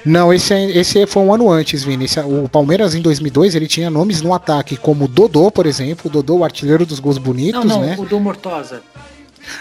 [0.04, 2.06] Não, esse, é, esse foi um ano antes, Vini.
[2.06, 6.08] Esse, o Palmeiras em 2002 ele tinha nomes no ataque, como Dodô, por exemplo.
[6.08, 7.96] O Dodô, o artilheiro dos gols bonitos, não, não, né?
[7.98, 8.82] O do Mortosa.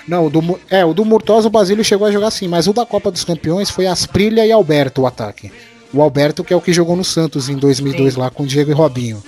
[0.07, 2.73] Não, o do, é, o do Mortosa o Basílio chegou a jogar assim, mas o
[2.73, 5.51] da Copa dos Campeões foi Asprilha e Alberto o ataque.
[5.93, 8.19] O Alberto que é o que jogou no Santos em 2002 Sim.
[8.19, 9.23] lá com o Diego e Robinho.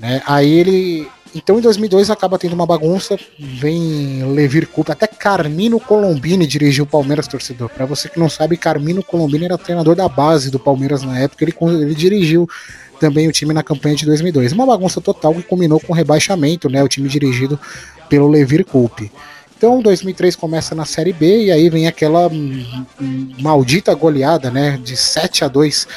[0.00, 0.22] Né?
[0.26, 6.46] Aí ele então em 2002 acaba tendo uma bagunça, vem Levir Coupe, até Carmino Colombini
[6.46, 7.68] dirigiu o Palmeiras torcedor.
[7.70, 11.44] Para você que não sabe, Carmino Colombini era treinador da base do Palmeiras na época,
[11.44, 12.48] ele, ele dirigiu
[13.00, 14.52] também o time na campanha de 2002.
[14.52, 16.82] Uma bagunça total que culminou com o rebaixamento, né?
[16.82, 17.58] O time dirigido
[18.08, 19.10] pelo Levir Coupe.
[19.56, 22.30] Então 2003 começa na Série B e aí vem aquela
[23.40, 24.78] maldita goleada, né?
[24.82, 25.88] De 7 a 2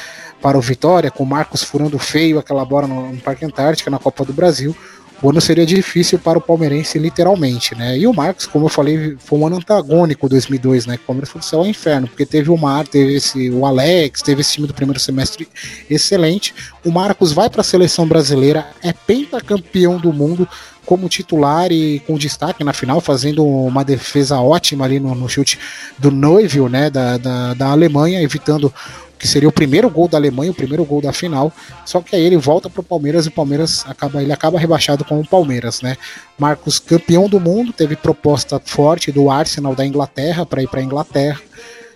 [0.42, 3.98] para o Vitória, com o Marcos furando feio aquela bola no, no Parque Antártica na
[3.98, 4.76] Copa do Brasil
[5.20, 7.98] o ano seria difícil para o palmeirense, literalmente, né?
[7.98, 10.94] E o Marcos, como eu falei, foi um ano antagônico 2002, né?
[10.94, 14.22] O Palmeiras foi do céu ao inferno, porque teve o Mar, teve esse, o Alex,
[14.22, 15.48] teve esse time do primeiro semestre
[15.90, 16.54] excelente.
[16.84, 20.48] O Marcos vai para a seleção brasileira, é pentacampeão do mundo
[20.86, 25.58] como titular e com destaque na final, fazendo uma defesa ótima ali no, no chute
[25.98, 26.88] do Neuville, né?
[26.90, 28.72] Da, da, da Alemanha, evitando
[29.18, 31.52] que seria o primeiro gol da Alemanha, o primeiro gol da final.
[31.84, 35.04] Só que aí ele volta para o Palmeiras e o Palmeiras acaba, ele acaba rebaixado
[35.04, 35.96] com o Palmeiras, né?
[36.38, 40.84] Marcos, campeão do mundo, teve proposta forte do Arsenal da Inglaterra para ir para a
[40.84, 41.40] Inglaterra.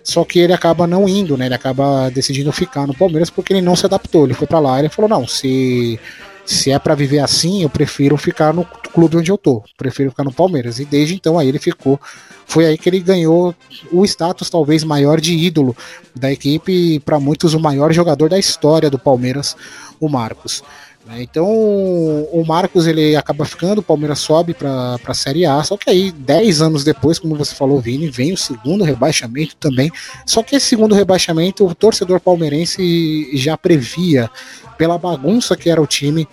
[0.03, 1.45] Só que ele acaba não indo, né?
[1.45, 4.25] Ele acaba decidindo ficar no Palmeiras porque ele não se adaptou.
[4.25, 5.97] Ele foi para lá e ele falou: "Não, se
[6.45, 10.23] se é para viver assim, eu prefiro ficar no clube onde eu tô, prefiro ficar
[10.23, 10.79] no Palmeiras.
[10.79, 11.99] E desde então aí ele ficou,
[12.45, 13.55] foi aí que ele ganhou
[13.91, 15.75] o status talvez maior de ídolo
[16.15, 19.55] da equipe, para muitos o maior jogador da história do Palmeiras,
[19.99, 20.63] o Marcos.
[21.05, 21.21] Né?
[21.21, 25.89] Então o Marcos ele acaba ficando, o Palmeiras sobe para a Série A, só que
[25.89, 29.91] aí 10 anos depois, como você falou, Vini, vem o segundo rebaixamento também.
[30.25, 34.29] Só que esse segundo rebaixamento o torcedor palmeirense já previa
[34.77, 36.27] pela bagunça que era o time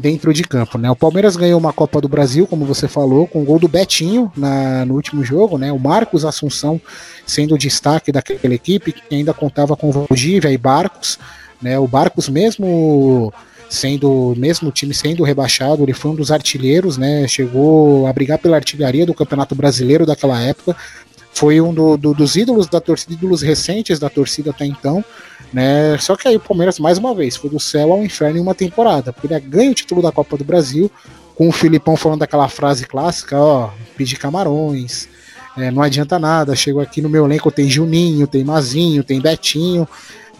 [0.00, 0.90] dentro de campo, né?
[0.90, 4.32] O Palmeiras ganhou uma Copa do Brasil, como você falou, com o gol do Betinho
[4.34, 5.70] na, no último jogo, né?
[5.70, 6.80] O Marcos Assunção
[7.26, 11.18] sendo o destaque daquela equipe que ainda contava com Valdívia e Barcos,
[11.60, 11.78] né?
[11.78, 13.32] O Barcos mesmo
[13.70, 17.26] sendo mesmo time sendo rebaixado, ele foi um dos artilheiros, né?
[17.28, 20.76] Chegou a brigar pela artilharia do Campeonato Brasileiro daquela época.
[21.32, 25.04] Foi um do, do, dos ídolos da torcida, ídolos recentes da torcida até então,
[25.52, 25.96] né?
[25.98, 28.56] Só que aí o Palmeiras, mais uma vez, foi do céu ao inferno em uma
[28.56, 30.90] temporada, porque ele ganha o título da Copa do Brasil,
[31.36, 35.08] com o Filipão falando daquela frase clássica, ó, pedir camarões,
[35.56, 39.86] é, não adianta nada, chego aqui no meu elenco, tem Juninho, tem Mazinho, tem Betinho,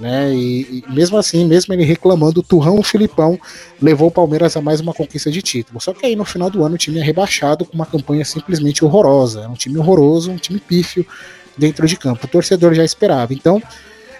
[0.01, 0.33] né?
[0.35, 3.39] E, e, mesmo assim, mesmo ele reclamando, o Turrão Filipão
[3.81, 5.81] levou o Palmeiras a mais uma conquista de título.
[5.81, 8.85] Só que aí no final do ano o time é rebaixado com uma campanha simplesmente
[8.85, 9.43] horrorosa.
[9.43, 11.07] É um time horroroso, um time pífio
[11.57, 12.25] dentro de campo.
[12.25, 13.35] O torcedor já esperava.
[13.35, 13.63] Então,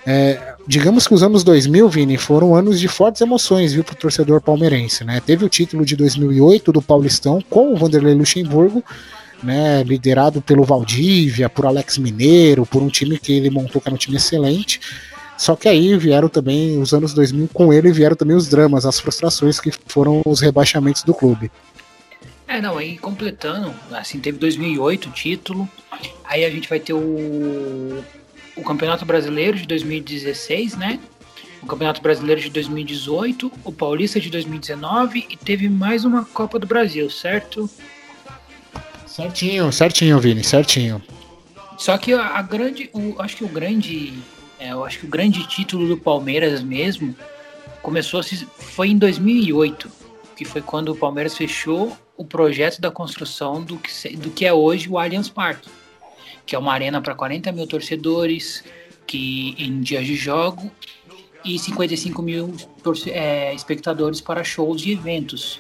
[0.07, 3.97] é, digamos que os anos 2000, Vini, foram anos de fortes emoções, viu, para o
[3.97, 5.21] torcedor palmeirense, né?
[5.25, 8.83] Teve o título de 2008 do Paulistão com o Vanderlei Luxemburgo,
[9.43, 13.95] né, liderado pelo Valdívia, por Alex Mineiro, por um time que ele montou que era
[13.95, 14.81] um time excelente.
[15.41, 19.01] Só que aí vieram também os anos 2000 com ele vieram também os dramas, as
[19.01, 21.51] frustrações que foram os rebaixamentos do clube.
[22.47, 25.67] É, não, aí completando, assim, teve 2008 o título,
[26.25, 28.05] aí a gente vai ter o,
[28.55, 31.01] o Campeonato Brasileiro de 2016, né?
[31.63, 36.67] O Campeonato Brasileiro de 2018, o Paulista de 2019 e teve mais uma Copa do
[36.67, 37.69] Brasil, certo?
[39.07, 41.01] Certinho, certinho, Vini, certinho.
[41.79, 44.13] Só que a, a grande, o, acho que o grande
[44.61, 47.17] é, eu acho que o grande título do Palmeiras mesmo
[47.81, 48.21] começou
[48.59, 49.91] foi em 2008,
[50.37, 54.53] que foi quando o Palmeiras fechou o projeto da construção do que, do que é
[54.53, 55.71] hoje o Allianz Parque,
[56.45, 58.63] que é uma arena para 40 mil torcedores,
[59.07, 60.71] que em dias de jogo
[61.43, 62.55] e 55 mil
[63.07, 65.59] é, espectadores para shows e eventos.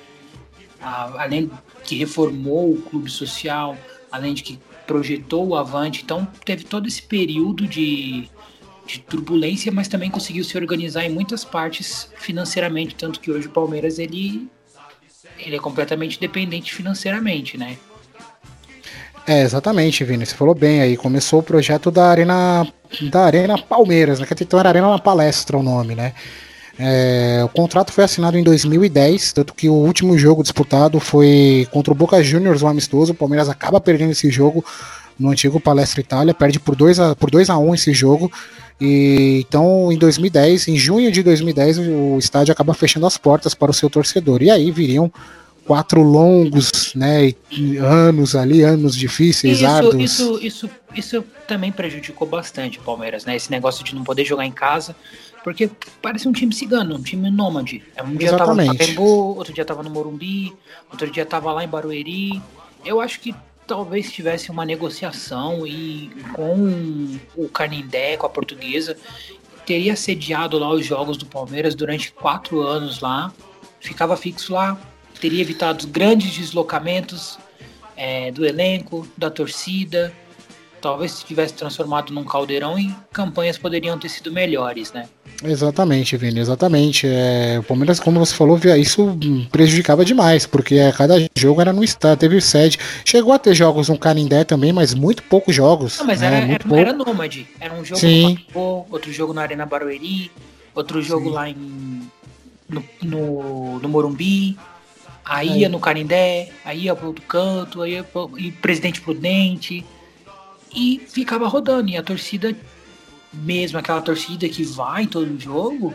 [0.79, 1.51] além
[1.85, 3.79] que reformou o clube social,
[4.13, 8.29] além de que projetou o Avante, então teve todo esse período de
[8.91, 13.51] de turbulência, mas também conseguiu se organizar em muitas partes financeiramente, tanto que hoje o
[13.51, 14.49] Palmeiras ele,
[15.39, 17.77] ele é completamente dependente financeiramente, né?
[19.27, 22.67] É, exatamente, Vini, você falou bem aí, começou o projeto da Arena
[23.03, 24.27] da Arena Palmeiras, né?
[24.27, 26.13] Que então era Arena na Palestra o nome, né?
[26.83, 31.93] É, o contrato foi assinado em 2010, tanto que o último jogo disputado foi contra
[31.93, 33.13] o Boca Juniors, um amistoso.
[33.13, 34.65] O Palmeiras acaba perdendo esse jogo
[35.21, 38.33] no antigo Palestra Itália, perde por 2 a, por 2 a 1 esse jogo.
[38.81, 43.71] E, então, em 2010, em junho de 2010, o estádio acaba fechando as portas para
[43.71, 44.43] o seu torcedor.
[44.43, 45.13] E aí viriam
[45.67, 47.35] quatro longos né,
[47.81, 50.03] anos ali, anos difíceis, isso, árduos.
[50.03, 53.37] Isso, isso, isso também prejudicou bastante o Palmeiras, né?
[53.37, 54.97] Esse negócio de não poder jogar em casa,
[55.45, 55.71] porque
[56.01, 57.85] parece um time cigano, um time nômade.
[57.95, 58.67] É, um dia Exatamente.
[58.67, 60.53] tava no Pacaembu, outro dia tava no Morumbi,
[60.91, 62.43] outro dia tava lá em Barueri.
[62.85, 63.35] Eu acho que
[63.71, 68.97] talvez tivesse uma negociação e com o Canindé, com a portuguesa,
[69.65, 73.33] teria sediado lá os jogos do Palmeiras durante quatro anos lá,
[73.79, 74.77] ficava fixo lá,
[75.21, 77.39] teria evitado grandes deslocamentos
[77.97, 80.13] é, do elenco, da torcida,
[80.81, 85.09] talvez se tivesse transformado num caldeirão e campanhas poderiam ter sido melhores, né?
[85.43, 87.07] Exatamente, Vini, exatamente.
[87.07, 89.17] É, o Palmeiras, como você falou, isso
[89.51, 92.79] prejudicava demais, porque a cada jogo era no estado, teve sede.
[93.05, 95.99] Chegou a ter jogos no Canindé também, mas muito poucos jogos.
[95.99, 96.27] Não, mas né?
[96.27, 97.47] era, muito era, era nômade.
[97.59, 98.35] Era um jogo Sim.
[98.35, 100.31] no Papo, outro jogo na Arena Barueri,
[100.75, 101.35] outro jogo Sim.
[101.35, 102.11] lá em,
[102.69, 104.59] no, no, no Morumbi.
[105.25, 108.31] Aí ia no Canindé, aí ia pro outro canto, aí ia pro,
[108.61, 109.85] Presidente Prudente.
[110.75, 112.55] E ficava rodando, e a torcida
[113.33, 115.95] mesmo aquela torcida que vai todo jogo,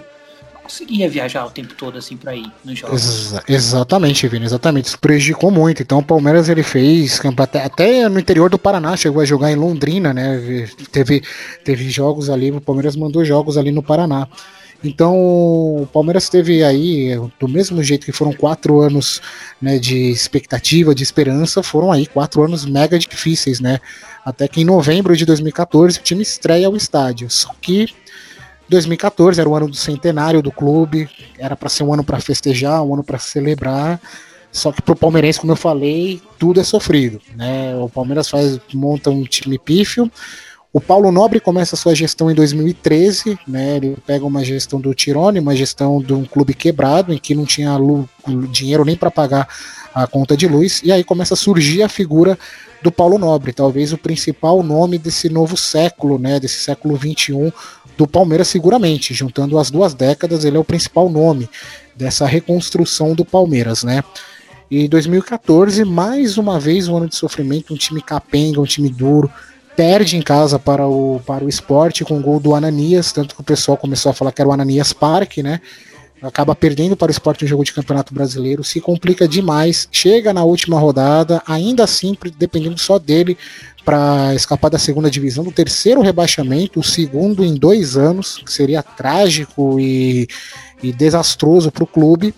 [0.63, 3.01] conseguia viajar o tempo todo assim para ir nos jogos.
[3.01, 4.85] Exa exatamente, Vini, exatamente.
[4.85, 5.81] Isso prejudicou muito.
[5.81, 9.55] Então o Palmeiras ele fez até, até no interior do Paraná, chegou a jogar em
[9.55, 10.67] Londrina, né?
[10.91, 11.21] Teve,
[11.63, 14.27] teve jogos ali, o Palmeiras mandou jogos ali no Paraná.
[14.83, 19.19] Então, o Palmeiras teve aí, do mesmo jeito que foram quatro anos
[19.59, 23.79] né, de expectativa, de esperança, foram aí quatro anos mega difíceis, né?
[24.25, 27.29] Até que em novembro de 2014 o time estreia ao estádio.
[27.29, 27.87] Só que
[28.67, 31.07] 2014 era o ano do centenário do clube,
[31.37, 34.01] era para ser um ano para festejar, um ano para celebrar.
[34.51, 37.75] Só que pro palmeirense, como eu falei, tudo é sofrido, né?
[37.75, 40.09] O Palmeiras faz monta um time pífio.
[40.71, 43.77] O Paulo Nobre começa sua gestão em 2013, né?
[43.77, 47.45] Ele pega uma gestão do Tirone, uma gestão de um clube quebrado, em que não
[47.45, 47.77] tinha
[48.49, 49.47] dinheiro nem para pagar
[49.95, 52.37] a conta de luz, e aí começa a surgir a figura
[52.83, 56.37] do Paulo Nobre, talvez o principal nome desse novo século, né?
[56.37, 57.49] Desse século 21
[57.97, 59.13] do Palmeiras, seguramente.
[59.13, 61.49] Juntando as duas décadas, ele é o principal nome
[61.95, 64.03] dessa reconstrução do Palmeiras, né?
[64.69, 69.31] E 2014, mais uma vez, um ano de sofrimento, um time capenga, um time duro,
[69.77, 73.41] perde em casa para o, para o esporte com o gol do Ananias, tanto que
[73.41, 75.61] o pessoal começou a falar que era o Ananias Parque, né?
[76.25, 80.43] Acaba perdendo para o esporte no jogo de campeonato brasileiro, se complica demais, chega na
[80.43, 83.37] última rodada, ainda assim, dependendo só dele,
[83.83, 88.81] para escapar da segunda divisão, do terceiro rebaixamento, o segundo em dois anos, que seria
[88.81, 90.27] trágico e,
[90.81, 92.33] e desastroso para o clube.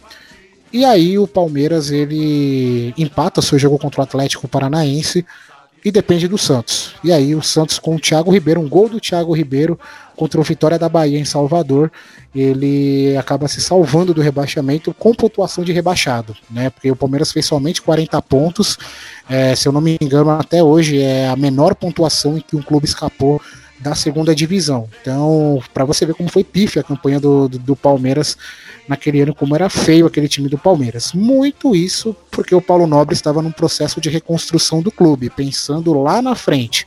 [0.73, 5.25] E aí o Palmeiras ele empata seu jogo contra o Atlético Paranaense
[5.83, 6.95] e depende do Santos.
[7.03, 9.79] E aí o Santos com o Thiago Ribeiro, um gol do Thiago Ribeiro
[10.15, 11.91] contra o Vitória da Bahia em Salvador,
[12.35, 16.69] ele acaba se salvando do rebaixamento com pontuação de rebaixado, né?
[16.69, 18.77] Porque o Palmeiras fez somente 40 pontos,
[19.29, 22.61] é, se eu não me engano, até hoje é a menor pontuação em que um
[22.61, 23.41] clube escapou
[23.79, 24.89] da segunda divisão.
[25.01, 28.37] Então, para você ver como foi pífia a campanha do, do, do, Palmeiras
[28.87, 31.13] naquele ano, como era feio aquele time do Palmeiras.
[31.13, 36.21] Muito isso porque o Paulo Nobre estava num processo de reconstrução do clube, pensando lá
[36.21, 36.85] na frente.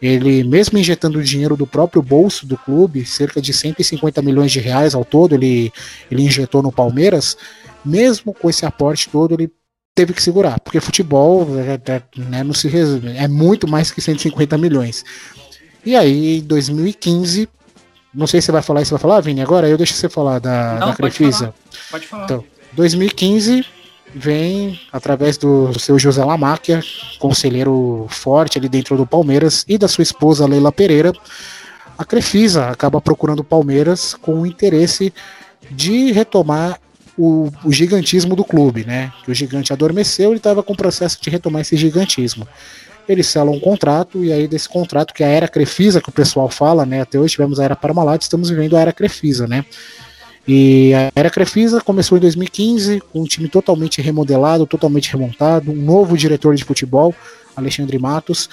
[0.00, 4.94] Ele, mesmo injetando dinheiro do próprio bolso do clube, cerca de 150 milhões de reais
[4.94, 5.72] ao todo, ele,
[6.10, 7.36] ele injetou no Palmeiras,
[7.84, 9.50] mesmo com esse aporte todo, ele
[9.94, 14.00] teve que segurar, porque futebol é, é, né, não se resume, é muito mais que
[14.00, 15.04] 150 milhões.
[15.84, 17.48] E aí, em 2015,
[18.14, 20.38] não sei se você vai falar isso, vai falar, Vini, agora eu deixo você falar
[20.38, 21.54] da, não, da Crefisa.
[21.90, 22.24] Pode falar.
[22.24, 23.64] Então, 2015
[24.14, 26.82] vem através do seu José Lamáquia,
[27.18, 31.12] conselheiro forte ali dentro do Palmeiras, e da sua esposa Leila Pereira.
[31.96, 35.12] A Crefisa acaba procurando o Palmeiras com o interesse
[35.70, 36.80] de retomar
[37.16, 39.12] o, o, gigantismo do clube, né?
[39.24, 42.46] Que o gigante adormeceu, ele estava com o processo de retomar esse gigantismo
[43.08, 46.12] eles selam um contrato, e aí desse contrato, que é a era Crefisa, que o
[46.12, 47.00] pessoal fala, né?
[47.00, 49.64] Até hoje tivemos a era Parmalat, estamos vivendo a era Crefisa, né?
[50.46, 55.76] E a era Crefisa começou em 2015, com um time totalmente remodelado, totalmente remontado, um
[55.76, 57.14] novo diretor de futebol,
[57.54, 58.48] Alexandre Matos,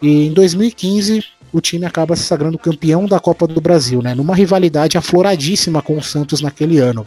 [0.00, 4.14] e em 2015 o time acaba se sagrando campeão da Copa do Brasil, né?
[4.14, 7.06] Numa rivalidade afloradíssima com o Santos naquele ano.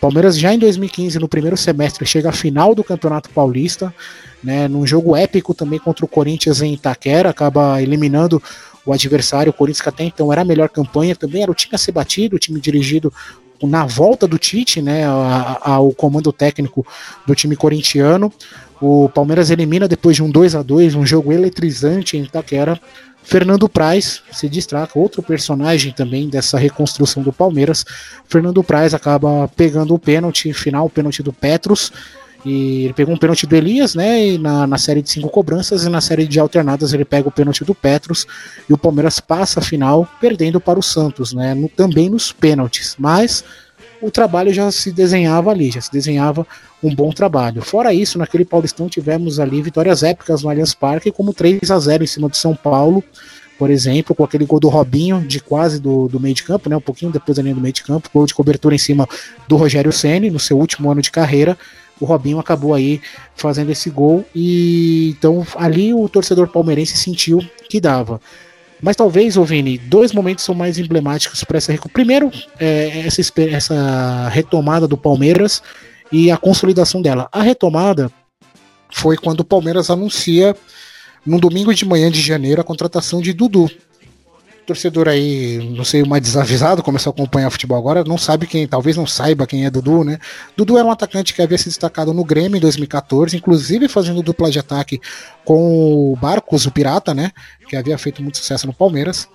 [0.00, 3.92] Palmeiras já em 2015, no primeiro semestre, chega à final do Campeonato Paulista,
[4.42, 8.42] né, num jogo épico também contra o Corinthians em Itaquera, acaba eliminando
[8.86, 11.74] o adversário, o Corinthians que até então era a melhor campanha, também era o time
[11.74, 13.12] a ser batido, o time dirigido
[13.62, 16.86] na volta do Tite, né, ao comando técnico
[17.26, 18.32] do time corintiano.
[18.80, 22.80] O Palmeiras elimina depois de um 2 a 2 um jogo eletrizante em Itaquera.
[23.22, 27.84] Fernando Praz se destaca, outro personagem também dessa reconstrução do Palmeiras.
[28.26, 31.92] Fernando Praz acaba pegando o pênalti final, o pênalti do Petros,
[32.44, 34.24] e ele pegou um pênalti do Elias, né?
[34.24, 37.32] E na, na série de cinco cobranças e na série de alternadas ele pega o
[37.32, 38.26] pênalti do Petros
[38.68, 41.52] e o Palmeiras passa a final perdendo para o Santos, né?
[41.52, 42.94] No, também nos pênaltis.
[42.98, 43.44] Mas
[44.00, 46.46] o trabalho já se desenhava ali, já se desenhava
[46.82, 47.62] um bom trabalho.
[47.62, 52.04] Fora isso, naquele Paulistão tivemos ali vitórias épicas no Allianz Parque, como 3 a 0
[52.04, 53.02] em cima do São Paulo,
[53.58, 56.76] por exemplo, com aquele gol do Robinho de quase do, do meio de campo, né?
[56.76, 59.08] Um pouquinho depois da linha do meio de campo, gol de cobertura em cima
[59.48, 61.58] do Rogério Ceni no seu último ano de carreira
[62.00, 63.00] o Robinho acabou aí
[63.34, 68.20] fazendo esse gol e então ali o torcedor palmeirense sentiu que dava.
[68.80, 74.28] Mas talvez, ô Vini, dois momentos são mais emblemáticos para essa Primeiro, é, essa, essa
[74.28, 75.62] retomada do Palmeiras
[76.12, 77.28] e a consolidação dela.
[77.32, 78.10] A retomada
[78.90, 80.56] foi quando o Palmeiras anuncia,
[81.26, 83.70] no domingo de manhã de janeiro, a contratação de Dudu
[84.68, 88.98] torcedor aí, não sei, mais desavisado, começou a acompanhar futebol agora, não sabe quem, talvez
[88.98, 90.18] não saiba quem é Dudu, né?
[90.54, 94.50] Dudu era um atacante que havia se destacado no Grêmio em 2014, inclusive fazendo dupla
[94.50, 95.00] de ataque
[95.42, 97.32] com o Barcos, o Pirata, né?
[97.66, 99.26] Que havia feito muito sucesso no Palmeiras.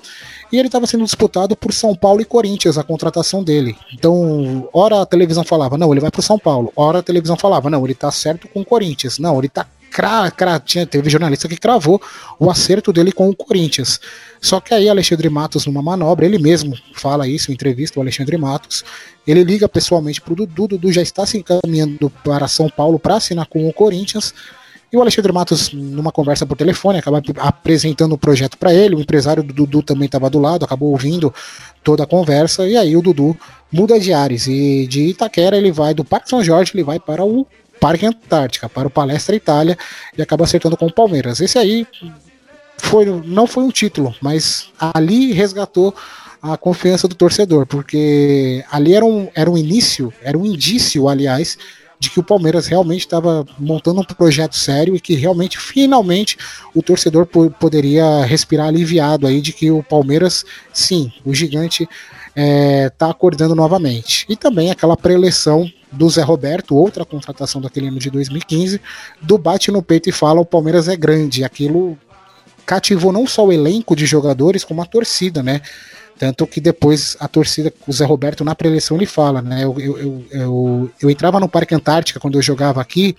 [0.52, 3.76] E ele estava sendo disputado por São Paulo e Corinthians, a contratação dele.
[3.92, 6.72] Então, ora a televisão falava, não, ele vai pro São Paulo.
[6.76, 9.18] Ora a televisão falava, não, ele tá certo com o Corinthians.
[9.18, 12.02] Não, ele tá cra, cra, tinha, teve jornalista que cravou
[12.40, 14.00] o acerto dele com o Corinthians.
[14.44, 18.38] Só que aí Alexandre Matos, numa manobra, ele mesmo fala isso em entrevista, o Alexandre
[18.38, 18.84] Matos,
[19.26, 23.16] ele liga pessoalmente para o Dudu, Dudu já está se encaminhando para São Paulo para
[23.16, 24.34] assinar com o Corinthians,
[24.94, 28.94] E o Alexandre Matos, numa conversa por telefone, acaba apresentando o projeto para ele.
[28.94, 31.34] O empresário do Dudu também estava do lado, acabou ouvindo
[31.84, 32.68] toda a conversa.
[32.68, 33.36] E aí o Dudu
[33.72, 34.46] muda de ares.
[34.46, 37.48] E de Itaquera ele vai do Parque São Jorge, ele vai para o
[37.80, 39.76] Parque Antártica, para o Palestra Itália,
[40.16, 41.40] e acaba acertando com o Palmeiras.
[41.40, 41.88] Esse aí
[42.84, 45.96] foi, não foi um título, mas ali resgatou
[46.42, 51.58] a confiança do torcedor, porque ali era um, era um início, era um indício, aliás,
[51.98, 56.38] de que o Palmeiras realmente estava montando um projeto sério e que realmente, finalmente,
[56.76, 60.44] o torcedor poderia respirar aliviado aí de que o Palmeiras,
[60.74, 61.90] sim, o gigante está
[62.36, 64.26] é, tá acordando novamente.
[64.28, 68.82] E também aquela preleção do Zé Roberto, outra contratação daquele ano de 2015,
[69.22, 71.46] do bate no peito e fala o Palmeiras é grande.
[71.46, 71.98] Aquilo
[72.66, 75.62] cativou não só o elenco de jogadores, como a torcida, né?
[76.18, 79.64] Tanto que depois a torcida, o Zé Roberto, na preleção, ele fala, né?
[79.64, 83.16] Eu, eu, eu, eu, entrava no Parque Antártica quando eu jogava aqui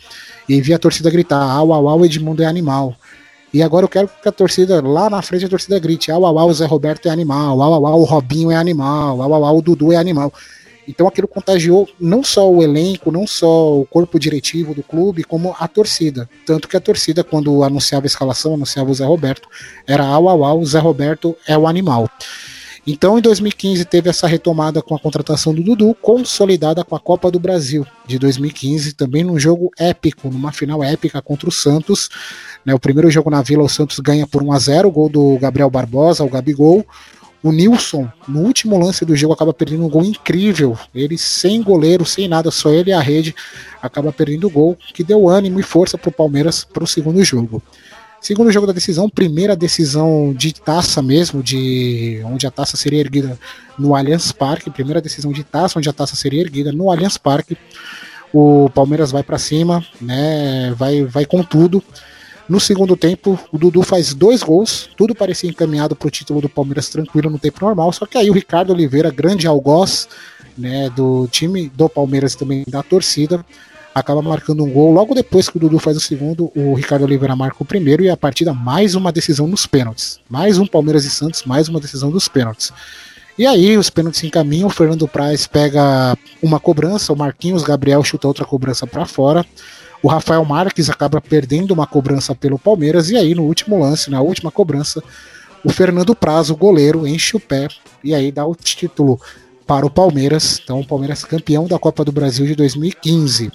[0.48, 2.96] e via a torcida gritar: au, au, au, Edmundo é animal.
[3.52, 6.38] E agora eu quero que a torcida, lá na frente, a torcida grite: au, au,
[6.38, 9.58] au, Zé Roberto é animal, au, au, au, o Robinho é animal, au, au, au,
[9.58, 10.32] o Dudu é animal.
[10.86, 15.54] Então aquilo contagiou não só o elenco, não só o corpo diretivo do clube, como
[15.58, 16.28] a torcida.
[16.46, 19.48] Tanto que a torcida, quando anunciava a escalação, anunciava o Zé Roberto,
[19.86, 22.08] era au, au, au, o Zé Roberto é o animal.
[22.86, 27.30] Então, em 2015, teve essa retomada com a contratação do Dudu, consolidada com a Copa
[27.30, 32.10] do Brasil de 2015, também num jogo épico, numa final épica contra o Santos.
[32.62, 35.38] Né, o primeiro jogo na Vila, o Santos ganha por 1 a 0 gol do
[35.38, 36.86] Gabriel Barbosa, o Gabigol.
[37.44, 40.78] O Nilson, no último lance do jogo, acaba perdendo um gol incrível.
[40.94, 43.34] Ele sem goleiro, sem nada, só ele e a rede,
[43.82, 47.22] acaba perdendo o gol, que deu ânimo e força para o Palmeiras para o segundo
[47.22, 47.62] jogo.
[48.18, 53.38] Segundo jogo da decisão, primeira decisão de taça mesmo, de onde a taça seria erguida
[53.78, 57.58] no Allianz Parque, primeira decisão de taça onde a taça seria erguida no Allianz Parque.
[58.32, 60.72] O Palmeiras vai para cima, né?
[60.78, 61.84] Vai vai com tudo.
[62.48, 66.48] No segundo tempo, o Dudu faz dois gols, tudo parecia encaminhado para o título do
[66.48, 70.08] Palmeiras tranquilo no tempo normal, só que aí o Ricardo Oliveira, grande algoz,
[70.56, 73.44] né, do time do Palmeiras e também da torcida,
[73.94, 74.92] acaba marcando um gol.
[74.92, 78.10] Logo depois que o Dudu faz o segundo, o Ricardo Oliveira marca o primeiro e
[78.10, 80.20] a partida mais uma decisão nos pênaltis.
[80.28, 82.72] Mais um Palmeiras e Santos, mais uma decisão dos pênaltis.
[83.38, 88.04] E aí os pênaltis se encaminham, o Fernando Praz pega uma cobrança, o Marquinhos Gabriel
[88.04, 89.44] chuta outra cobrança para fora.
[90.04, 94.20] O Rafael Marques acaba perdendo uma cobrança pelo Palmeiras e aí no último lance, na
[94.20, 95.02] última cobrança,
[95.64, 97.68] o Fernando Praz, o goleiro, enche o pé
[98.04, 99.18] e aí dá o título
[99.66, 100.60] para o Palmeiras.
[100.62, 103.50] Então o Palmeiras campeão da Copa do Brasil de 2015.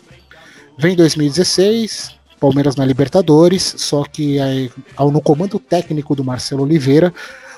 [0.75, 7.13] Vem 2016, Palmeiras na Libertadores, só que aí, ao, no comando técnico do Marcelo Oliveira,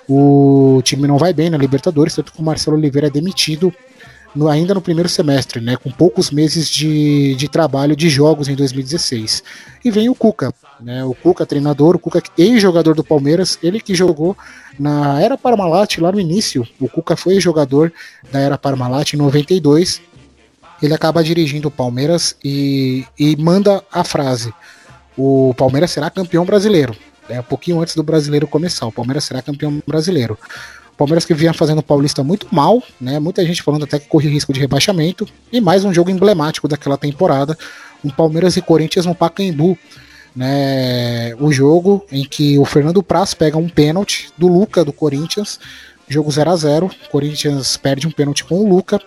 [0.05, 3.73] o time não vai bem na Libertadores, tanto que o Marcelo Oliveira é demitido
[4.35, 8.55] no, ainda no primeiro semestre, né, com poucos meses de, de trabalho de jogos em
[8.55, 9.43] 2016.
[9.83, 13.95] E vem o Cuca, né, o Cuca treinador, o Cuca ex-jogador do Palmeiras, ele que
[13.95, 14.37] jogou
[14.79, 16.67] na Era Parmalat lá no início.
[16.79, 17.91] O Cuca foi jogador
[18.31, 20.01] da Era Parmalat em 92
[20.81, 24.53] ele acaba dirigindo o Palmeiras e, e manda a frase:
[25.15, 26.95] o Palmeiras será campeão brasileiro.
[27.29, 28.87] É um pouquinho antes do brasileiro começar.
[28.87, 30.37] O Palmeiras será campeão brasileiro.
[31.01, 33.17] Palmeiras que vinha fazendo o Paulista muito mal, né?
[33.17, 35.27] Muita gente falando até que corre risco de rebaixamento.
[35.51, 37.57] E mais um jogo emblemático daquela temporada.
[38.05, 39.75] Um Palmeiras e Corinthians no Pacaembu.
[40.35, 45.59] Né, o jogo em que o Fernando Praz pega um pênalti do Luca do Corinthians,
[46.07, 48.97] jogo 0 a 0 Corinthians perde um pênalti com o Luca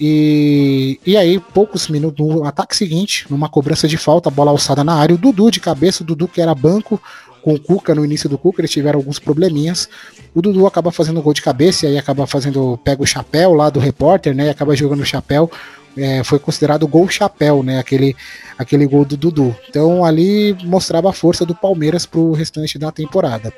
[0.00, 4.94] e, e aí, poucos minutos, no ataque seguinte, numa cobrança de falta, bola alçada na
[4.94, 7.00] área, o Dudu de cabeça, o Dudu que era banco
[7.42, 9.88] com o Cuca no início do Cuca, eles tiveram alguns probleminhas.
[10.34, 13.70] O Dudu acaba fazendo gol de cabeça e aí acaba fazendo, pega o chapéu lá
[13.70, 14.46] do repórter, né?
[14.46, 15.50] E acaba jogando o chapéu.
[15.96, 17.78] É, foi considerado gol chapéu, né?
[17.78, 18.14] Aquele,
[18.56, 19.56] aquele gol do Dudu.
[19.68, 23.52] Então ali mostrava a força do Palmeiras pro restante da temporada.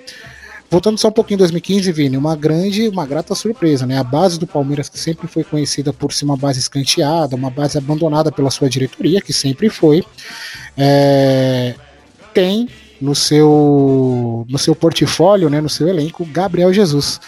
[0.70, 3.98] Voltando só um pouquinho em 2015, Vini, uma grande, uma grata surpresa, né?
[3.98, 7.76] A base do Palmeiras, que sempre foi conhecida por ser uma base escanteada, uma base
[7.76, 10.04] abandonada pela sua diretoria, que sempre foi,
[10.78, 11.74] é,
[12.32, 12.68] tem
[13.00, 17.20] no seu, no seu portfólio, né, no seu elenco, Gabriel Jesus.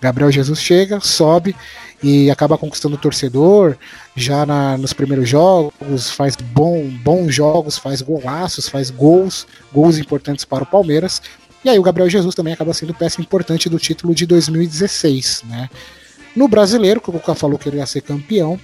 [0.00, 1.54] Gabriel Jesus chega, sobe
[2.02, 3.76] e acaba conquistando o torcedor
[4.16, 10.44] já na, nos primeiros jogos, faz bom, bons jogos, faz golaços, faz gols, gols importantes
[10.44, 11.22] para o Palmeiras
[11.64, 15.70] e aí o Gabriel Jesus também acaba sendo peça importante do título de 2016, né?
[16.34, 18.58] No brasileiro, que o Cuca falou que ele ia ser campeão,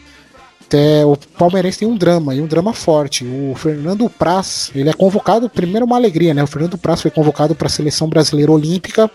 [0.68, 3.24] até o palmeirense tem um drama, e um drama forte.
[3.24, 6.42] O Fernando Praz, ele é convocado, primeiro uma alegria, né?
[6.42, 9.10] O Fernando Praz foi convocado para a seleção brasileira olímpica,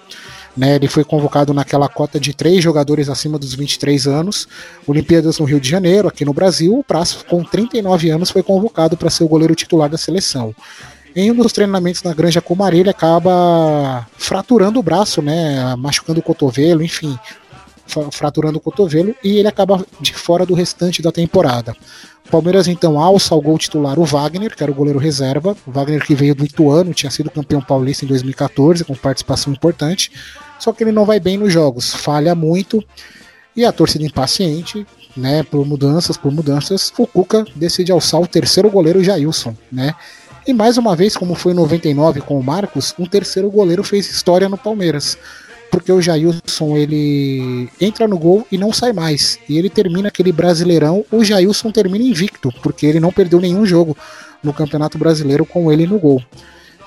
[0.58, 0.76] né?
[0.76, 4.48] Ele foi convocado naquela cota de três jogadores acima dos 23 anos,
[4.88, 6.80] Olimpíadas no Rio de Janeiro, aqui no Brasil.
[6.80, 10.56] O Praz, com 39 anos, foi convocado para ser o goleiro titular da seleção.
[11.16, 15.76] Em um dos treinamentos na Granja Comari, ele acaba fraturando o braço, né?
[15.76, 17.16] Machucando o cotovelo, enfim,
[18.12, 21.76] fraturando o cotovelo e ele acaba de fora do restante da temporada.
[22.32, 25.56] Palmeiras então alça ao gol titular o Wagner, que era o goleiro reserva.
[25.68, 30.12] O Wagner que veio do Ituano, tinha sido campeão paulista em 2014, com participação importante.
[30.58, 32.84] Só que ele não vai bem nos jogos, falha muito.
[33.56, 38.70] E a torcida impaciente, né, por mudanças, por mudanças, o Cuca decide alçar o terceiro
[38.70, 39.94] goleiro Jailson, né?
[40.46, 44.10] E mais uma vez, como foi em 99 com o Marcos, um terceiro goleiro fez
[44.10, 45.18] história no Palmeiras
[45.74, 49.40] porque o Jailson ele entra no gol e não sai mais.
[49.50, 53.98] E ele termina aquele brasileirão, o Jailson termina invicto, porque ele não perdeu nenhum jogo
[54.44, 56.22] no Campeonato Brasileiro com ele no gol.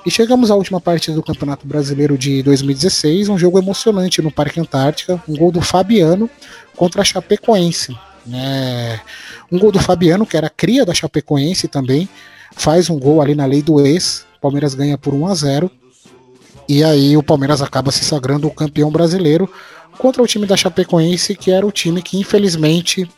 [0.06, 4.60] E chegamos à última partida do Campeonato Brasileiro de 2016, um jogo emocionante no Parque
[4.60, 6.30] Antártica, um gol do Fabiano
[6.76, 7.92] contra a Chapecoense.
[8.24, 9.00] Né?
[9.50, 12.08] Um gol do Fabiano, que era cria da Chapecoense também,
[12.52, 15.70] faz um gol ali na lei do ex, Palmeiras ganha por 1 a 0
[16.68, 19.50] e aí o Palmeiras acaba se sagrando o campeão brasileiro
[19.98, 23.08] contra o time da Chapecoense, que era o time que infelizmente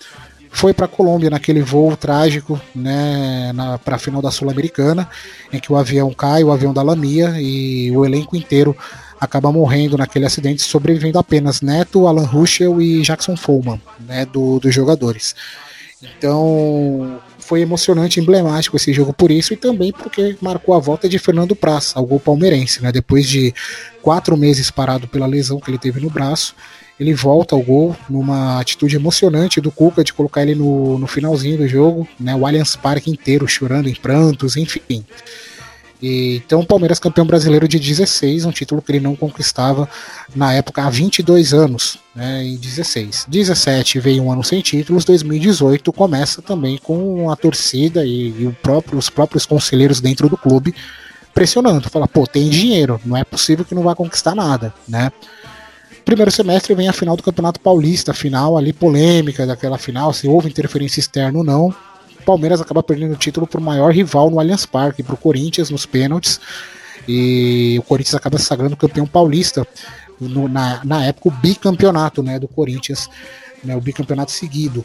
[0.51, 3.53] foi para a Colômbia naquele voo trágico, né,
[3.85, 5.09] para a final da Sul-Americana,
[5.53, 8.77] em que o avião cai, o avião da Lamia e o elenco inteiro
[9.21, 14.75] acaba morrendo naquele acidente, sobrevivendo apenas Neto, Alan Ruschel e Jackson Follman, né, do, dos
[14.75, 15.35] jogadores.
[16.03, 21.19] Então, foi emocionante, emblemático esse jogo por isso e também porque marcou a volta de
[21.19, 22.93] Fernando Praça ao gol palmeirense, né?
[22.93, 23.55] Depois de
[24.03, 26.55] quatro meses parado pela lesão que ele teve no braço,
[27.01, 31.57] ele volta ao gol numa atitude emocionante do Cuca de colocar ele no, no finalzinho
[31.57, 32.35] do jogo, né?
[32.37, 35.03] O Allianz Parque inteiro chorando em prantos, enfim.
[36.01, 39.89] E, então, o Palmeiras campeão brasileiro de 16, um título que ele não conquistava
[40.35, 43.27] na época há 22 anos, né, em 16.
[43.29, 48.99] 17 veio um ano sem títulos, 2018 começa também com a torcida e, e próprio,
[48.99, 50.75] os próprios conselheiros dentro do clube
[51.35, 55.13] pressionando, fala, pô, tem dinheiro, não é possível que não vá conquistar nada, né?
[56.05, 60.49] Primeiro semestre vem a final do Campeonato Paulista, final ali polêmica daquela final, se houve
[60.49, 61.73] interferência externa ou não,
[62.29, 65.71] Palmeiras acaba perdendo o título para o maior rival no Allianz Parque, para o Corinthians
[65.71, 66.39] nos pênaltis.
[67.09, 69.67] E o Corinthians acaba se sagrando campeão paulista
[70.21, 73.09] no, na, na época o bicampeonato né, do Corinthians,
[73.65, 74.85] né, o bicampeonato seguido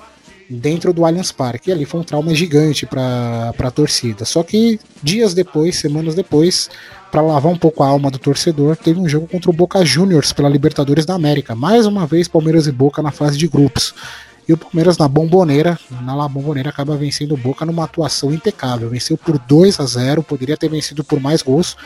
[0.49, 1.69] dentro do Allianz Parque.
[1.69, 4.23] E ali foi um trauma gigante para a torcida.
[4.23, 6.69] Só que dias depois, semanas depois,
[7.11, 10.31] para lavar um pouco a alma do torcedor, teve um jogo contra o Boca Juniors
[10.31, 11.53] pela Libertadores da América.
[11.55, 13.93] Mais uma vez, Palmeiras e Boca na fase de grupos.
[14.47, 18.89] E o Palmeiras na bomboneira, na La Bomboneira, acaba vencendo o Boca numa atuação impecável.
[18.89, 21.77] Venceu por 2 a 0 poderia ter vencido por mais gols.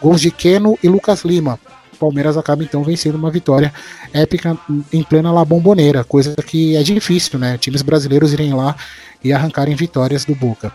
[0.00, 1.58] Gols de Keno e Lucas Lima.
[1.92, 3.72] O Palmeiras acaba então vencendo uma vitória
[4.12, 4.56] épica
[4.92, 7.58] em plena La Bomboneira, coisa que é difícil, né?
[7.58, 8.76] Times brasileiros irem lá
[9.22, 10.72] e arrancarem vitórias do Boca.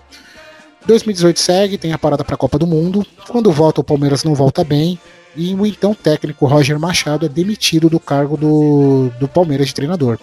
[0.85, 3.05] 2018 segue, tem a parada para a Copa do Mundo.
[3.27, 4.99] Quando volta, o Palmeiras não volta bem.
[5.35, 10.19] E o então técnico Roger Machado é demitido do cargo do, do Palmeiras de treinador.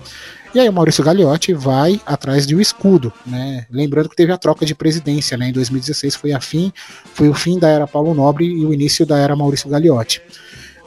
[0.55, 3.67] E aí o Maurício Gagliotti vai atrás de um escudo, né?
[3.71, 5.49] Lembrando que teve a troca de presidência, né?
[5.49, 6.73] Em 2016 foi a fim,
[7.13, 10.23] foi o fim da era Paulo Nobre e o início da era Maurício Gagliotti.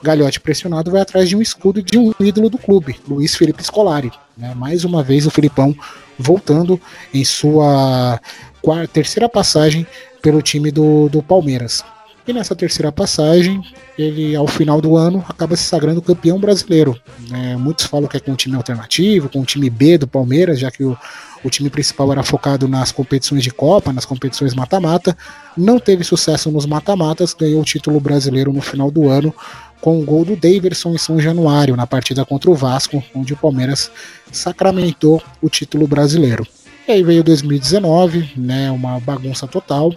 [0.01, 4.11] Gagliotti pressionado vai atrás de um escudo de um ídolo do clube, Luiz Felipe Scolari.
[4.35, 4.53] Né?
[4.55, 5.75] Mais uma vez o Filipão
[6.17, 6.81] voltando
[7.13, 8.19] em sua
[8.61, 9.85] quarta, terceira passagem
[10.21, 11.83] pelo time do, do Palmeiras.
[12.27, 13.61] E nessa terceira passagem,
[13.97, 16.99] ele ao final do ano acaba se sagrando campeão brasileiro.
[17.31, 20.07] É, muitos falam que é com um time alternativo, com o um time B do
[20.07, 20.95] Palmeiras, já que o,
[21.43, 25.17] o time principal era focado nas competições de Copa, nas competições mata-mata.
[25.57, 29.33] Não teve sucesso nos mata-matas, ganhou o título brasileiro no final do ano
[29.81, 33.37] com o gol do Daverson em São Januário, na partida contra o Vasco, onde o
[33.37, 33.91] Palmeiras
[34.31, 36.45] sacramentou o título brasileiro.
[36.87, 39.91] E aí veio 2019, né, uma bagunça total.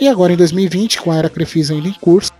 [0.00, 2.32] E agora em 2020, com a era Crefisa ainda em curso,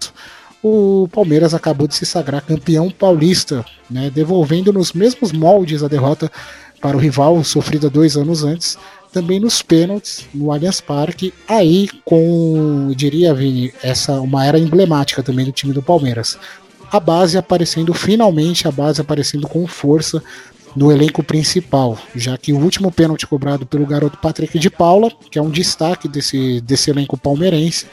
[0.62, 6.30] o Palmeiras acabou de se sagrar campeão paulista, né, devolvendo nos mesmos moldes a derrota
[6.80, 8.78] para o rival sofrida dois anos antes,
[9.12, 15.44] também nos pênaltis no Allianz Parque, aí com, diria, Vini, essa uma era emblemática também
[15.44, 16.38] do time do Palmeiras.
[16.90, 20.22] A base aparecendo finalmente, a base aparecendo com força
[20.78, 25.36] no elenco principal, já que o último pênalti cobrado pelo garoto Patrick de Paula, que
[25.36, 27.86] é um destaque desse, desse elenco palmeirense,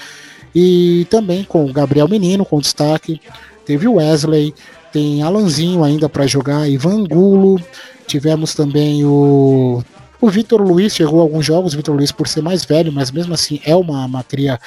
[0.54, 3.20] e também com o Gabriel Menino com destaque,
[3.66, 4.54] teve o Wesley,
[4.94, 7.60] tem Alanzinho ainda para jogar, Ivan Gulo,
[8.06, 9.84] tivemos também o
[10.22, 13.12] o Vitor Luiz chegou a alguns jogos, o Vitor Luiz por ser mais velho, mas
[13.12, 14.60] mesmo assim é uma, cria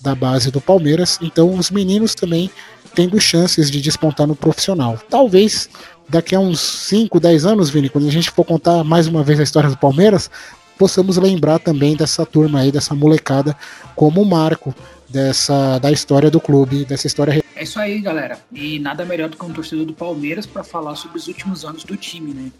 [0.00, 2.50] da base do Palmeiras, então os meninos também
[2.94, 4.98] tendo chances de despontar no profissional.
[5.08, 5.68] Talvez
[6.08, 9.40] daqui a uns 5, 10 anos, Vini, quando a gente for contar mais uma vez
[9.40, 10.30] a história do Palmeiras,
[10.78, 13.56] possamos lembrar também dessa turma aí, dessa molecada,
[13.94, 14.74] como marco
[15.08, 17.42] dessa da história do clube, dessa história.
[17.54, 18.38] É isso aí, galera.
[18.52, 21.84] E nada melhor do que um torcedor do Palmeiras para falar sobre os últimos anos
[21.84, 22.50] do time, né?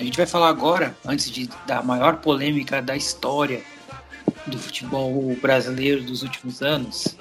[0.00, 3.62] A gente vai falar agora, antes de, da maior polêmica da história
[4.46, 7.16] do futebol brasileiro dos últimos anos,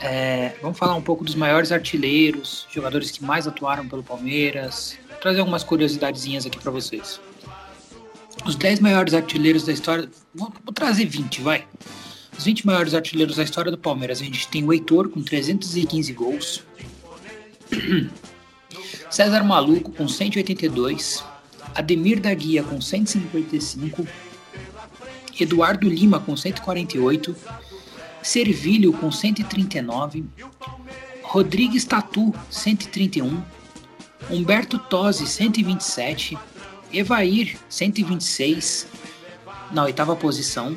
[0.00, 5.40] é, vamos falar um pouco dos maiores artilheiros, jogadores que mais atuaram pelo Palmeiras, trazer
[5.40, 7.20] algumas curiosidadezinhas aqui para vocês.
[8.46, 11.66] Os 10 maiores artilheiros da história, vou, vou, trazer 20, vai.
[12.36, 16.12] Os 20 maiores artilheiros da história do Palmeiras, a gente tem o Heitor com 315
[16.14, 16.62] gols,
[19.10, 21.22] César Maluco com 182,
[21.74, 24.06] Ademir da Guia com 155,
[25.38, 27.36] Eduardo Lima com 148,
[28.22, 30.24] Servilho com 139,
[31.22, 33.42] Rodrigues Tatu 131,
[34.30, 36.38] Humberto Tosi 127,
[36.92, 38.86] Evair 126
[39.72, 40.76] na oitava posição,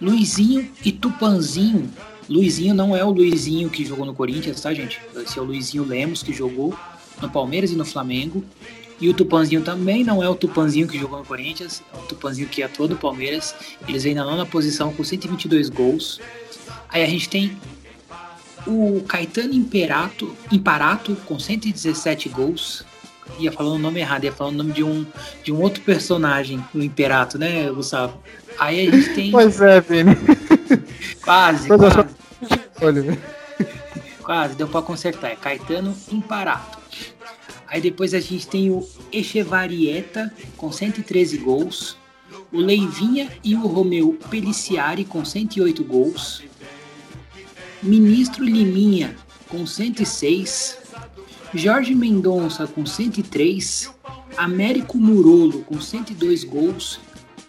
[0.00, 1.90] Luizinho e Tupanzinho.
[2.28, 5.00] Luizinho não é o Luizinho que jogou no Corinthians, tá, gente?
[5.16, 6.76] Esse é o Luizinho Lemos que jogou
[7.20, 8.44] no Palmeiras e no Flamengo.
[9.00, 12.48] E o Tupanzinho também não é o Tupanzinho que jogou no Corinthians, é o Tupanzinho
[12.48, 13.54] que atuou no Palmeiras.
[13.88, 16.20] Eles vêm na nona posição com 122 gols.
[16.88, 17.56] Aí a gente tem
[18.66, 22.84] o Caetano Imperato, Imparato com 117 gols.
[23.38, 25.06] Ia falando o nome errado, ia falando o nome de um,
[25.42, 28.20] de um outro personagem, o Imperato, né, Gustavo?
[28.58, 29.30] Aí a gente tem.
[29.30, 30.16] Pois é, Vini.
[31.22, 32.08] Quase, quase.
[32.80, 33.18] Olha?
[34.22, 35.30] Quase, deu pra consertar.
[35.30, 36.78] É Caetano Imparato.
[37.66, 41.96] Aí depois a gente tem o Echevarieta com 113 gols.
[42.52, 46.42] O Leivinha e o Romeu Peliciari com 108 gols.
[47.82, 49.16] Ministro Liminha
[49.48, 50.78] com 106,
[51.52, 53.90] Jorge Mendonça com 103,
[54.36, 57.00] Américo Murolo com 102 gols,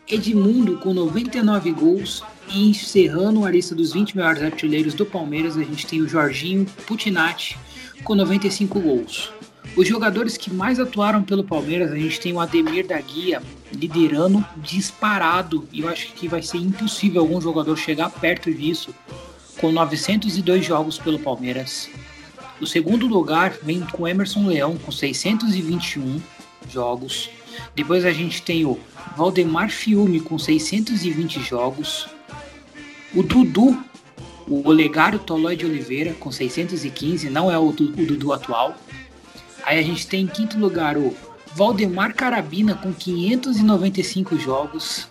[0.09, 2.23] Edmundo com 99 gols.
[2.49, 6.65] E encerrando a lista dos 20 melhores artilheiros do Palmeiras, a gente tem o Jorginho
[6.87, 7.57] Putinati
[8.03, 9.31] com 95 gols.
[9.77, 13.41] Os jogadores que mais atuaram pelo Palmeiras, a gente tem o Ademir da Guia
[13.71, 18.93] liderando disparado, e eu acho que vai ser impossível algum jogador chegar perto disso
[19.59, 21.89] com 902 jogos pelo Palmeiras.
[22.61, 26.21] O segundo lugar vem com Emerson Leão, com 621
[26.69, 27.29] jogos.
[27.75, 28.79] Depois a gente tem o
[29.17, 32.07] Valdemar Fiume, com 620 jogos.
[33.13, 33.77] O Dudu,
[34.47, 38.75] o Olegário Tolói de Oliveira, com 615, não é o, o Dudu atual.
[39.63, 41.15] Aí a gente tem em quinto lugar o
[41.53, 45.07] Valdemar Carabina, com 595 jogos.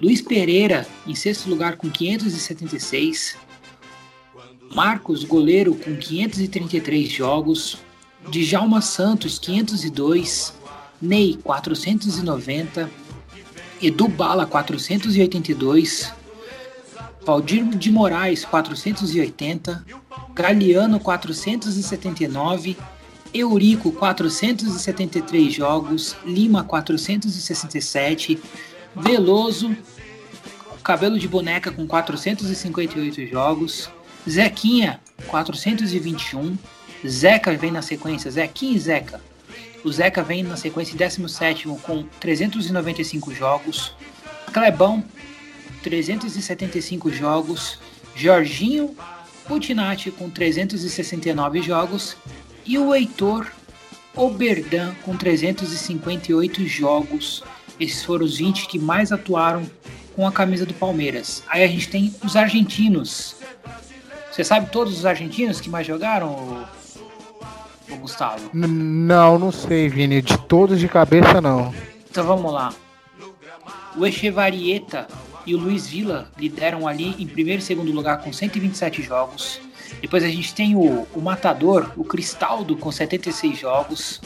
[0.00, 3.36] Luiz Pereira, em sexto lugar, com 576.
[4.72, 7.78] Marcos, goleiro, com 533 jogos.
[8.30, 10.54] Djalma Santos, 502.
[11.02, 12.88] Ney, 490.
[13.82, 16.12] Edu Bala, 482.
[17.26, 19.84] Valdir de Moraes, 480.
[20.34, 22.76] Galeano, 479.
[23.34, 26.16] Eurico, 473 jogos.
[26.24, 28.38] Lima, 467.
[28.94, 29.76] Veloso,
[30.84, 33.90] cabelo de boneca com 458 jogos.
[34.28, 36.56] Zequinha, 421.
[37.06, 39.20] Zeca vem na sequência, Zequinha e Zeca.
[39.82, 43.94] O Zeca vem na sequência em 17 com 395 jogos.
[44.52, 45.02] Clebão,
[45.82, 47.78] 375 jogos.
[48.14, 48.94] Jorginho
[49.46, 52.16] Putinati com 369 jogos.
[52.66, 53.50] E o Heitor
[54.14, 57.42] Oberdan com 358 jogos.
[57.78, 59.68] Esses foram os 20 que mais atuaram
[60.14, 61.42] com a camisa do Palmeiras.
[61.48, 63.36] Aí a gente tem os argentinos.
[64.30, 66.66] Você sabe todos os argentinos que mais jogaram,
[67.90, 68.50] o, Gustavo?
[68.54, 70.22] N não, não sei, Vini.
[70.22, 71.74] De todos de cabeça, não.
[72.08, 72.72] Então vamos lá.
[73.96, 75.08] O Echevarieta
[75.44, 79.60] e o Luiz Villa lideram ali em primeiro e segundo lugar com 127 jogos.
[80.00, 84.20] Depois a gente tem o, o Matador, o Cristaldo com 76 jogos.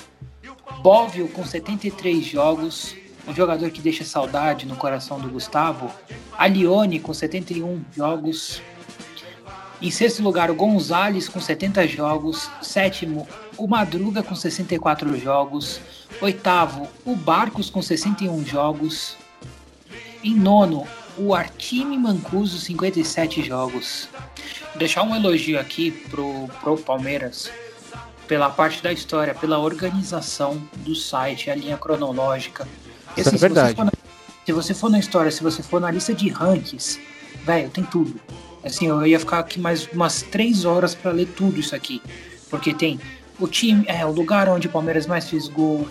[0.83, 2.95] Bóvio com 73 jogos.
[3.27, 5.91] Um jogador que deixa saudade no coração do Gustavo.
[6.37, 8.61] Alione com 71 jogos.
[9.85, 12.51] Em sexto lugar, o Gonzalez com 70 jogos.
[12.63, 15.79] Sétimo, o Madruga com 64 jogos.
[16.23, 19.15] Oitavo, o Barcos com 61 jogos.
[20.23, 20.87] Em nono,
[21.19, 24.09] o Artime Mancuso, 57 jogos.
[24.75, 27.51] Deixar um elogio aqui pro, pro Palmeiras
[28.27, 32.67] pela parte da história, pela organização do site, a linha cronológica.
[33.19, 33.77] Isso assim, é verdade.
[33.77, 33.93] Se você, na,
[34.47, 36.99] se você, for na história, se você for na lista de rankings,
[37.45, 38.19] velho, tem tudo.
[38.65, 42.01] Assim, eu ia ficar aqui mais umas três horas para ler tudo isso aqui.
[42.49, 42.99] Porque tem
[43.39, 45.87] o time, é, o lugar onde o Palmeiras mais fez gol,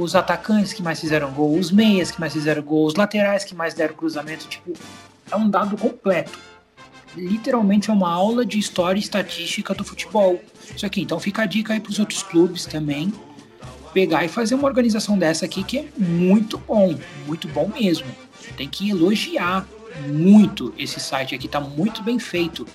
[0.00, 3.54] os atacantes que mais fizeram gol, os meias que mais fizeram gol, os laterais que
[3.54, 4.72] mais deram cruzamento, tipo,
[5.30, 6.38] é um dado completo.
[7.16, 10.40] Literalmente é uma aula de história e estatística do futebol.
[10.74, 13.12] Isso aqui, então fica a dica aí para os outros clubes também
[13.92, 18.08] pegar e fazer uma organização dessa aqui que é muito bom, muito bom mesmo.
[18.56, 19.64] Tem que elogiar
[20.06, 22.66] muito esse site aqui, tá muito bem feito.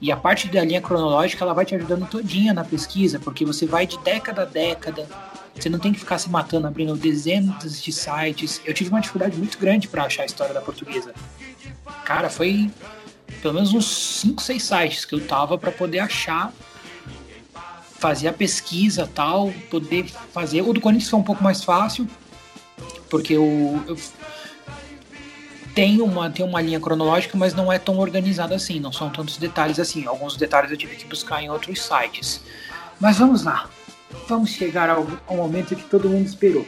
[0.00, 3.66] E a parte da linha cronológica ela vai te ajudando todinha na pesquisa, porque você
[3.66, 5.08] vai de década a década.
[5.54, 8.60] Você não tem que ficar se matando abrindo dezenas de sites.
[8.64, 11.14] Eu tive uma dificuldade muito grande para achar a história da portuguesa.
[12.04, 12.70] Cara, foi
[13.40, 13.86] pelo menos uns
[14.20, 16.52] 5, 6 sites que eu tava para poder achar
[17.98, 20.62] fazer a pesquisa tal, poder fazer.
[20.62, 22.06] O do Corinthians foi um pouco mais fácil,
[23.08, 23.96] porque eu, eu
[25.76, 29.36] tem uma, tem uma linha cronológica, mas não é tão organizada assim, não são tantos
[29.36, 30.06] detalhes assim.
[30.06, 32.40] Alguns detalhes eu tive que buscar em outros sites.
[32.98, 33.68] Mas vamos lá,
[34.26, 36.66] vamos chegar ao, ao momento que todo mundo esperou.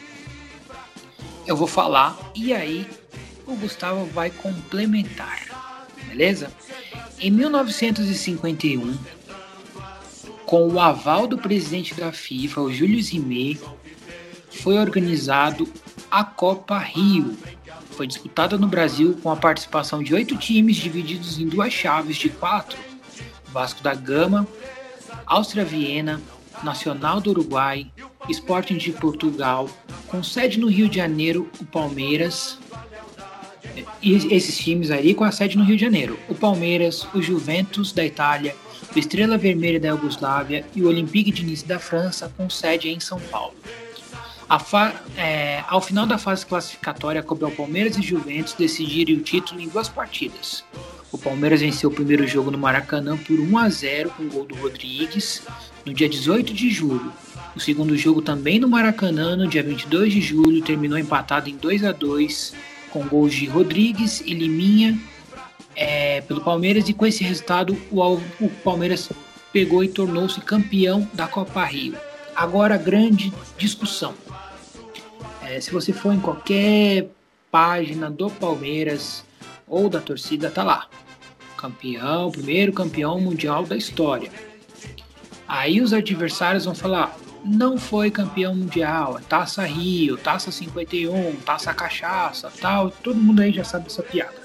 [1.47, 2.86] Eu vou falar e aí
[3.47, 5.40] o Gustavo vai complementar,
[6.06, 6.52] beleza?
[7.18, 8.94] Em 1951,
[10.44, 13.59] com o aval do presidente da FIFA, o Júlio Rimet,
[14.51, 15.66] foi organizado
[16.10, 17.35] a Copa Rio,
[17.90, 22.28] foi disputada no Brasil com a participação de oito times divididos em duas chaves de
[22.28, 22.78] quatro:
[23.47, 24.47] Vasco da Gama,
[25.27, 26.20] Áustria Viena,
[26.62, 27.90] Nacional do Uruguai,
[28.28, 29.69] Sporting de Portugal,
[30.06, 32.59] com sede no Rio de Janeiro, o Palmeiras.
[34.02, 37.93] E esses times ali com a sede no Rio de Janeiro: o Palmeiras, o Juventus
[37.93, 38.55] da Itália,
[38.94, 43.01] o Estrela Vermelha da Iugoslávia e o Olympique de Nice da França, com sede em
[43.01, 43.55] São Paulo.
[45.16, 49.69] É, ao final da fase classificatória, coube ao Palmeiras e Juventus decidirem o título em
[49.69, 50.65] duas partidas.
[51.11, 54.45] O Palmeiras venceu o primeiro jogo no Maracanã por 1 a 0 com o gol
[54.45, 55.43] do Rodrigues
[55.85, 57.12] no dia 18 de julho.
[57.57, 61.85] O segundo jogo também no Maracanã, no dia 22 de julho, terminou empatado em 2
[61.85, 62.55] a 2
[62.91, 64.99] com gols de Rodrigues e Liminha
[65.75, 68.03] é, pelo Palmeiras e com esse resultado o,
[68.41, 69.09] o Palmeiras
[69.53, 71.95] pegou e tornou-se campeão da Copa Rio.
[72.35, 74.15] Agora grande discussão.
[75.49, 77.09] É, se você for em qualquer
[77.51, 79.25] página do Palmeiras
[79.66, 80.87] ou da torcida, tá lá.
[81.57, 84.31] Campeão, primeiro campeão mundial da história.
[85.49, 91.73] Aí os adversários vão falar: não foi campeão mundial, é taça Rio, taça 51, taça
[91.73, 92.91] cachaça, tal.
[92.91, 94.37] Todo mundo aí já sabe essa piada.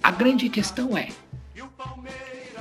[0.00, 1.08] A grande questão é: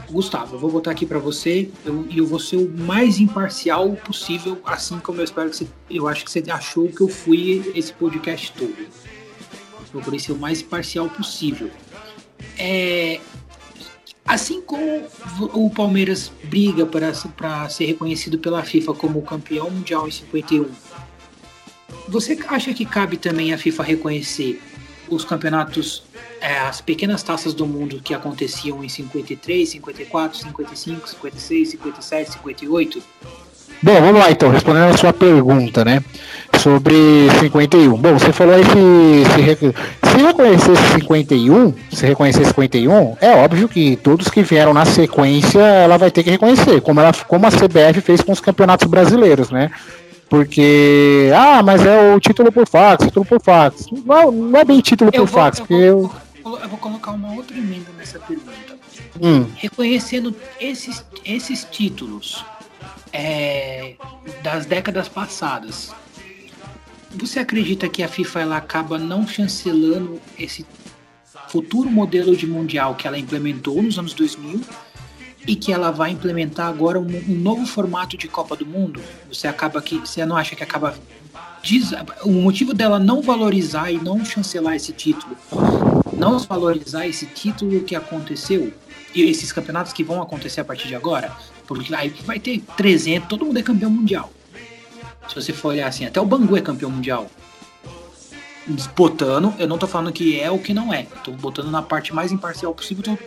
[0.09, 3.91] Gustavo, eu vou botar aqui para você e eu, eu, vou ser o mais imparcial
[3.93, 5.67] possível, assim como eu espero que você.
[5.89, 8.75] Eu acho que você achou que eu fui esse podcast todo.
[8.77, 11.69] Eu procurei ser o mais imparcial possível.
[12.57, 13.19] É,
[14.25, 15.03] assim como
[15.53, 20.69] o Palmeiras briga para ser reconhecido pela FIFA como campeão mundial em 51,
[22.07, 24.61] você acha que cabe também a FIFA reconhecer
[25.09, 26.03] os campeonatos,
[26.41, 33.03] é, as pequenas taças do mundo que aconteciam em 53, 54, 55, 56, 57, 58?
[33.81, 36.03] Bom, vamos lá então, respondendo a sua pergunta, né?
[36.57, 36.95] Sobre
[37.39, 37.95] 51.
[37.95, 38.73] Bom, você falou aí se,
[39.35, 45.59] se, se reconhecer 51, se reconhecer 51, é óbvio que todos que vieram na sequência
[45.59, 49.51] ela vai ter que reconhecer, como, ela, como a CBF fez com os campeonatos brasileiros,
[49.51, 49.69] né?
[50.29, 53.85] Porque, ah, mas é o título por fax, título por fax.
[54.05, 56.11] Não, não é bem título eu por vou, fax, eu porque vou, eu...
[56.55, 58.77] eu vou colocar uma outra emenda nessa pergunta.
[59.21, 59.43] Hum.
[59.55, 62.45] Reconhecendo esses, esses títulos
[63.11, 63.95] é,
[64.41, 65.93] das décadas passadas,
[67.13, 70.65] você acredita que a FIFA ela acaba não chancelando esse
[71.47, 74.61] futuro modelo de mundial que ela implementou nos anos 2000
[75.47, 79.01] e que ela vai implementar agora um, um, novo formato de Copa do Mundo,
[79.31, 80.93] você acaba que você não acha que acaba
[81.61, 81.91] diz,
[82.23, 85.35] o motivo dela não valorizar e não chancelar esse título,
[86.13, 88.71] não valorizar esse título que aconteceu
[89.13, 91.31] e esses campeonatos que vão acontecer a partir de agora,
[91.67, 94.31] porque aí vai ter 300, todo mundo é campeão mundial.
[95.27, 97.29] Se você for olhar assim, até o Bangu é campeão mundial.
[98.95, 101.07] Botando, eu não tô falando que é ou que não é.
[101.23, 103.17] Tô botando na parte mais imparcial possível, tô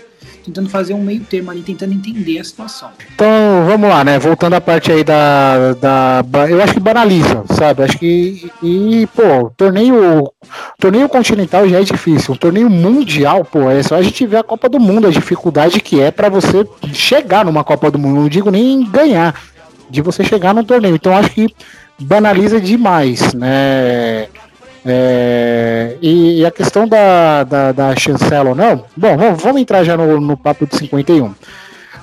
[0.45, 2.91] tentando fazer um meio termo ali, tentando entender a situação.
[3.15, 3.27] Então,
[3.67, 4.19] vamos lá, né?
[4.19, 5.73] Voltando à parte aí da.
[5.75, 7.83] da eu acho que banaliza, sabe?
[7.83, 8.51] Acho que.
[8.63, 10.31] E, pô, torneio.
[10.79, 12.35] Torneio continental já é difícil.
[12.35, 15.81] Um torneio mundial, pô, é só a gente ver a Copa do Mundo, a dificuldade
[15.81, 18.21] que é para você chegar numa Copa do Mundo.
[18.21, 19.41] Não digo nem ganhar,
[19.89, 20.97] de você chegar num torneio.
[20.97, 21.49] Então, acho que
[21.99, 24.29] banaliza demais, né?
[24.85, 29.85] É, e, e, a questão da, da, da, chancela ou não, bom, vamos, vamos entrar
[29.85, 31.35] já no, no papo de 51.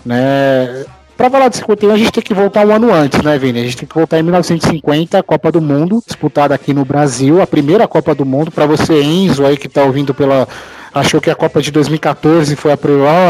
[0.06, 0.86] Né?
[1.18, 3.60] Pra falar de 51, a gente tem que voltar um ano antes, né, Vini?
[3.60, 7.48] A gente tem que voltar em 1950, Copa do Mundo, disputada aqui no Brasil, a
[7.48, 8.52] primeira Copa do Mundo.
[8.52, 10.48] Para você, Enzo, aí que tá ouvindo pela.
[10.94, 12.78] Achou que a Copa de 2014 foi a.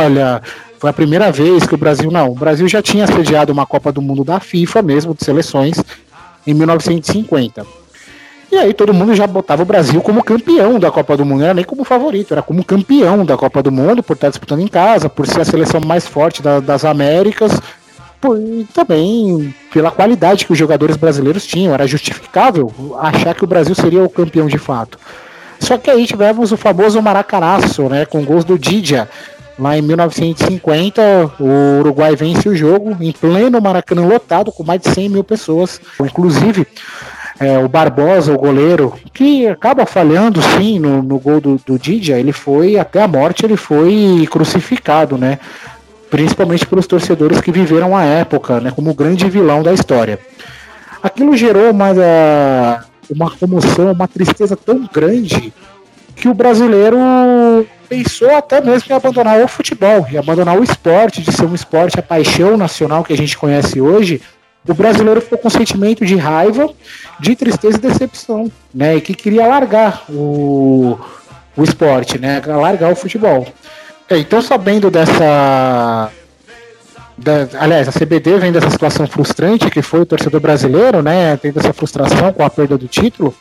[0.04, 0.42] Olha,
[0.78, 2.12] foi a primeira vez que o Brasil.
[2.12, 5.82] Não, o Brasil já tinha sediado uma Copa do Mundo da FIFA mesmo, de seleções,
[6.46, 7.66] em 1950.
[8.52, 11.46] E aí todo mundo já botava o Brasil como campeão da Copa do Mundo, não
[11.46, 14.68] era nem como favorito, era como campeão da Copa do Mundo, por estar disputando em
[14.68, 17.60] casa, por ser a seleção mais forte da, das Américas,
[18.22, 23.48] por, e também pela qualidade que os jogadores brasileiros tinham, era justificável achar que o
[23.48, 24.98] Brasil seria o campeão de fato.
[25.60, 29.10] Só que aí tivemos o famoso Maracanaço, né, com gols do Didia,
[29.60, 31.02] lá em 1950,
[31.40, 35.82] o Uruguai vence o jogo em pleno Maracanã lotado, com mais de 100 mil pessoas.
[36.00, 36.68] Inclusive,
[37.40, 42.20] é, o Barbosa, o goleiro, que acaba falhando sim no, no gol do, do Didia,
[42.20, 45.40] ele foi, até a morte, ele foi crucificado, né?
[46.10, 48.72] Principalmente pelos torcedores que viveram a época, né?
[48.72, 50.20] Como o grande vilão da história.
[51.04, 51.92] Aquilo gerou uma,
[53.10, 55.54] uma comoção, uma tristeza tão grande
[56.16, 56.98] que o brasileiro
[57.88, 62.00] pensou até mesmo em abandonar o futebol, e abandonar o esporte, de ser um esporte,
[62.00, 64.22] a paixão nacional que a gente conhece hoje,
[64.68, 66.70] o brasileiro ficou com sentimento de raiva,
[67.20, 68.96] de tristeza e decepção, né?
[68.96, 71.00] E que queria largar o,
[71.56, 72.42] o esporte, né?
[72.46, 73.48] Largar o futebol.
[74.10, 76.12] É, então, sabendo dessa.
[77.18, 81.36] Da, aliás, a CBD vem dessa situação frustrante que foi o torcedor brasileiro, né?
[81.38, 83.34] Tendo essa frustração com a perda do título,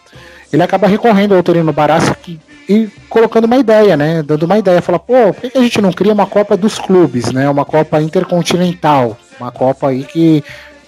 [0.52, 4.22] ele acaba recorrendo ao Torino Barassi e colocando uma ideia, né?
[4.22, 7.30] Dando uma ideia, fala, pô, por que a gente não cria uma Copa dos Clubes,
[7.32, 7.48] né?
[7.48, 10.42] Uma Copa intercontinental, uma Copa aí que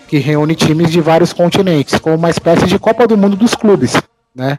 [0.09, 3.95] que reúne times de vários continentes, como uma espécie de Copa do Mundo dos clubes,
[4.35, 4.59] né?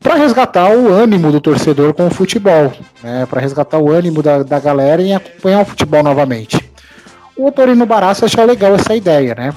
[0.00, 2.72] Para resgatar o ânimo do torcedor com o futebol,
[3.02, 3.26] né?
[3.26, 6.58] Para resgatar o ânimo da, da galera em acompanhar o futebol novamente.
[7.36, 9.52] O Torino Barassa achou legal essa ideia, né?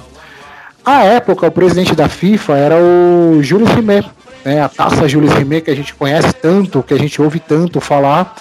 [0.84, 4.10] À época, o presidente da FIFA era o Jules Rimet,
[4.44, 4.62] né?
[4.62, 8.36] A taça Jules Rimet que a gente conhece tanto, que a gente ouve tanto falar.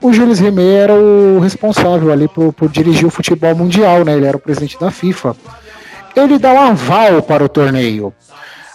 [0.00, 4.14] O Jules Rimet era o responsável ali por, por dirigir o futebol mundial, né?
[4.14, 5.36] Ele era o presidente da FIFA
[6.16, 8.12] ele dá um aval para o torneio.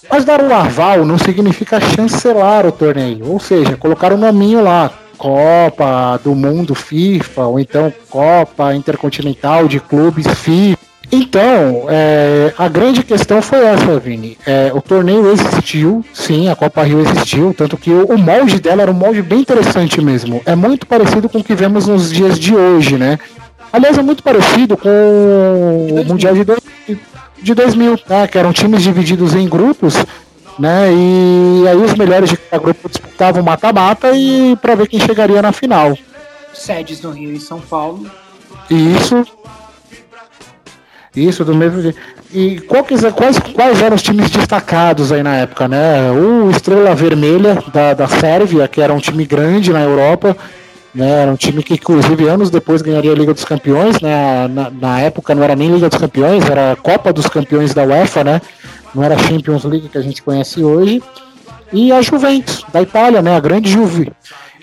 [0.10, 4.62] Mas dar um aval não significa chancelar o torneio, ou seja, colocar o um nominho
[4.62, 10.78] lá, Copa do Mundo FIFA, ou então Copa Intercontinental de Clubes FIFA.
[11.12, 14.36] Então, é, a grande questão foi essa, Vini.
[14.48, 18.82] É, o torneio existiu, sim, a Copa Rio existiu, tanto que o, o, molde dela
[18.82, 20.42] era um molde bem interessante mesmo.
[20.44, 23.20] É muito parecido com o que vemos nos dias de hoje, né?
[23.72, 26.44] Aliás, é muito parecido com o Mundial de
[27.44, 29.96] de 2000, né, que eram times divididos em grupos,
[30.58, 35.42] né, e aí os melhores de cada grupo disputavam mata-mata e para ver quem chegaria
[35.42, 35.98] na final.
[36.54, 38.10] Sedes no Rio e São Paulo.
[38.70, 39.26] Isso.
[41.16, 42.00] Isso, do mesmo jeito.
[42.34, 46.10] E quais, quais, quais eram os times destacados aí na época, né?
[46.12, 50.36] O Estrela Vermelha da, da Sérvia, que era um time grande na Europa,
[50.94, 51.22] né?
[51.22, 54.00] Era um time que, inclusive, anos depois ganharia a Liga dos Campeões.
[54.00, 54.48] Né?
[54.48, 58.24] Na, na época não era nem Liga dos Campeões, era Copa dos Campeões da UEFA,
[58.24, 58.42] né?
[58.94, 61.02] Não era Champions League que a gente conhece hoje.
[61.72, 63.36] E a Juventus, da Itália, né?
[63.36, 64.12] A grande Juve.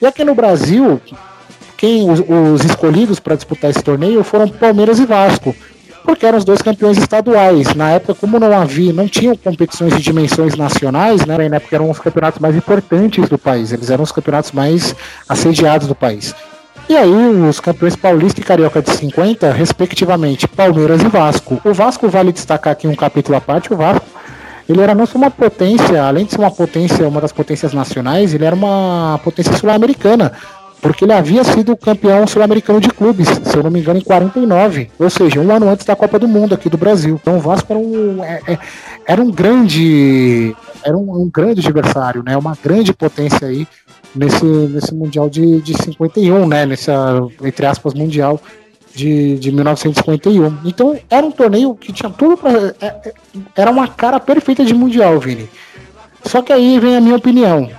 [0.01, 1.01] E aqui no Brasil,
[1.77, 5.55] quem os, os escolhidos para disputar esse torneio foram Palmeiras e Vasco
[6.11, 7.73] porque eram os dois campeões estaduais.
[7.75, 11.49] Na época, como não havia, não tinham competições de dimensões nacionais, né?
[11.49, 14.95] Na época eram os campeonatos mais importantes do país, eles eram os campeonatos mais
[15.29, 16.35] assediados do país.
[16.89, 17.09] E aí,
[17.49, 21.61] os campeões paulista e carioca de 50, respectivamente, Palmeiras e Vasco.
[21.65, 24.05] O Vasco vale destacar aqui um capítulo à parte, o Vasco
[24.69, 28.35] ele era não só uma potência, além de ser uma potência, uma das potências nacionais,
[28.35, 30.33] ele era uma potência sul-americana
[30.81, 34.91] porque ele havia sido campeão sul-americano de clubes, se eu não me engano, em 49,
[34.99, 37.19] ou seja, um ano antes da Copa do Mundo aqui do Brasil.
[37.21, 38.59] Então o Vasco era um, é, é,
[39.07, 42.37] era um grande, era um, um, grande adversário, né?
[42.37, 43.69] Uma grande potência aí
[44.15, 46.65] nesse, nesse mundial de, de 51, né?
[46.65, 48.41] Nessa entre aspas mundial
[48.95, 50.59] de, de 1951.
[50.65, 53.13] Então era um torneio que tinha tudo para é,
[53.55, 55.49] era uma cara perfeita de mundial, Vini.
[56.25, 57.71] Só que aí vem a minha opinião.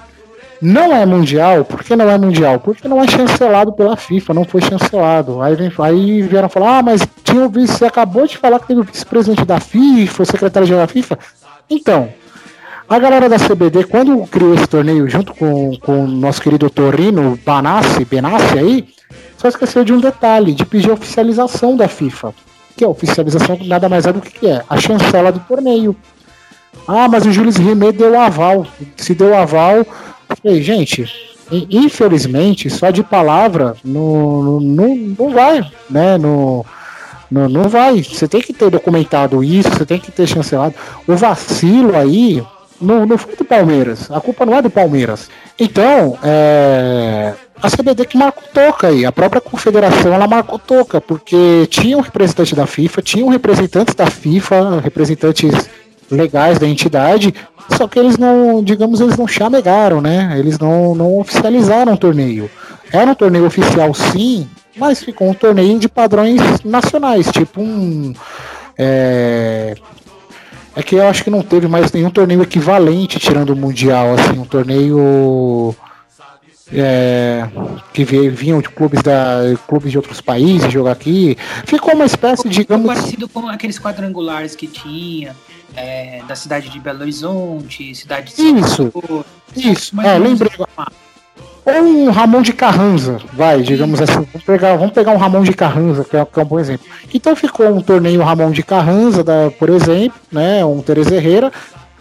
[0.62, 2.60] Não é mundial, por que não é mundial?
[2.60, 5.42] Porque não é chancelado pela FIFA, não foi chancelado.
[5.42, 8.68] Aí, vem, aí vieram falar, ah, mas tinha o vice, você acabou de falar que
[8.68, 11.18] teve o vice-presidente da FIFA, o secretário-geral da FIFA.
[11.68, 12.10] Então,
[12.88, 17.40] a galera da CBD, quando criou esse torneio junto com, com o nosso querido Torino
[17.44, 18.88] Banassi, Benassi aí,
[19.38, 22.36] só esqueceu de um detalhe, de pedir a oficialização da FIFA.
[22.78, 25.96] Que a oficialização nada mais é do que é a chancela do torneio.
[26.88, 28.66] Ah, mas o Jules Rimet deu aval.
[28.98, 29.86] Se deu aval,
[30.42, 31.06] Falei, gente,
[31.52, 36.18] infelizmente, só de palavra não, não, não vai, né?
[36.18, 36.66] No,
[37.30, 38.02] Não, não vai.
[38.04, 40.76] Você tem que ter documentado isso, você tem que ter chancelado.
[41.08, 42.44] O vacilo aí
[42.80, 44.10] não, não foi do Palmeiras.
[44.10, 45.30] A culpa não é do Palmeiras.
[45.60, 49.06] Então, é, a CBD que marcou toca aí.
[49.06, 53.96] A própria confederação ela marcou toca, porque tinha um representante da FIFA, tinha um representante
[53.96, 55.70] da FIFA, representantes
[56.12, 57.34] legais da entidade,
[57.78, 60.36] só que eles não, digamos, eles não chamegaram, né?
[60.38, 62.50] Eles não, não oficializaram o torneio.
[62.92, 68.14] Era um torneio oficial sim, mas ficou um torneio de padrões nacionais, tipo um.
[68.78, 69.76] É,
[70.76, 74.40] é que eu acho que não teve mais nenhum torneio equivalente tirando o Mundial, assim,
[74.40, 75.76] um torneio
[76.74, 77.48] é,
[77.94, 81.38] que vinham de clubes, da, clubes de outros países jogar aqui.
[81.66, 82.60] Ficou uma espécie, de.
[82.60, 82.88] digamos.
[82.88, 85.36] parecido com aqueles quadrangulares que tinha,
[85.76, 88.92] é, da cidade de Belo Horizonte, cidade de Isso,
[89.56, 90.52] isso, é, lembrei.
[91.64, 94.14] Ou um Ramon de Carranza, vai, digamos assim.
[94.14, 96.88] Vamos pegar, vamos pegar um Ramon de Carranza, que é, que é um bom exemplo.
[97.14, 100.66] Então ficou um torneio Ramon de Carranza, da, por exemplo, né?
[100.66, 101.52] Um Teresa Herrera,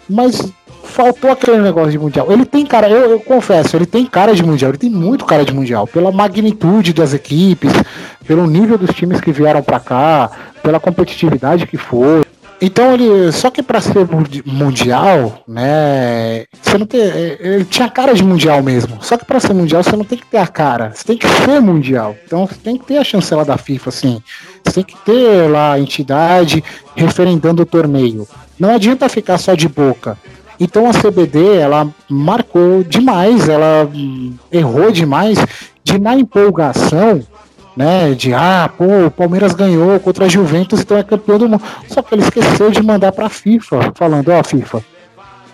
[0.09, 0.51] mas
[0.91, 2.31] faltou aquele negócio de mundial.
[2.31, 5.45] Ele tem cara, eu, eu, confesso, ele tem cara de mundial, ele tem muito cara
[5.45, 7.73] de mundial, pela magnitude das equipes,
[8.27, 10.31] pelo nível dos times que vieram para cá,
[10.63, 12.23] pela competitividade que foi.
[12.63, 14.07] Então ele, só que para ser
[14.45, 18.99] mundial, né, você não tem, é, ele tinha cara de mundial mesmo.
[19.01, 21.27] Só que para ser mundial você não tem que ter a cara, você tem que
[21.27, 22.15] ser mundial.
[22.27, 24.23] Então você tem que ter a chancela da FIFA, assim.
[24.63, 26.63] Você tem que ter lá a entidade
[26.95, 28.29] referendando o torneio.
[28.59, 30.19] Não adianta ficar só de boca.
[30.61, 33.91] Então a CBD ela marcou demais, ela
[34.53, 35.39] errou demais
[35.83, 37.25] de na empolgação
[37.77, 38.13] né?
[38.15, 41.63] De ah, pô, o Palmeiras ganhou contra a Juventus, então é campeão do mundo.
[41.89, 44.85] Só que ele esqueceu de mandar pra FIFA, falando, ó, oh, FIFA.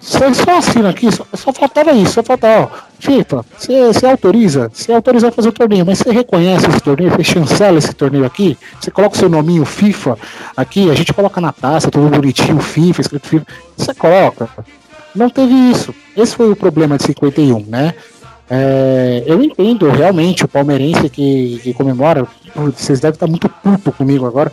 [0.01, 2.69] Você só assina aqui, só, só faltava isso, só faltava, ó,
[2.99, 7.25] FIFA, você autoriza, você autoriza a fazer o torneio, mas você reconhece esse torneio, você
[7.25, 10.17] chancela esse torneio aqui, você coloca o seu nominho FIFA
[10.57, 13.47] aqui, a gente coloca na taça, tudo bonitinho, FIFA, escrito FIFA,
[13.77, 14.49] você coloca.
[15.17, 15.95] Não teve isso.
[16.17, 17.95] Esse foi o problema de 51, né?
[18.49, 22.27] É, eu entendo realmente o palmeirense que, que comemora.
[22.55, 24.53] Vocês devem estar muito puto comigo agora.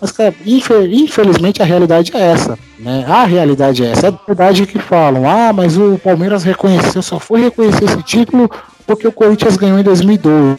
[0.00, 2.58] Mas, cara, infelizmente a realidade é essa.
[2.78, 3.04] Né?
[3.06, 4.08] A realidade é essa.
[4.08, 8.50] É verdade que falam, ah, mas o Palmeiras reconheceu, só foi reconhecer esse título
[8.86, 10.58] porque o Corinthians ganhou em 2012.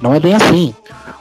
[0.00, 0.74] Não é bem assim.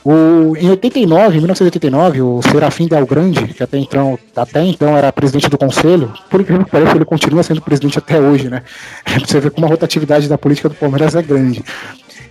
[0.05, 5.11] O, em 89, em 1989, o Serafim Del Grande, que até então, até então era
[5.11, 8.63] presidente do conselho, por incrível que pareça, ele continua sendo presidente até hoje, né?
[9.25, 11.63] Você vê como a rotatividade da política do Palmeiras é grande.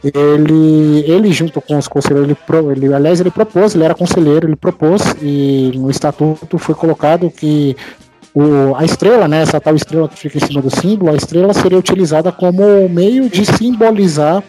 [0.03, 4.57] Ele, ele junto com os conselheiros, ele, ele, aliás, ele propôs, ele era conselheiro, ele
[4.57, 7.77] propôs, e no estatuto foi colocado que
[8.33, 11.53] o, a estrela, né, essa tal estrela que fica em cima do símbolo, a estrela
[11.55, 14.43] seria utilizada como meio de simbolizar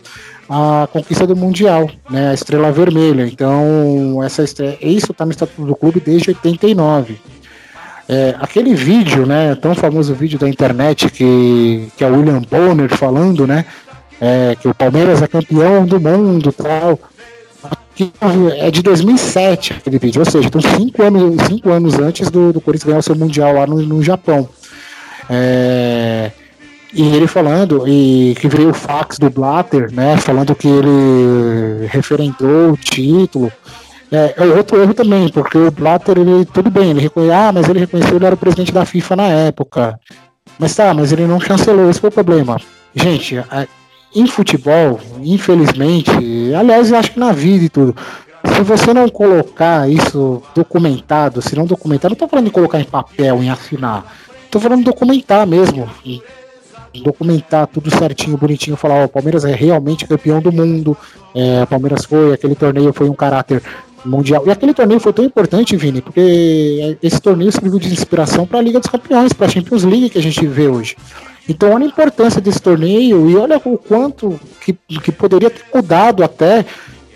[0.49, 3.27] a conquista do Mundial, né, a Estrela Vermelha.
[3.27, 7.19] Então, essa estrela, isso está no Estatuto do Clube desde 89.
[8.09, 12.89] É, aquele vídeo, né, tão famoso vídeo da internet que, que é o William Bonner
[12.95, 13.65] falando, né,
[14.21, 16.97] é, que o Palmeiras é campeão do mundo tal,
[18.57, 22.61] é de 2007 aquele vídeo, ou seja, então cinco anos, cinco anos antes do, do
[22.61, 24.47] Corinthians ganhar o seu Mundial lá no, no Japão.
[25.29, 26.31] É,
[26.93, 30.17] e ele falando, e que veio o fax do Blatter, né?
[30.17, 33.51] Falando que ele referendou o título.
[34.11, 37.67] É, é outro erro também, porque o Blatter, ele, tudo bem, ele reconheceu, ah, mas
[37.67, 39.99] ele reconheceu ele era o presidente da FIFA na época.
[40.57, 42.57] Mas tá, mas ele não chancelou, esse foi o problema.
[42.95, 43.35] Gente,
[44.15, 46.11] em futebol, infelizmente,
[46.57, 47.95] aliás, eu acho que na vida e tudo,
[48.45, 52.85] se você não colocar isso documentado, se não documentar, não tô falando de colocar em
[52.85, 54.05] papel, em assinar,
[54.49, 55.87] tô falando de documentar mesmo
[57.03, 60.97] documentar tudo certinho, bonitinho, falar, o Palmeiras é realmente campeão do mundo,
[61.35, 63.61] é, Palmeiras foi, aquele torneio foi um caráter
[64.05, 64.43] mundial.
[64.45, 68.61] E aquele torneio foi tão importante, Vini, porque esse torneio serviu de inspiração para a
[68.61, 70.95] Liga dos Campeões, para a Champions League que a gente vê hoje.
[71.49, 76.23] Então olha a importância desse torneio e olha o quanto que, que poderia ter mudado
[76.23, 76.65] até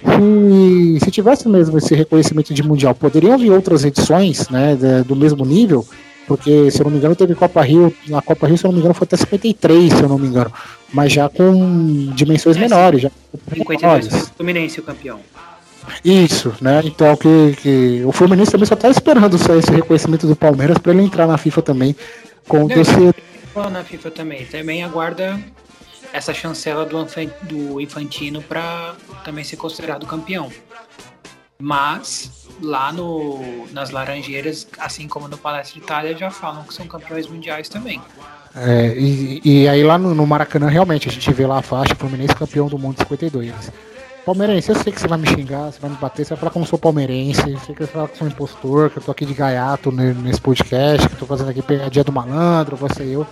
[0.02, 2.96] se, se tivesse mesmo esse reconhecimento de mundial.
[2.96, 5.86] Poderiam vir outras edições né, do mesmo nível
[6.32, 8.76] porque, se eu não me engano, teve Copa Rio, na Copa Rio, se eu não
[8.76, 10.50] me engano, foi até 53, se eu não me engano,
[10.94, 13.02] mas já com dimensões é, menores.
[13.02, 13.12] Já
[13.54, 15.20] 52 foi o Fluminense o campeão.
[16.06, 16.82] Isso, né?
[16.86, 20.94] Então que, que o Fluminense também só tá esperando só esse reconhecimento do Palmeiras para
[20.94, 21.94] ele entrar na FIFA também
[22.48, 23.16] com o terceiro.
[23.70, 25.38] Na FIFA também, também aguarda
[26.14, 27.06] essa chancela do,
[27.42, 28.96] do Infantino para
[29.26, 30.50] também ser considerado campeão.
[31.60, 37.28] Mas lá no, nas Laranjeiras, assim como no Palestra Itália, já falam que são campeões
[37.28, 38.02] mundiais também.
[38.56, 41.96] É, e, e, aí lá no, no, Maracanã, realmente, a gente vê lá a faixa
[41.96, 43.72] Fluminense campeão do mundo 52.
[44.26, 46.52] Palmeirense, eu sei que você vai me xingar, você vai me bater, você vai falar
[46.52, 49.12] como sou palmeirense, eu sei que você vai falar que sou impostor, que eu tô
[49.12, 53.14] aqui de gaiato nesse podcast, que eu tô fazendo aqui pegadinha do malandro, você e
[53.14, 53.26] eu.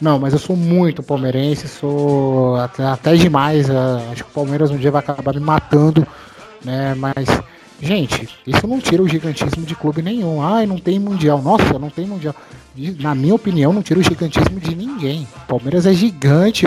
[0.00, 3.68] Não, mas eu sou muito palmeirense, sou até, até demais.
[3.70, 6.04] Uh, acho que o Palmeiras um dia vai acabar me matando,
[6.64, 6.92] né?
[6.96, 7.28] Mas,
[7.82, 10.40] gente, isso não tira o gigantismo de clube nenhum.
[10.40, 11.42] Ai, não tem mundial.
[11.42, 12.34] Nossa, não tem mundial.
[13.00, 15.26] Na minha opinião, não tira o gigantismo de ninguém.
[15.44, 16.66] O Palmeiras é gigante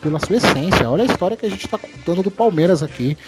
[0.00, 0.88] pela sua essência.
[0.88, 3.18] Olha a história que a gente está contando do Palmeiras aqui.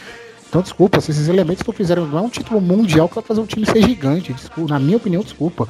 [0.48, 3.40] Então, desculpa, se esses elementos que fizeram não é um título mundial que vai fazer
[3.40, 4.32] o time ser gigante.
[4.32, 5.68] Desculpa, na minha opinião, desculpa.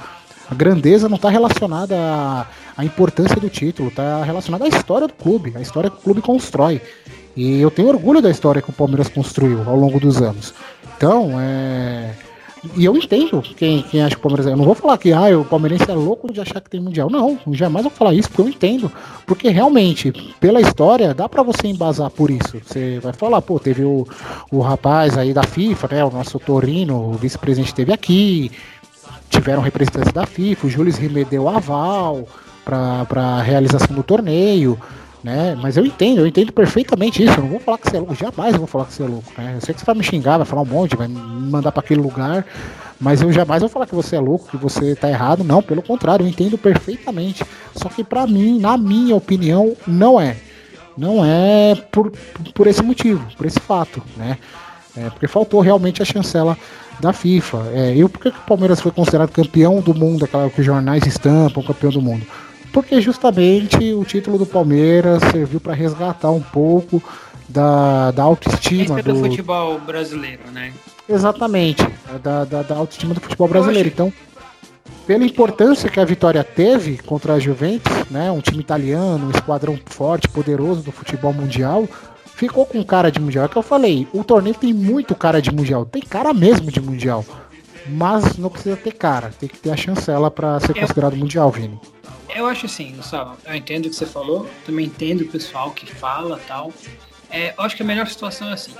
[0.50, 2.46] A grandeza não está relacionada à,
[2.76, 6.20] à, importância do título, está relacionada à história do clube, à história que o clube
[6.20, 6.82] constrói.
[7.34, 10.52] E eu tenho orgulho da história que o Palmeiras construiu ao longo dos anos.
[10.96, 12.14] Então, é.
[12.74, 14.52] E eu entendo quem, quem acha que o Palmeiras é.
[14.52, 17.10] Eu não vou falar que ah, o palmeirense é louco de achar que tem mundial.
[17.10, 18.90] Não, jamais vou falar isso, porque eu entendo.
[19.26, 20.10] Porque realmente,
[20.40, 22.58] pela história, dá para você embasar por isso.
[22.64, 24.06] Você vai falar, pô, teve o,
[24.50, 26.04] o rapaz aí da FIFA, né?
[26.06, 28.50] O nosso Torino, o vice-presidente esteve aqui
[29.34, 32.26] tiveram representantes da FIFA, o Jules Rimet deu aval
[32.64, 34.78] para a realização do torneio,
[35.24, 35.56] né?
[35.60, 37.32] Mas eu entendo, eu entendo perfeitamente isso.
[37.38, 39.32] Eu não vou falar que você é louco, jamais vou falar que você é louco,
[39.38, 39.54] né?
[39.56, 41.80] Eu sei que você vai me xingar, vai falar um monte, vai me mandar para
[41.80, 42.44] aquele lugar,
[43.00, 45.42] mas eu jamais vou falar que você é louco, que você tá errado.
[45.42, 47.42] Não, pelo contrário, eu entendo perfeitamente.
[47.74, 50.36] Só que para mim, na minha opinião, não é.
[50.96, 52.12] Não é por,
[52.54, 54.36] por esse motivo, por esse fato, né?
[54.96, 56.56] É, porque faltou realmente a chancela
[57.00, 57.70] da FIFA.
[57.72, 61.04] É, e por que o Palmeiras foi considerado campeão do mundo, aquela que os jornais
[61.06, 62.24] estampam, campeão do mundo?
[62.74, 67.00] Porque justamente o título do Palmeiras serviu para resgatar um pouco
[67.48, 69.14] da, da autoestima do...
[69.14, 70.72] do futebol brasileiro, né?
[71.08, 71.86] Exatamente,
[72.20, 73.88] da, da, da autoestima do futebol brasileiro.
[73.88, 74.12] Então,
[75.06, 79.78] pela importância que a vitória teve contra a Juventus, né, um time italiano, um esquadrão
[79.86, 81.86] forte, poderoso do futebol mundial,
[82.34, 83.44] ficou com cara de mundial.
[83.44, 86.80] É que eu falei, o torneio tem muito cara de mundial, tem cara mesmo de
[86.80, 87.24] mundial.
[87.86, 91.52] Mas não precisa ter cara, tem que ter a chancela para ser eu, considerado mundial,
[91.52, 91.78] Vini.
[92.28, 95.86] Eu acho assim, Gustavo, eu entendo o que você falou, também entendo o pessoal que
[95.86, 96.72] fala tal.
[97.30, 98.74] É, eu acho que a melhor situação é assim.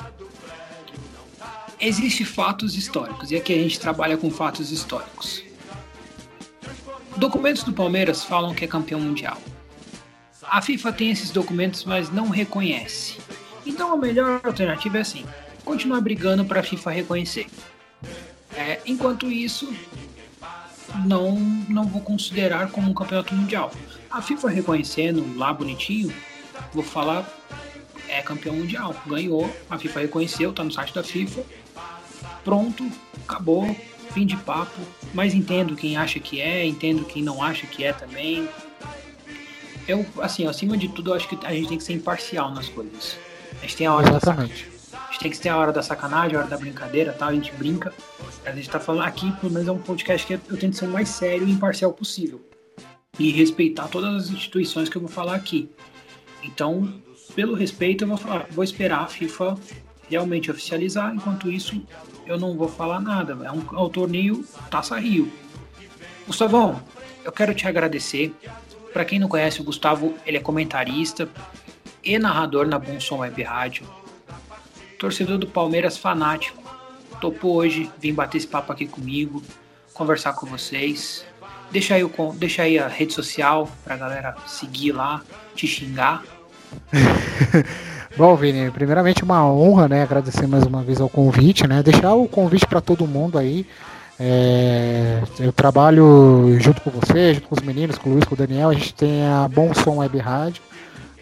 [1.80, 5.42] Existem fatos históricos, e aqui a gente trabalha com fatos históricos.
[7.16, 9.38] Documentos do Palmeiras falam que é campeão mundial.
[10.42, 13.18] A FIFA tem esses documentos, mas não reconhece.
[13.66, 15.24] Então a melhor alternativa é assim:
[15.64, 17.46] continuar brigando para a FIFA reconhecer.
[18.56, 19.72] É, enquanto isso,
[21.06, 21.38] não,
[21.68, 23.70] não vou considerar como um campeonato mundial.
[24.10, 26.12] A FIFA reconhecendo lá bonitinho,
[26.72, 27.26] vou falar
[28.08, 31.42] é campeão mundial, ganhou, a FIFA reconheceu, tá no site da FIFA,
[32.44, 32.88] pronto,
[33.26, 33.74] acabou,
[34.12, 34.80] fim de papo.
[35.12, 38.48] Mas entendo quem acha que é, entendo quem não acha que é também.
[39.86, 42.68] Eu, assim, acima de tudo, eu acho que a gente tem que ser imparcial nas
[42.68, 43.18] coisas.
[43.58, 44.73] A gente tem a hora Exatamente.
[45.14, 47.52] Gente tem que ter a hora da sacanagem, a hora da brincadeira tal, a gente
[47.52, 47.94] brinca.
[48.44, 50.88] A gente tá falando aqui, pelo menos é um podcast que eu tento ser o
[50.88, 52.44] mais sério e imparcial possível.
[53.16, 55.70] E respeitar todas as instituições que eu vou falar aqui.
[56.42, 56.92] Então,
[57.32, 59.56] pelo respeito, eu vou falar, vou esperar a FIFA
[60.10, 61.80] realmente oficializar, enquanto isso
[62.26, 63.38] eu não vou falar nada.
[63.44, 65.30] É um, é um torneio Taça Rio.
[66.26, 66.82] Gustavão,
[67.24, 68.34] eu quero te agradecer.
[68.92, 71.28] Para quem não conhece o Gustavo, ele é comentarista,
[72.02, 74.03] e narrador na Bom Som Web Rádio.
[74.98, 76.62] Torcedor do Palmeiras fanático.
[77.20, 79.42] Topou hoje vir bater esse papo aqui comigo,
[79.92, 81.24] conversar com vocês.
[81.70, 85.22] Deixa aí, o, deixa aí a rede social pra galera seguir lá,
[85.54, 86.22] te xingar.
[88.16, 90.02] Bom, Vini, primeiramente uma honra, né?
[90.02, 91.82] Agradecer mais uma vez ao convite, né?
[91.82, 93.66] Deixar o convite para todo mundo aí.
[94.18, 98.38] É, eu trabalho junto com você, junto com os meninos, com o Luiz, com o
[98.38, 98.70] Daniel.
[98.70, 100.62] A gente tem a Bom Som Web Rádio.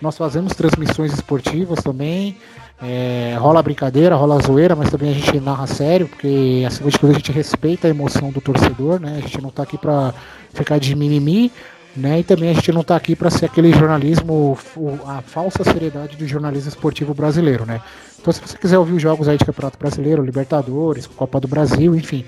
[0.02, 2.36] Nós fazemos transmissões esportivas também.
[2.84, 7.10] É, rola brincadeira, rola zoeira, mas também a gente narra sério, porque acima de tudo
[7.10, 9.18] a gente respeita a emoção do torcedor, né?
[9.18, 10.12] A gente não está aqui para
[10.52, 11.52] ficar de mimimi,
[11.96, 12.18] né?
[12.18, 14.58] E também a gente não está aqui para ser aquele jornalismo,
[15.06, 17.80] a falsa seriedade do jornalismo esportivo brasileiro, né?
[18.20, 21.94] Então se você quiser ouvir os jogos aí de Campeonato Brasileiro, Libertadores, Copa do Brasil,
[21.94, 22.24] enfim,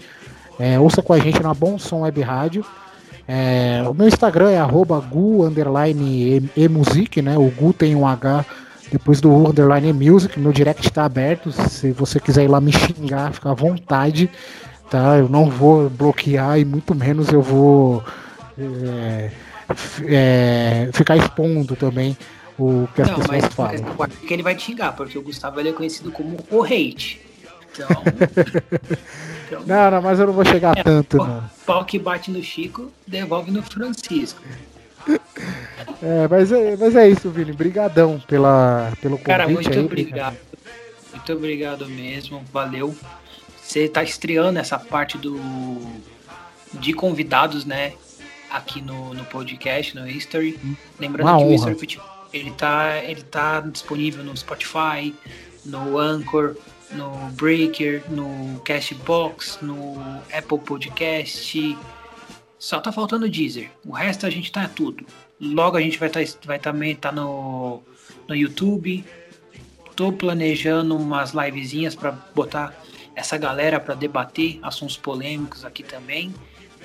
[0.61, 2.65] é, ouça com a gente na Bom Som Web Rádio.
[3.27, 7.37] É, o meu Instagram é arroba gu underline emusic, né?
[7.37, 8.45] O gu tem um H
[8.95, 10.39] depois do underline music.
[10.39, 11.51] Meu direct está aberto.
[11.53, 14.31] Se você quiser ir lá me xingar, fica à vontade.
[14.91, 15.19] Tá?
[15.19, 18.05] Eu não vou bloquear e muito menos eu vou
[18.57, 19.31] é,
[20.05, 22.17] é, ficar expondo também
[22.59, 23.97] o que as não, pessoas mas, falam.
[23.99, 27.21] Mas que ele vai te xingar, porque o Gustavo ele é conhecido como o hate.
[27.73, 27.89] Então.
[29.47, 31.45] então não, não, mas eu não vou chegar é, tanto, pau, não.
[31.67, 34.41] Pau que bate no Chico, devolve no Francisco.
[36.03, 37.53] É, mas é, mas é isso, Vini.
[37.53, 39.27] Brigadão pela, pelo convite.
[39.27, 40.37] Cara, muito aí, obrigado.
[41.13, 42.95] Muito obrigado mesmo, valeu.
[43.63, 45.41] Você está estreando essa parte do
[46.75, 47.95] de convidados, né?
[48.51, 50.59] Aqui no, no podcast, no History.
[50.99, 51.51] Lembrando Uma que honra.
[51.51, 55.15] o History Futebol, ele tá, ele tá disponível no Spotify,
[55.65, 56.57] no Anchor,
[56.93, 59.97] no Breaker, no Castbox, no
[60.33, 61.77] Apple Podcast.
[62.59, 63.71] Só tá faltando o Deezer.
[63.85, 65.07] O resto a gente tá tudo.
[65.41, 67.83] Logo a gente vai, tá, vai também tá no,
[68.29, 69.05] no YouTube.
[69.95, 72.75] Tô planejando umas livezinhas para botar
[73.15, 76.35] essa galera para debater assuntos polêmicos aqui também.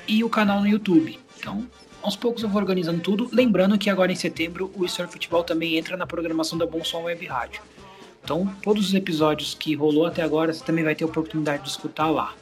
[0.07, 1.19] E o canal no YouTube.
[1.37, 1.67] Então,
[2.01, 3.29] aos poucos eu vou organizando tudo.
[3.31, 7.03] Lembrando que agora em setembro o História Futebol também entra na programação da Bom Som
[7.03, 7.61] Web Rádio.
[8.23, 11.69] Então, todos os episódios que rolou até agora, você também vai ter a oportunidade de
[11.69, 12.33] escutar lá.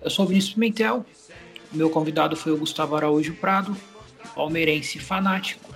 [0.00, 1.04] Eu sou o Vinícius Pimentel,
[1.72, 3.76] meu convidado foi o Gustavo Araújo Prado,
[4.34, 5.74] palmeirense fanático.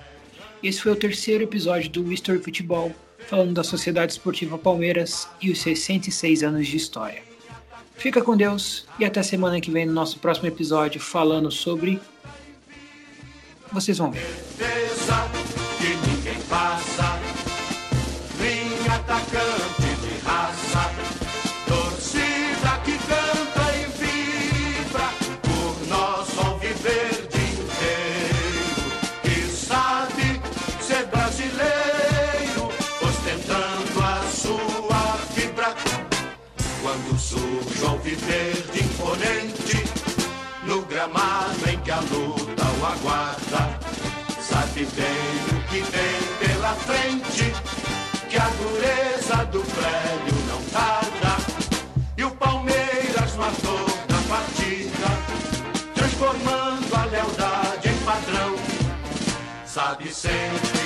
[0.62, 2.94] Esse foi o terceiro episódio do History Futebol,
[3.28, 7.22] falando da Sociedade Esportiva Palmeiras e os 66 anos de história.
[7.96, 12.00] Fica com Deus e até semana que vem no nosso próximo episódio falando sobre.
[13.70, 14.26] Vocês vão ver.
[15.78, 17.18] Que ninguém passa.
[18.40, 19.51] Linha atacante
[41.02, 43.78] no gramado em que a luta o aguarda,
[44.40, 47.52] sabe bem o que vem pela frente,
[48.28, 51.36] que a dureza do prédio não tarda.
[52.16, 58.54] E o Palmeiras no ator da partida, transformando a lealdade em padrão,
[59.66, 60.81] sabe sempre